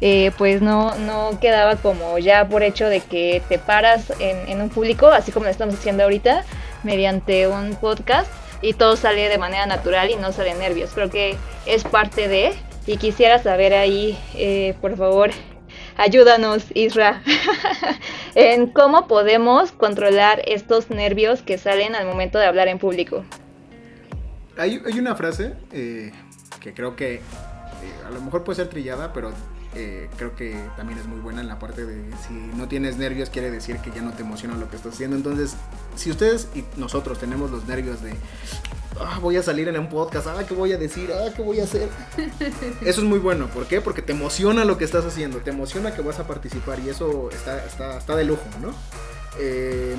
eh, 0.00 0.32
pues 0.38 0.62
no, 0.62 0.94
no 0.98 1.38
quedaba 1.40 1.76
como 1.76 2.18
ya 2.18 2.46
por 2.46 2.62
hecho 2.62 2.88
de 2.88 3.00
que 3.00 3.42
te 3.48 3.58
paras 3.58 4.12
en, 4.18 4.48
en 4.48 4.60
un 4.60 4.68
público, 4.68 5.08
así 5.08 5.32
como 5.32 5.44
lo 5.44 5.50
estamos 5.50 5.74
haciendo 5.74 6.04
ahorita, 6.04 6.44
mediante 6.84 7.48
un 7.48 7.74
podcast 7.76 8.30
y 8.62 8.74
todo 8.74 8.96
sale 8.96 9.28
de 9.28 9.38
manera 9.38 9.66
natural 9.66 10.10
y 10.10 10.16
no 10.16 10.32
sale 10.32 10.54
nervios. 10.54 10.92
Creo 10.94 11.10
que 11.10 11.36
es 11.66 11.84
parte 11.84 12.28
de, 12.28 12.54
y 12.86 12.96
quisiera 12.96 13.38
saber 13.38 13.74
ahí, 13.74 14.18
eh, 14.34 14.74
por 14.80 14.96
favor, 14.96 15.30
ayúdanos, 15.96 16.64
Isra, 16.74 17.22
en 18.34 18.68
cómo 18.68 19.08
podemos 19.08 19.72
controlar 19.72 20.42
estos 20.46 20.90
nervios 20.90 21.42
que 21.42 21.58
salen 21.58 21.94
al 21.94 22.06
momento 22.06 22.38
de 22.38 22.46
hablar 22.46 22.68
en 22.68 22.78
público. 22.78 23.24
Hay, 24.56 24.80
una 24.98 25.16
frase 25.16 25.54
eh, 25.72 26.12
que 26.60 26.74
creo 26.74 26.94
que 26.94 27.14
eh, 27.14 27.20
a 28.06 28.10
lo 28.10 28.20
mejor 28.20 28.44
puede 28.44 28.56
ser 28.56 28.68
trillada, 28.68 29.12
pero 29.12 29.32
eh, 29.74 30.10
creo 30.18 30.36
que 30.36 30.54
también 30.76 30.98
es 30.98 31.06
muy 31.06 31.20
buena 31.20 31.40
en 31.40 31.48
la 31.48 31.58
parte 31.58 31.86
de 31.86 32.04
si 32.26 32.34
no 32.34 32.68
tienes 32.68 32.98
nervios 32.98 33.30
quiere 33.30 33.50
decir 33.50 33.78
que 33.78 33.90
ya 33.90 34.02
no 34.02 34.12
te 34.12 34.22
emociona 34.22 34.54
lo 34.56 34.68
que 34.68 34.76
estás 34.76 34.94
haciendo. 34.94 35.16
Entonces, 35.16 35.54
si 35.96 36.10
ustedes 36.10 36.48
y 36.54 36.64
nosotros 36.76 37.18
tenemos 37.18 37.50
los 37.50 37.66
nervios 37.66 38.02
de 38.02 38.14
ah, 39.00 39.18
voy 39.22 39.38
a 39.38 39.42
salir 39.42 39.68
en 39.68 39.78
un 39.78 39.88
podcast, 39.88 40.26
ah, 40.26 40.44
¿qué 40.46 40.52
voy 40.52 40.72
a 40.72 40.78
decir? 40.78 41.10
Ah, 41.12 41.30
¿qué 41.34 41.40
voy 41.40 41.60
a 41.60 41.64
hacer? 41.64 41.88
Eso 42.82 43.00
es 43.00 43.06
muy 43.06 43.18
bueno, 43.18 43.46
¿por 43.46 43.66
qué? 43.66 43.80
Porque 43.80 44.02
te 44.02 44.12
emociona 44.12 44.66
lo 44.66 44.76
que 44.76 44.84
estás 44.84 45.06
haciendo, 45.06 45.38
te 45.38 45.50
emociona 45.50 45.94
que 45.94 46.02
vas 46.02 46.18
a 46.20 46.26
participar 46.26 46.78
y 46.80 46.90
eso 46.90 47.30
está, 47.30 47.64
está, 47.64 47.98
está 47.98 48.16
de 48.16 48.24
lujo, 48.24 48.44
¿no? 48.60 48.74
Eh, 49.38 49.96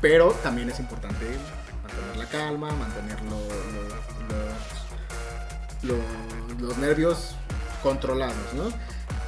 pero 0.00 0.30
también 0.42 0.70
es 0.70 0.78
importante 0.78 1.26
mantener 1.82 2.16
la 2.16 2.26
calma, 2.26 2.70
mantener 2.72 3.18
los, 5.82 6.00
los 6.60 6.78
nervios 6.78 7.34
controlados, 7.82 8.54
¿no? 8.54 8.70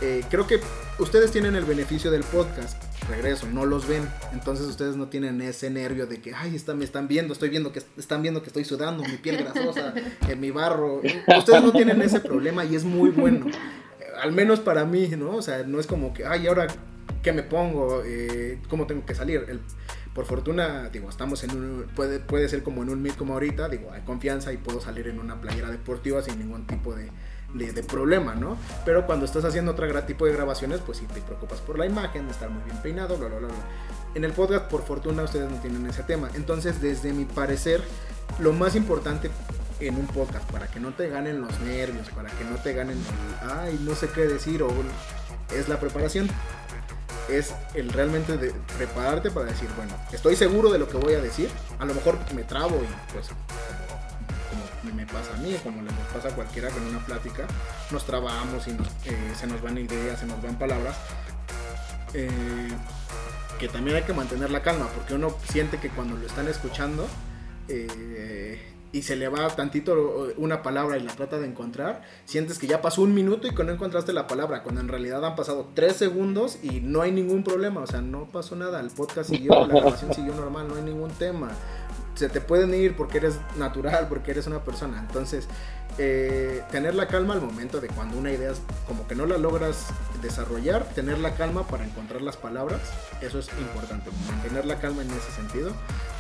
Eh, 0.01 0.25
creo 0.31 0.47
que 0.47 0.61
ustedes 0.99 1.31
tienen 1.31 1.55
el 1.55 1.65
beneficio 1.65 2.11
del 2.11 2.23
podcast. 2.25 2.83
Regreso, 3.09 3.47
no 3.47 3.67
los 3.67 3.87
ven. 3.87 4.09
Entonces 4.33 4.67
ustedes 4.67 4.97
no 4.97 5.09
tienen 5.09 5.41
ese 5.41 5.71
nervio 5.71 6.07
de 6.07 6.21
que, 6.21 6.35
ay, 6.35 6.61
me 6.77 6.85
están 6.85 7.09
viendo, 7.09 7.33
estoy 7.33 7.51
viendo 7.51 7.73
que 7.73 7.83
están 7.97 8.23
viendo 8.23 8.43
que 8.43 8.49
estoy 8.49 8.65
sudando, 8.65 9.03
mi 9.03 9.17
piel 9.17 9.39
grasosa, 9.39 9.95
en 10.29 10.41
mi 10.41 10.51
barro. 10.51 11.01
Ustedes 11.37 11.63
no 11.63 11.73
tienen 11.73 12.01
ese 12.03 12.21
problema 12.21 12.65
y 12.65 12.77
es 12.77 12.85
muy 12.85 13.11
bueno. 13.11 13.47
Al 14.21 14.33
menos 14.33 14.61
para 14.61 14.85
mí, 14.85 15.09
¿no? 15.09 15.37
O 15.37 15.43
sea, 15.43 15.65
no 15.65 15.81
es 15.81 15.87
como 15.87 16.13
que, 16.13 16.25
ay, 16.25 16.47
ahora, 16.47 16.67
¿qué 17.23 17.33
me 17.33 17.43
pongo? 17.43 18.03
Eh, 18.05 18.61
¿Cómo 18.69 18.87
tengo 18.87 19.05
que 19.05 19.15
salir? 19.15 19.45
El, 19.49 19.61
por 20.15 20.27
fortuna, 20.27 20.91
digo, 20.91 21.09
estamos 21.09 21.43
en 21.45 21.57
un, 21.57 21.87
puede, 21.95 22.19
puede 22.19 22.49
ser 22.49 22.63
como 22.63 22.83
en 22.83 22.91
un 22.91 23.01
meet 23.01 23.17
como 23.17 23.33
ahorita, 23.35 23.69
digo, 23.69 23.91
hay 23.93 24.03
confianza 24.03 24.53
y 24.53 24.59
puedo 24.59 24.81
salir 24.81 25.09
en 25.09 25.19
una 25.19 25.41
playera 25.41 25.71
deportiva 25.71 26.23
sin 26.23 26.39
ningún 26.39 26.67
tipo 26.67 26.95
de, 26.95 27.11
de, 27.55 27.83
problema, 27.83 28.35
¿no? 28.35 28.57
Pero 28.85 29.07
cuando 29.07 29.27
estás 29.27 29.45
haciendo 29.45 29.73
otro 29.73 30.03
tipo 30.05 30.27
de 30.27 30.33
grabaciones, 30.33 30.81
pues 30.85 30.99
sí 30.99 31.07
te 31.07 31.21
preocupas 31.21 31.61
por 31.61 31.79
la 31.79 31.87
imagen, 31.87 32.29
estar 32.29 32.51
muy 32.51 32.63
bien 32.65 32.77
peinado, 32.83 33.17
bla, 33.17 33.29
bla, 33.29 33.39
bla, 33.39 33.49
bla. 33.49 33.57
En 34.15 34.25
el 34.25 34.33
podcast, 34.33 34.67
por 34.67 34.83
fortuna, 34.83 35.23
ustedes 35.23 35.51
no 35.51 35.57
tienen 35.59 35.87
ese 35.87 36.03
tema. 36.03 36.31
Entonces, 36.35 36.81
desde 36.81 37.13
mi 37.13 37.25
parecer, 37.25 37.83
lo 38.39 38.53
más 38.53 38.75
importante 38.75 39.31
en 39.81 39.97
un 39.97 40.07
podcast, 40.07 40.51
para 40.51 40.69
que 40.69 40.81
no 40.81 40.93
te 40.93 41.09
ganen 41.09 41.41
los 41.41 41.59
nervios, 41.61 42.09
para 42.11 42.31
que 42.31 42.45
no 42.45 42.57
te 42.57 42.73
ganen 42.73 42.99
el, 42.99 43.51
ay, 43.51 43.81
no 43.83 43.95
sé 43.95 44.09
qué 44.09 44.23
decir, 44.23 44.63
o 44.63 44.71
es 45.55 45.69
la 45.69 45.81
preparación. 45.81 46.29
Es 47.29 47.55
el 47.75 47.91
realmente 47.93 48.37
de 48.37 48.53
prepararte 48.77 49.31
para 49.31 49.47
decir, 49.47 49.69
bueno, 49.77 49.95
estoy 50.13 50.37
seguro 50.37 50.71
de 50.71 50.79
lo 50.79 50.89
que 50.89 50.97
voy 50.97 51.15
a 51.15 51.21
decir. 51.21 51.49
A 51.79 51.85
lo 51.85 51.95
mejor 51.95 52.19
me 52.35 52.43
trabo 52.43 52.77
y 52.77 53.13
pues 53.13 53.29
me 54.91 55.07
pasa 55.07 55.35
a 55.35 55.37
mí, 55.39 55.55
como 55.63 55.83
le 55.83 55.91
pasa 56.13 56.29
a 56.29 56.35
cualquiera 56.35 56.69
con 56.71 56.85
una 56.85 56.99
plática, 57.05 57.47
nos 57.91 58.05
trabamos 58.05 58.67
y 58.67 58.71
eh, 58.71 59.33
se 59.39 59.47
nos 59.47 59.63
van 59.63 59.79
ideas, 59.79 60.19
se 60.19 60.27
nos 60.27 60.43
van 60.43 60.59
palabras. 60.59 60.97
Eh, 62.15 62.69
que 63.59 63.69
también 63.69 63.97
hay 63.97 64.03
que 64.03 64.13
mantener 64.13 64.51
la 64.51 64.63
calma, 64.63 64.89
porque 64.89 65.15
uno 65.15 65.37
siente 65.49 65.79
que 65.79 65.89
cuando 65.89 66.17
lo 66.17 66.27
están 66.27 66.49
escuchando 66.49 67.07
eh, 67.69 68.61
y 68.91 69.03
se 69.03 69.15
le 69.15 69.29
va 69.29 69.49
tantito 69.49 70.33
una 70.37 70.63
palabra 70.63 70.99
y 70.99 71.03
la 71.03 71.13
trata 71.15 71.39
de 71.39 71.47
encontrar, 71.47 72.03
sientes 72.25 72.59
que 72.59 72.67
ya 72.67 72.83
pasó 72.83 73.03
un 73.03 73.15
minuto 73.15 73.47
y 73.47 73.55
que 73.55 73.63
no 73.63 73.73
encontraste 73.73 74.13
la 74.13 74.27
palabra, 74.27 74.65
cuando 74.65 74.81
en 74.81 74.89
realidad 74.89 75.25
han 75.25 75.37
pasado 75.37 75.71
tres 75.75 75.97
segundos 75.97 76.59
y 76.63 76.81
no 76.81 77.03
hay 77.03 77.13
ningún 77.13 77.45
problema, 77.45 77.81
o 77.81 77.87
sea, 77.87 78.03
no 78.03 78.25
pasó 78.31 78.57
nada, 78.57 78.81
el 78.81 78.91
podcast 78.91 79.31
siguió, 79.31 79.67
la 79.67 79.67
grabación 79.69 80.13
siguió 80.13 80.35
normal, 80.35 80.67
no 80.69 80.75
hay 80.75 80.83
ningún 80.83 81.11
tema 81.13 81.51
se 82.15 82.29
te 82.29 82.41
pueden 82.41 82.75
ir 82.75 82.97
porque 82.97 83.19
eres 83.19 83.37
natural, 83.57 84.09
porque 84.09 84.33
eres 84.33 84.47
una 84.47 84.63
persona. 84.63 84.99
Entonces, 84.99 85.49
eh, 85.99 86.63
tener 86.71 86.95
la 86.95 87.07
calma 87.07 87.35
al 87.35 87.43
momento 87.43 87.81
de 87.81 87.89
cuando 87.89 88.17
una 88.17 88.33
idea 88.33 88.53
como 88.89 89.07
que 89.07 89.15
no 89.15 89.27
la 89.27 89.37
logras 89.37 89.89
desarrollar, 90.23 90.85
tener 90.95 91.19
la 91.19 91.35
calma 91.35 91.67
para 91.67 91.85
encontrar 91.85 92.23
las 92.23 92.37
palabras, 92.37 92.81
eso 93.21 93.39
es 93.39 93.49
importante, 93.59 94.11
mantener 94.27 94.65
la 94.65 94.79
calma 94.81 95.03
en 95.03 95.11
ese 95.11 95.31
sentido. 95.33 95.73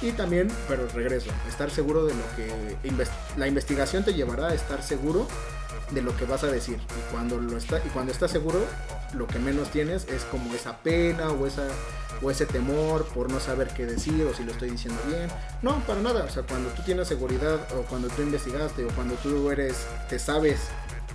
Y 0.02 0.12
también, 0.12 0.48
pero 0.68 0.86
regreso, 0.88 1.30
estar 1.48 1.70
seguro 1.70 2.04
de 2.04 2.14
lo 2.14 2.24
que 2.36 2.50
la 3.36 3.46
investigación 3.46 4.04
te 4.04 4.12
llevará 4.12 4.48
a 4.48 4.54
estar 4.54 4.82
seguro 4.82 5.26
de 5.90 6.02
lo 6.02 6.14
que 6.16 6.24
vas 6.24 6.44
a 6.44 6.48
decir. 6.48 6.76
Y 6.76 7.12
cuando, 7.12 7.38
lo 7.38 7.56
está, 7.56 7.78
y 7.78 7.88
cuando 7.90 8.12
estás 8.12 8.30
seguro, 8.30 8.60
lo 9.14 9.26
que 9.26 9.38
menos 9.38 9.70
tienes 9.70 10.06
es 10.08 10.24
como 10.24 10.54
esa 10.54 10.78
pena 10.78 11.30
o 11.30 11.46
esa 11.46 11.66
o 12.20 12.30
ese 12.30 12.46
temor 12.46 13.06
por 13.14 13.30
no 13.30 13.40
saber 13.40 13.68
qué 13.68 13.86
decir 13.86 14.24
o 14.24 14.34
si 14.34 14.44
lo 14.44 14.52
estoy 14.52 14.70
diciendo 14.70 15.00
bien. 15.06 15.28
No, 15.62 15.80
para 15.86 16.00
nada. 16.00 16.24
O 16.24 16.28
sea, 16.28 16.42
cuando 16.42 16.70
tú 16.70 16.82
tienes 16.82 17.08
seguridad 17.08 17.60
o 17.74 17.82
cuando 17.82 18.08
tú 18.08 18.22
investigaste 18.22 18.84
o 18.84 18.88
cuando 18.88 19.14
tú 19.16 19.50
eres, 19.50 19.86
te 20.08 20.18
sabes 20.18 20.68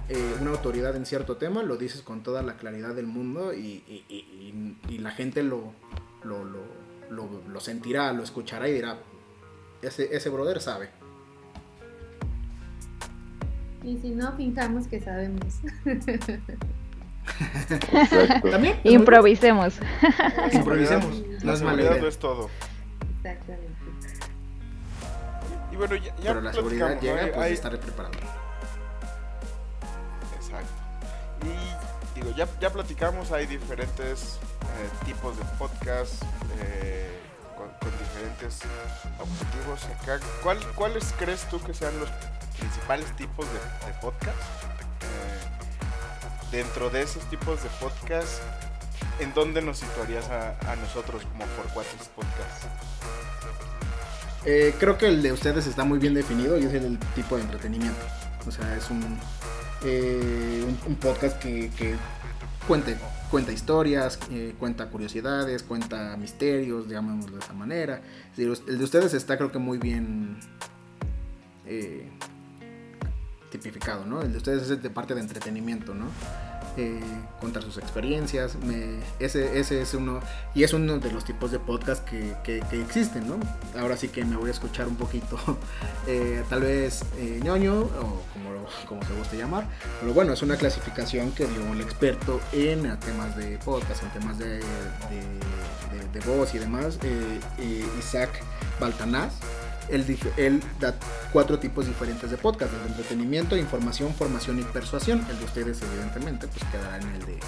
eh, 0.10 0.36
una 0.39 0.52
autoridad 0.52 0.95
en 0.95 1.06
cierto 1.06 1.38
tema, 1.38 1.64
lo 1.64 1.76
dices 1.76 2.02
con 2.02 2.24
toda 2.24 2.41
la 2.41 2.56
claridad 2.56 2.95
del 2.95 3.08
mundo 3.08 3.54
y, 3.54 3.84
la 5.00 5.12
gente 5.12 5.43
lo, 5.43 5.74
lo, 6.24 7.60
sentirá, 7.60 8.14
lo 8.14 8.24
escuchará 8.24 8.68
y 8.68 8.74
dirá, 8.74 8.98
ese, 9.82 10.16
ese 10.16 10.30
brother 10.30 10.62
sabe. 10.62 10.89
Y 13.84 13.98
si 13.98 14.10
no, 14.10 14.36
fijamos 14.36 14.88
que 14.88 15.00
sabemos. 15.00 15.62
¿También? 18.51 18.80
Improvisemos. 18.84 19.75
Improvisemos. 20.51 21.21
La 21.43 21.55
seguridad 21.55 21.97
no 21.99 22.07
es 22.07 22.17
todo. 22.17 22.49
Exactamente. 23.23 23.67
Y 25.71 25.75
bueno, 25.75 25.95
ya, 25.95 26.15
ya 26.15 26.23
Pero 26.23 26.41
la 26.41 26.53
seguridad 26.53 26.99
llega, 26.99 27.32
pues 27.34 27.51
estar 27.51 27.78
preparado. 27.80 28.15
Exacto. 30.36 30.71
Y 31.43 32.19
digo, 32.19 32.36
ya, 32.36 32.47
ya 32.59 32.69
platicamos, 32.71 33.32
hay 33.32 33.45
diferentes 33.45 34.39
eh, 34.61 35.05
tipos 35.05 35.38
de 35.38 35.43
podcast 35.59 36.23
eh, 36.61 37.19
con, 37.55 37.69
diferentes 37.91 38.61
objetivos. 39.19 39.86
Acá, 40.01 40.19
¿cuál, 40.41 40.57
¿Cuáles 40.75 41.13
crees 41.19 41.47
tú 41.49 41.61
que 41.61 41.73
sean 41.73 41.99
los 41.99 42.09
principales 42.57 43.15
tipos 43.15 43.45
de, 43.45 43.88
de 43.88 43.93
podcast? 44.01 44.38
Dentro 46.52 46.89
de 46.89 47.02
esos 47.02 47.24
tipos 47.30 47.62
de 47.64 47.70
podcast, 47.82 48.41
¿en 49.20 49.34
dónde 49.34 49.62
nos 49.62 49.80
situarías 49.80 50.30
a, 50.30 50.76
nosotros 50.78 51.24
como 51.24 51.45
Forquates 51.45 52.10
Podcast? 52.16 52.64
Eh, 54.45 54.74
creo 54.80 54.98
que 54.98 55.08
el 55.08 55.22
de 55.22 55.34
ustedes 55.34 55.68
está 55.68 55.84
muy 55.84 56.00
bien 56.00 56.14
definido 56.14 56.58
y 56.58 56.64
es 56.64 56.74
el 56.74 56.98
tipo 57.16 57.36
de 57.36 57.43
entretenimiento. 57.43 58.00
O 58.48 58.52
sea, 58.52 58.76
es 58.78 58.89
un, 58.89 59.18
eh, 59.84 60.64
un, 60.88 60.95
podcast 60.95 61.38
que, 61.39 61.70
que 61.78 61.95
cuenta 62.66 63.52
historias, 63.52 64.20
eh, 64.32 64.56
cuenta 64.58 64.89
curiosidades, 64.89 65.64
cuenta 65.64 66.16
misterios, 66.16 66.88
llamémoslo 66.88 67.38
de 67.38 67.43
esa 67.43 67.54
manera. 67.54 68.02
El 68.38 68.78
de 68.78 68.84
ustedes 68.84 69.14
está 69.14 69.38
creo 69.38 69.52
que 69.52 69.60
muy 69.60 69.78
bien 69.78 70.38
tipificado, 73.50 74.06
¿no? 74.06 74.22
El 74.22 74.32
de 74.32 74.38
ustedes 74.38 74.70
es 74.70 74.82
de 74.82 74.89
parte 74.89 75.16
de 75.16 75.22
entretenimiento, 75.22 75.93
¿no? 75.93 76.06
Eh, 76.80 77.00
contar 77.41 77.64
sus 77.64 77.80
experiencias, 77.80 78.56
ese, 79.18 79.60
ese 79.60 79.82
es 79.82 79.95
uno, 79.95 80.20
y 80.54 80.62
es 80.62 80.74
uno 80.74 81.00
de 81.00 81.12
los 81.12 81.26
tipos 81.26 81.50
de 81.50 81.58
podcast 81.58 82.08
que, 82.08 82.36
que, 82.43 82.60
existen, 82.80 83.28
¿no? 83.28 83.39
Ahora 83.80 83.98
sí 83.98 84.10
que 84.10 84.24
me 84.24 84.36
voy 84.36 84.50
a 84.50 84.52
escuchar 84.52 84.88
un 84.88 84.95
poquito, 84.95 85.39
eh, 86.08 86.43
tal 86.50 86.62
vez 86.62 87.04
eh, 87.18 87.39
ñoño, 87.43 87.80
o 87.80 88.22
como, 88.32 88.68
como 88.88 89.04
se 89.06 89.14
guste 89.16 89.38
llamar, 89.38 89.68
pero 90.00 90.14
bueno, 90.14 90.34
es 90.34 90.43
una 90.43 90.56
clasificación 90.56 91.32
que 91.32 91.48
dio 91.48 91.74
el 91.74 91.82
experto 91.82 92.39
en 92.54 92.82
temas 93.00 93.36
de 93.36 93.58
podcast, 93.66 94.04
en 94.04 94.10
temas 94.12 94.38
de, 94.38 94.60
de, 94.60 94.62
de 96.14 96.20
voz 96.28 96.54
y 96.54 96.60
demás, 96.60 97.00
Isaac 97.98 98.30
Baltanás 98.80 99.34
él, 99.89 100.61
da 100.79 100.95
cuatro 101.31 101.59
tipos 101.59 101.88
diferentes 101.88 102.29
de 102.29 102.38
podcast, 102.38 102.73
el 102.73 102.79
de 102.79 102.88
entretenimiento, 102.88 103.57
información, 103.57 104.13
formación 104.13 104.59
y 104.59 104.63
persuasión. 104.63 105.25
El 105.29 105.39
de 105.39 105.45
ustedes, 105.45 105.81
evidentemente, 105.81 106.47
pues 106.47 106.63
quedará 106.71 106.97
en 106.97 107.07
el 107.09 107.25
de, 107.25 107.39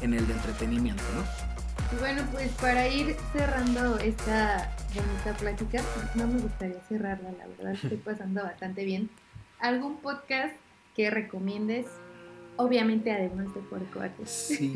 en 0.00 0.14
el 0.14 0.26
de 0.26 0.32
entretenimiento, 0.32 1.02
¿no? 1.14 1.54
Bueno, 1.98 2.22
pues 2.32 2.50
para 2.52 2.88
ir 2.88 3.16
cerrando 3.32 3.98
esta 3.98 4.72
bonita 4.94 5.36
plática, 5.38 5.82
no 6.14 6.26
me 6.26 6.40
gustaría 6.40 6.80
cerrarla, 6.88 7.30
la 7.32 7.46
verdad, 7.46 7.72
estoy 7.72 7.96
pasando 8.04 8.42
bastante 8.42 8.84
bien. 8.84 9.10
¿Algún 9.60 9.98
podcast 9.98 10.54
que 10.96 11.10
recomiendes? 11.10 11.86
Obviamente, 12.56 13.12
además 13.12 13.52
de 13.54 13.60
por 13.62 13.82
Sí. 14.26 14.72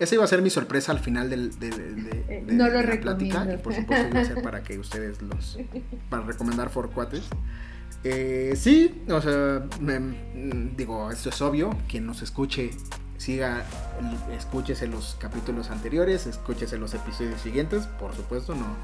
Esa 0.00 0.14
iba 0.14 0.24
a 0.24 0.26
ser 0.26 0.40
mi 0.40 0.48
sorpresa 0.48 0.92
al 0.92 0.98
final 0.98 1.28
del, 1.28 1.58
de, 1.58 1.68
eh, 1.68 2.44
no 2.46 2.68
lo 2.68 2.82
la 2.82 3.00
plática. 3.00 3.46
Y 3.52 3.58
por 3.58 3.74
supuesto 3.74 4.08
iba 4.08 4.20
a 4.20 4.24
ser 4.24 4.42
para 4.42 4.62
que 4.62 4.78
ustedes 4.78 5.20
los... 5.20 5.58
Para 6.10 6.24
recomendar 6.24 6.70
For 6.70 6.90
Cuates. 6.90 7.24
Eh, 8.02 8.54
sí, 8.56 9.02
o 9.10 9.20
sea, 9.20 9.62
digo, 10.74 11.10
esto 11.10 11.28
es 11.28 11.42
obvio. 11.42 11.76
Quien 11.86 12.06
nos 12.06 12.22
escuche, 12.22 12.70
siga, 13.18 13.62
escúchese 14.34 14.86
los 14.86 15.16
capítulos 15.20 15.70
anteriores, 15.70 16.26
escúchese 16.26 16.78
los 16.78 16.94
episodios 16.94 17.38
siguientes. 17.42 17.86
Por 17.86 18.16
supuesto, 18.16 18.54
no 18.54 18.74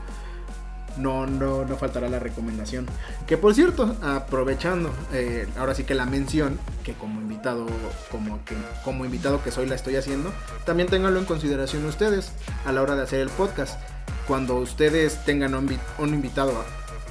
no, 0.96 1.26
no, 1.26 1.64
no 1.64 1.76
faltará 1.76 2.08
la 2.08 2.18
recomendación. 2.18 2.86
Que 3.26 3.36
por 3.36 3.54
cierto, 3.54 3.96
aprovechando, 4.02 4.90
eh, 5.12 5.46
ahora 5.58 5.74
sí 5.74 5.84
que 5.84 5.94
la 5.94 6.06
mención, 6.06 6.58
que 6.84 6.94
como 6.94 7.20
invitado, 7.20 7.66
como 8.10 8.44
que 8.44 8.54
como 8.84 9.04
invitado 9.04 9.42
que 9.42 9.50
soy 9.50 9.66
la 9.66 9.74
estoy 9.74 9.96
haciendo, 9.96 10.32
también 10.64 10.88
ténganlo 10.88 11.18
en 11.18 11.24
consideración 11.26 11.84
ustedes 11.86 12.32
a 12.64 12.72
la 12.72 12.82
hora 12.82 12.94
de 12.96 13.02
hacer 13.02 13.20
el 13.20 13.30
podcast. 13.30 13.78
cuando 14.26 14.56
ustedes 14.56 15.24
tengan 15.24 15.54
un, 15.54 15.68
invi- 15.68 15.78
un 15.98 16.12
invitado 16.12 16.52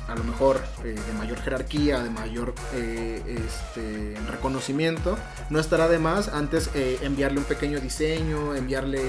a, 0.09 0.15
lo 0.15 0.23
mejor 0.23 0.61
eh, 0.83 0.95
de 0.95 1.13
mayor 1.17 1.39
jerarquía, 1.39 2.03
de 2.03 2.09
mayor 2.09 2.53
eh, 2.73 3.39
este, 3.47 4.15
reconocimiento, 4.29 5.17
no 5.49 5.59
estará 5.59 5.87
de 5.87 5.97
más 5.97 6.27
antes 6.27 6.69
enviarle 6.75 7.39
un 7.39 7.45
pequeño 7.45 7.79
diseño, 7.79 8.53
enviarle 8.55 9.01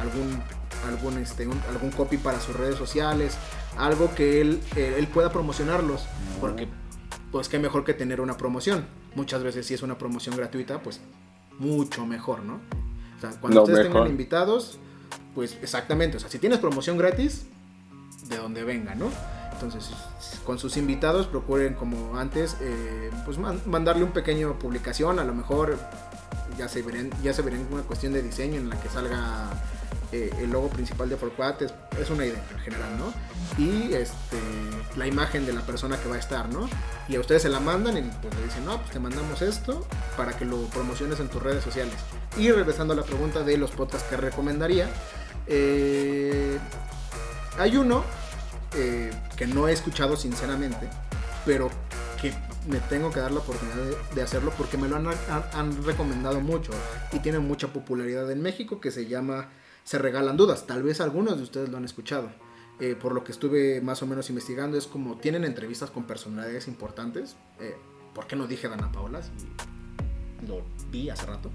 algún 0.00 0.42
algún 0.88 1.18
este 1.18 1.46
algún 1.68 1.90
copy 1.90 2.16
para 2.16 2.40
sus 2.40 2.56
redes 2.56 2.76
sociales, 2.76 3.36
algo 3.76 4.14
que 4.14 4.40
él 4.40 4.60
eh, 4.76 4.96
él 4.98 5.06
pueda 5.08 5.30
promocionarlos, 5.32 6.04
porque 6.40 6.68
pues 7.32 7.48
qué 7.48 7.58
mejor 7.58 7.84
que 7.84 7.94
tener 7.94 8.20
una 8.20 8.36
promoción. 8.36 8.86
Muchas 9.14 9.42
veces 9.42 9.66
si 9.66 9.74
es 9.74 9.82
una 9.82 9.98
promoción 9.98 10.36
gratuita, 10.36 10.82
pues 10.82 11.00
mucho 11.58 12.06
mejor, 12.06 12.42
¿no? 12.42 12.54
O 13.16 13.20
sea, 13.20 13.30
cuando 13.40 13.56
Lo 13.60 13.62
ustedes 13.64 13.80
mejor. 13.86 13.92
tengan 14.02 14.10
invitados, 14.10 14.78
pues 15.34 15.56
exactamente, 15.62 16.16
o 16.16 16.20
sea, 16.20 16.28
si 16.30 16.38
tienes 16.38 16.58
promoción 16.58 16.96
gratis, 16.96 17.46
de 18.28 18.36
donde 18.36 18.64
venga, 18.64 18.94
¿no? 18.94 19.10
Entonces, 19.52 19.90
con 20.46 20.58
sus 20.58 20.76
invitados 20.78 21.26
procuren 21.26 21.74
como 21.74 22.16
antes, 22.16 22.56
eh, 22.60 23.10
pues 23.26 23.36
man- 23.38 23.60
mandarle 23.66 24.04
un 24.04 24.12
pequeño 24.12 24.58
publicación, 24.58 25.18
a 25.18 25.24
lo 25.24 25.34
mejor 25.34 25.78
ya 26.56 26.66
se 26.68 26.80
verán, 26.82 27.10
ya 27.22 27.32
se 27.34 27.42
verán 27.42 27.66
una 27.70 27.82
cuestión 27.82 28.12
de 28.14 28.22
diseño 28.22 28.56
en 28.56 28.70
la 28.70 28.80
que 28.80 28.88
salga 28.88 29.50
eh, 30.12 30.30
el 30.40 30.50
logo 30.50 30.68
principal 30.68 31.08
de 31.08 31.16
Forquat, 31.16 31.62
es, 31.62 31.72
es 32.00 32.10
una 32.10 32.26
idea 32.26 32.42
en 32.52 32.58
general, 32.60 32.98
¿no? 32.98 33.12
Y 33.58 33.92
este, 33.94 34.38
la 34.96 35.06
imagen 35.06 35.46
de 35.46 35.52
la 35.52 35.60
persona 35.62 35.96
que 36.00 36.08
va 36.08 36.16
a 36.16 36.18
estar, 36.18 36.48
¿no? 36.48 36.68
Y 37.08 37.16
a 37.16 37.20
ustedes 37.20 37.42
se 37.42 37.48
la 37.48 37.60
mandan 37.60 37.96
y 37.98 38.02
pues 38.22 38.34
le 38.34 38.44
dicen, 38.44 38.64
no, 38.64 38.78
pues 38.78 38.90
te 38.90 38.98
mandamos 39.00 39.42
esto 39.42 39.86
para 40.16 40.36
que 40.36 40.44
lo 40.44 40.64
promociones 40.66 41.20
en 41.20 41.28
tus 41.28 41.42
redes 41.42 41.62
sociales. 41.62 41.94
Y 42.36 42.50
regresando 42.50 42.94
a 42.94 42.96
la 42.96 43.02
pregunta 43.04 43.42
de 43.42 43.56
los 43.56 43.70
podcasts 43.72 44.08
que 44.08 44.16
recomendaría, 44.16 44.88
eh, 45.46 46.58
hay 47.58 47.76
uno 47.76 48.04
eh, 48.74 49.10
que 49.36 49.46
no 49.46 49.68
he 49.68 49.72
escuchado 49.72 50.16
sinceramente, 50.16 50.88
pero 51.44 51.70
que 52.20 52.32
me 52.68 52.78
tengo 52.80 53.10
que 53.10 53.20
dar 53.20 53.32
la 53.32 53.40
oportunidad 53.40 53.76
de, 54.14 54.22
hacerlo 54.22 54.52
porque 54.56 54.76
me 54.76 54.86
lo 54.86 54.96
han- 54.96 55.08
han 55.54 55.84
recomendado 55.84 56.40
mucho 56.40 56.72
y 57.12 57.18
tiene 57.20 57.38
mucha 57.38 57.68
popularidad 57.68 58.30
en 58.30 58.42
México 58.42 58.80
que 58.80 58.90
se 58.90 59.06
llama 59.06 59.48
Se 59.84 59.98
Regalan 59.98 60.36
Dudas. 60.36 60.66
Tal 60.66 60.82
vez 60.82 61.00
algunos 61.00 61.36
de 61.36 61.42
ustedes 61.42 61.68
lo 61.68 61.76
han 61.76 61.84
escuchado. 61.84 62.30
Eh, 62.80 62.96
por 62.98 63.12
lo 63.12 63.24
que 63.24 63.32
estuve 63.32 63.80
más 63.80 64.02
o 64.02 64.06
menos 64.06 64.30
investigando, 64.30 64.78
es 64.78 64.86
como 64.86 65.18
tienen 65.18 65.44
entrevistas 65.44 65.90
con 65.90 66.04
personalidades 66.04 66.66
importantes. 66.68 67.36
Eh, 67.58 67.76
¿Por 68.14 68.26
qué 68.26 68.36
no 68.36 68.46
dije 68.46 68.68
Dana 68.68 68.90
Paola? 68.90 69.22
Si 69.22 69.30
lo 70.46 70.62
vi 70.90 71.10
hace 71.10 71.26
rato. 71.26 71.50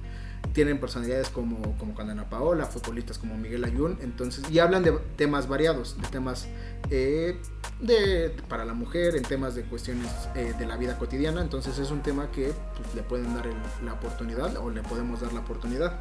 Tienen 0.53 0.80
personalidades 0.80 1.30
como, 1.30 1.78
como 1.78 1.93
con 1.93 2.07
Dana 2.07 2.30
Paola, 2.30 2.65
futbolistas 2.65 3.17
como 3.17 3.38
Miguel 3.38 3.63
Ayun. 3.63 3.97
Entonces, 4.01 4.49
y 4.51 4.59
hablan 4.59 4.84
de 4.84 4.91
temas 5.15 5.47
variados, 5.47 5.99
de 5.99 6.07
temas 6.07 6.47
eh, 6.89 7.38
de, 7.82 8.36
para 8.47 8.63
la 8.63 8.73
mujer, 8.73 9.15
en 9.15 9.23
temas 9.23 9.55
de 9.55 9.63
cuestiones 9.63 10.11
eh, 10.36 10.53
de 10.57 10.65
la 10.65 10.78
vida 10.78 10.97
cotidiana. 10.97 11.41
Entonces 11.41 11.78
es 11.80 11.91
un 11.91 12.01
tema 12.01 12.32
que 12.32 12.53
pues, 12.78 12.95
le 12.95 13.03
pueden 13.03 13.34
dar 13.34 13.47
la 13.84 13.93
oportunidad 13.93 14.55
o 14.57 14.69
le 14.69 14.82
podemos 14.82 15.21
dar 15.21 15.34
la 15.34 15.39
oportunidad. 15.39 15.99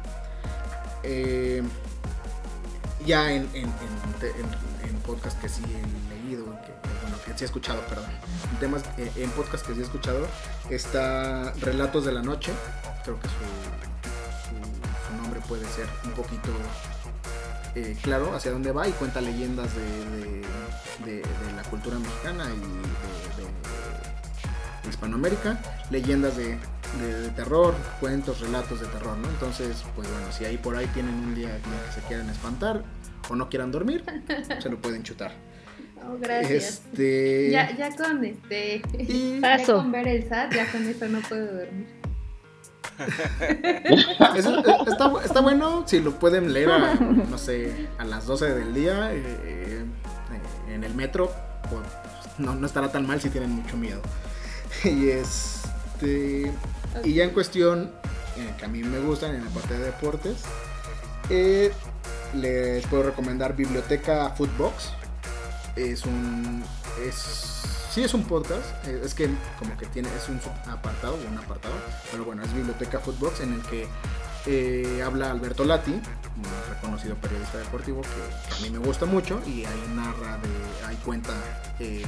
Ya 3.05 3.31
en, 3.31 3.43
en, 3.53 3.63
en, 3.65 3.65
en- 4.23 4.65
podcast 5.05 5.39
que 5.39 5.47
sí 5.47 5.61
he 5.63 6.09
leído, 6.15 6.45
que, 6.45 6.73
bueno, 7.03 7.17
que 7.23 7.31
sí 7.37 7.43
he 7.43 7.45
escuchado, 7.45 7.79
perdón. 7.81 8.09
En, 8.51 8.57
temas, 8.57 8.81
eh, 8.97 9.11
en 9.17 9.29
podcast 9.31 9.63
que 9.63 9.75
sí 9.75 9.81
he 9.81 9.83
escuchado 9.83 10.25
está 10.71 11.53
Relatos 11.61 12.05
de 12.05 12.11
la 12.11 12.23
Noche. 12.23 12.51
Creo 13.03 13.19
que 13.19 13.27
su, 13.27 15.15
nombre 15.21 15.39
puede 15.47 15.63
ser 15.67 15.85
un 16.05 16.11
poquito 16.13 16.49
eh, 17.75 17.95
claro 18.01 18.33
hacia 18.35 18.51
dónde 18.51 18.71
va 18.71 18.87
y 18.87 18.91
cuenta 18.93 19.21
leyendas 19.21 19.69
de, 19.75 20.41
de- 21.05 21.23
la 21.55 21.61
cultura 21.69 21.99
mexicana 21.99 22.45
y 22.45 22.59
de, 23.41 23.45
Hispanoamérica, 24.89 25.59
leyendas 25.89 26.35
de, 26.37 26.57
terror, 27.35 27.75
cuentos, 27.99 28.39
relatos 28.39 28.79
de 28.79 28.87
terror, 28.87 29.17
¿no? 29.17 29.27
Entonces, 29.29 29.83
pues 29.95 30.09
bueno, 30.09 30.31
si 30.31 30.45
ahí 30.45 30.57
por 30.57 30.75
ahí 30.75 30.87
tienen 30.87 31.13
un 31.13 31.35
día, 31.35 31.57
que 31.57 31.93
se 31.93 32.07
quieran 32.07 32.29
espantar 32.29 32.83
o 33.29 33.35
no 33.35 33.49
quieran 33.49 33.71
dormir, 33.71 34.03
se 34.59 34.69
lo 34.69 34.77
pueden 34.79 35.03
chutar. 35.03 35.31
Oh, 36.07 36.17
gracias. 36.19 36.83
Este... 36.85 37.49
Ya, 37.51 37.75
ya 37.75 37.95
con 37.95 38.23
este. 38.23 38.81
y- 38.99 39.39
Ya 39.41 39.63
con 39.65 39.91
ver 39.91 40.07
el 40.07 40.27
SAT, 40.29 40.53
ya 40.53 40.71
con 40.71 40.87
eso 40.87 41.07
no 41.07 41.19
puedo 41.21 41.45
dormir. 41.45 41.87
Es- 44.35 44.45
está 45.25 45.41
bueno 45.41 45.83
si 45.85 45.99
lo 45.99 46.11
pueden 46.19 46.53
leer 46.53 46.71
a, 46.71 46.93
no 46.95 47.37
sé, 47.37 47.87
a 47.97 48.05
las 48.05 48.25
12 48.25 48.53
del 48.53 48.73
día 48.73 49.13
eh, 49.13 49.21
eh, 49.43 49.85
en 50.73 50.83
el 50.83 50.93
metro. 50.95 51.31
pues, 51.69 51.81
no, 52.37 52.53
no 52.55 52.65
estará 52.67 52.91
tan 52.91 53.05
mal 53.07 53.19
si 53.21 53.29
tienen 53.29 53.49
mucho 53.51 53.75
miedo. 53.77 54.01
Y 54.83 55.09
este. 55.09 56.51
Y 57.03 57.13
ya 57.13 57.23
en 57.23 57.31
cuestión, 57.31 57.91
eh, 58.37 58.53
que 58.57 58.65
a 58.65 58.67
mí 58.67 58.83
me 58.83 58.99
gustan 58.99 59.35
en 59.35 59.43
la 59.45 59.49
parte 59.51 59.73
de 59.77 59.85
deportes, 59.85 60.43
eh, 61.29 61.71
les 62.35 62.85
puedo 62.87 63.03
recomendar 63.03 63.55
Biblioteca 63.55 64.29
Footbox. 64.31 64.91
Es 65.75 66.05
un. 66.05 66.63
Es, 67.05 67.15
sí, 67.91 68.03
es 68.03 68.13
un 68.13 68.23
podcast. 68.23 68.63
eh, 68.87 69.01
Es 69.03 69.13
que 69.13 69.29
como 69.59 69.75
que 69.77 69.85
tiene. 69.87 70.09
Es 70.15 70.29
un 70.29 70.39
apartado, 70.69 71.17
un 71.29 71.37
apartado. 71.37 71.73
Pero 72.11 72.25
bueno, 72.25 72.43
es 72.43 72.53
Biblioteca 72.53 72.99
Footbox 72.99 73.41
en 73.41 73.53
el 73.53 73.61
que 73.63 73.87
eh, 74.45 75.01
habla 75.03 75.31
Alberto 75.31 75.63
Lati, 75.65 75.91
un 75.91 76.73
reconocido 76.73 77.15
periodista 77.15 77.57
deportivo 77.57 78.01
que, 78.01 78.53
a 78.55 78.59
mí 78.61 78.69
me 78.69 78.79
gusta 78.79 79.05
mucho. 79.05 79.41
Y 79.45 79.65
ahí 79.65 79.91
narra, 79.95 80.37
de, 80.37 80.85
ahí 80.85 80.97
cuenta. 81.03 81.33
eh, 81.79 82.03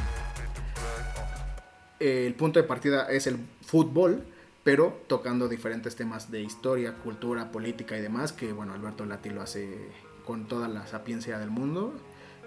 el 2.00 2.34
punto 2.36 2.60
de 2.60 2.68
partida 2.68 3.10
es 3.10 3.26
el 3.28 3.40
fútbol, 3.66 4.24
pero 4.64 5.02
tocando 5.08 5.48
diferentes 5.48 5.96
temas 5.96 6.30
de 6.30 6.42
historia, 6.42 6.94
cultura, 6.96 7.52
política 7.52 7.98
y 7.98 8.02
demás, 8.02 8.34
que 8.34 8.54
bueno, 8.54 8.74
Alberto 8.74 9.04
Lati 9.06 9.30
lo 9.30 9.42
hace 9.42 9.90
con 10.28 10.46
toda 10.46 10.68
la 10.68 10.86
sapiencia 10.86 11.40
del 11.40 11.50
mundo, 11.50 11.94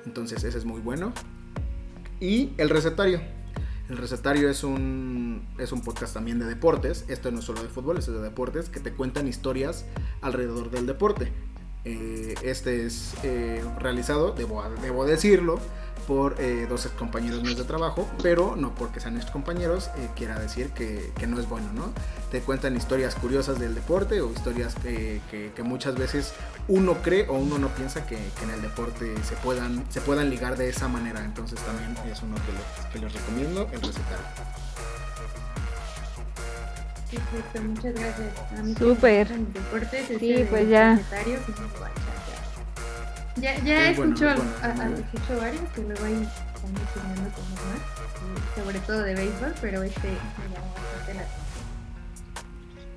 entonces 0.05 0.45
ese 0.45 0.59
es 0.59 0.67
muy 0.67 0.83
bueno. 0.83 1.15
Y 2.21 2.53
el 2.59 2.69
recetario. 2.69 3.23
El 3.89 3.97
recetario 3.97 4.51
es 4.51 4.63
un, 4.63 5.49
es 5.59 5.73
un 5.73 5.81
podcast 5.81 6.13
también 6.15 6.39
de 6.39 6.45
deportes, 6.45 7.07
esto 7.09 7.33
no 7.33 7.41
es 7.41 7.45
solo 7.47 7.63
de 7.63 7.69
fútbol, 7.69 7.97
es 7.97 8.07
de 8.07 8.21
deportes, 8.21 8.69
que 8.69 8.79
te 8.79 8.93
cuentan 8.93 9.27
historias 9.27 9.87
alrededor 10.21 10.71
del 10.71 10.87
deporte. 10.87 11.33
Eh, 11.85 12.35
este 12.43 12.85
es 12.85 13.15
eh, 13.25 13.65
realizado, 13.79 14.33
debo, 14.33 14.63
debo 14.83 15.07
decirlo, 15.07 15.59
por 16.01 16.37
eh, 16.41 16.67
dos 16.69 16.87
compañeros 16.99 17.43
míos 17.43 17.57
de 17.57 17.65
trabajo, 17.65 18.09
pero 18.23 18.57
no 18.57 18.75
porque 18.75 19.01
sean 19.01 19.17
ex 19.17 19.31
compañeros 19.31 19.91
eh, 19.97 20.09
quiera 20.17 20.39
decir 20.39 20.71
que, 20.71 21.13
que 21.19 21.27
no 21.27 21.39
es 21.39 21.49
bueno, 21.49 21.73
¿no? 21.73 21.93
Te 22.31 22.41
cuentan 22.41 22.77
historias 22.77 23.15
curiosas 23.15 23.59
del 23.59 23.75
deporte 23.75 24.21
o 24.21 24.31
historias 24.33 24.75
que, 24.77 25.21
que- 25.31 25.53
que 25.55 25.63
muchas 25.63 25.95
veces 25.97 26.33
uno 26.69 26.95
cree 27.03 27.27
o 27.29 27.35
uno 27.35 27.59
no 27.59 27.69
piensa 27.69 28.07
que, 28.07 28.17
que 28.17 28.45
en 28.45 28.51
el 28.51 28.63
deporte 28.63 29.15
se 29.25 29.35
puedan, 29.37 29.85
se 29.91 30.01
puedan 30.01 30.31
ligar 30.31 30.57
de 30.57 30.69
esa 30.69 30.89
manera, 30.89 31.25
entonces 31.25 31.59
también 31.61 31.95
es 32.11 32.23
uno 32.23 32.35
que 32.37 32.53
les, 32.53 32.87
que 32.93 32.99
les 32.99 33.13
recomiendo, 33.13 33.63
el 33.73 33.81
recetario. 33.83 34.25
Perfecto, 37.11 37.63
muchas 37.63 37.95
gracias. 37.95 38.79
Súper. 38.79 39.27
Sí, 40.21 40.47
pues 40.49 40.69
ya. 40.69 40.95
Ya. 43.37 43.57
Ya, 43.59 43.65
ya 43.65 43.91
Es 43.91 43.97
bueno, 43.97 44.13
escucho, 44.15 44.31
es 44.31 44.37
bueno, 44.37 44.51
a- 44.63 44.67
a- 44.67 44.75
muy 44.75 44.85
bien. 44.95 45.05
escucho 45.15 45.37
varios 45.41 45.63
que 45.75 45.81
luego 45.83 46.05
ahí 46.05 46.13
están 46.55 46.71
enseñando 46.71 47.31
como 47.35 47.55
más, 47.55 48.65
sobre 48.65 48.79
todo 48.81 49.03
de 49.03 49.15
béisbol, 49.15 49.55
pero 49.61 49.83
este 49.83 50.09
me 50.09 50.55
llamó 50.55 50.67
bastante 50.75 51.15
la 51.15 51.21
atención. 51.21 51.41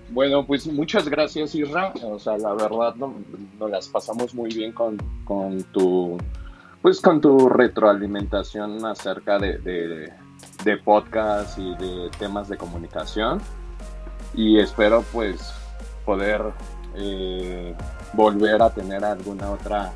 Bueno, 0.09 0.45
pues 0.45 0.67
muchas 0.67 1.07
gracias, 1.09 1.55
Isra. 1.55 1.91
O 2.03 2.19
sea, 2.19 2.38
la 2.38 2.53
verdad 2.53 2.93
no- 2.95 3.15
nos 3.59 3.69
las 3.69 3.88
pasamos 3.88 4.34
muy 4.36 4.53
bien 4.53 4.71
con, 4.71 4.97
con 5.25 5.63
tu 5.65 6.17
pues 6.81 6.99
con 6.99 7.21
tu 7.21 7.47
retroalimentación 7.47 8.86
acerca 8.86 9.39
de, 9.39 9.57
de, 9.59 10.11
de 10.65 10.77
podcast 10.77 11.57
y 11.57 11.73
de 11.75 12.09
temas 12.19 12.49
de 12.49 12.57
comunicación. 12.57 13.41
Y 14.36 14.59
espero 14.59 15.03
pues 15.13 15.53
poder 16.05 16.41
eh, 16.95 17.73
volver 18.11 18.61
a 18.61 18.69
tener 18.69 19.05
alguna 19.05 19.49
otra 19.51 19.93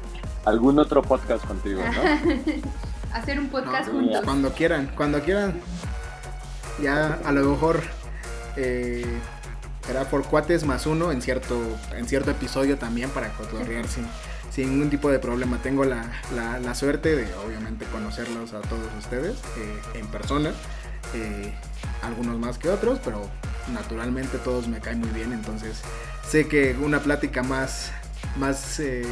algún 0.47 0.79
otro 0.79 1.01
podcast 1.01 1.45
contigo, 1.45 1.81
¿no? 1.83 3.13
Hacer 3.13 3.39
un 3.39 3.49
podcast 3.49 3.87
No, 3.87 3.93
juntos. 3.99 4.21
Cuando 4.23 4.53
quieran, 4.53 4.91
cuando 4.95 5.21
quieran. 5.21 5.59
Ya 6.81 7.19
a 7.25 7.31
lo 7.31 7.43
mejor 7.51 7.81
eh, 8.55 9.05
será 9.85 10.05
por 10.05 10.23
cuates 10.25 10.63
más 10.65 10.85
uno 10.85 11.11
en 11.11 11.21
cierto, 11.21 11.57
en 11.95 12.07
cierto 12.07 12.31
episodio 12.31 12.77
también 12.77 13.09
para 13.09 13.29
cotorrear 13.29 13.87
sin, 13.87 14.05
sin 14.51 14.69
ningún 14.71 14.89
tipo 14.91 15.09
de 15.09 15.17
problema. 15.19 15.57
Tengo 15.63 15.85
la, 15.85 16.05
la- 16.35 16.59
la 16.59 16.75
suerte 16.75 17.15
de 17.15 17.27
obviamente 17.45 17.85
conocerlos 17.85 18.53
a 18.53 18.61
todos 18.61 18.87
ustedes 18.99 19.37
eh, 19.57 19.99
en 19.99 20.07
persona. 20.07 20.51
eh, 21.15 21.53
algunos 22.03 22.37
más 22.37 22.59
que 22.59 22.69
otros, 22.69 22.99
pero 23.03 23.27
naturalmente 23.73 24.37
todos 24.37 24.67
me 24.67 24.79
caen 24.79 24.99
muy 24.99 25.09
bien. 25.09 25.33
Entonces 25.33 25.81
sé 26.29 26.47
que 26.47 26.75
una 26.79 26.99
plática 26.99 27.41
más, 27.41 27.91
más 28.37 28.79
eh, 28.79 29.03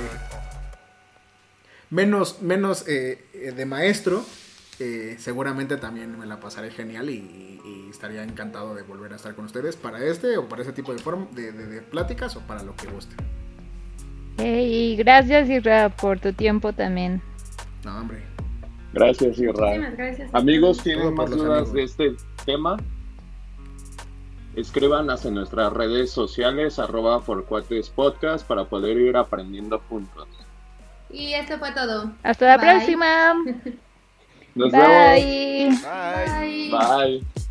menos, 1.90 2.42
menos 2.42 2.88
eh, 2.88 3.24
eh, 3.34 3.52
de 3.56 3.66
maestro, 3.66 4.24
eh, 4.80 5.16
seguramente 5.20 5.78
también 5.78 6.18
me 6.20 6.26
la 6.26 6.40
pasaré 6.40 6.70
genial 6.72 7.10
y, 7.10 7.62
y 7.64 7.88
estaría 7.90 8.24
encantado 8.24 8.76
de 8.76 8.84
volver 8.84 9.14
a 9.14 9.16
estar 9.16 9.34
con 9.36 9.46
ustedes 9.46 9.76
para 9.78 10.04
este 10.04 10.38
o 10.38 10.48
para 10.50 10.62
ese 10.64 10.74
tipo 10.74 10.94
de, 10.94 11.00
form 11.00 11.28
de, 11.34 11.52
de- 11.52 11.68
de 11.68 11.82
pláticas 11.82 12.36
o 12.36 12.42
para 12.42 12.64
lo 12.64 12.76
que 12.76 12.88
guste. 12.88 13.16
Y 14.38 14.96
gracias, 14.98 15.50
Isra, 15.50 15.90
por 15.90 16.20
tu 16.20 16.34
tiempo 16.34 16.74
también. 16.74 17.22
No, 17.86 18.00
hombre. 18.00 18.22
Gracias, 18.92 19.38
Irra. 19.40 19.68
Muchísimas 19.68 19.98
gracias. 19.98 20.30
Amigos. 20.34 20.78
¿tienen 20.84 21.04
Todo 21.04 21.16
por 21.16 21.30
más 21.30 21.38
dudas 21.38 21.70
amigos. 21.70 21.74
de 21.74 21.84
este 21.84 22.16
tema? 22.46 22.78
Escríbanos 24.56 25.26
en 25.26 25.36
nuestras 25.36 25.72
redes 25.74 26.12
sociales, 26.12 26.80
arroba 26.80 27.20
Forcuates 27.22 27.90
Podcast, 27.90 28.48
para 28.48 28.66
poder 28.66 28.98
ir 28.98 29.18
aprendiendo 29.18 29.80
juntos. 29.90 30.28
Y 31.16 31.34
esto 31.34 31.58
fue 31.58 31.72
todo. 31.72 32.12
Hasta 32.24 32.46
la 32.46 32.58
próxima. 32.60 33.36
Nos 34.56 34.72
Bye. 34.72 35.70
vemos. 35.70 35.82
Bye. 35.82 36.70
Bye. 36.70 37.22
Bye. 37.22 37.46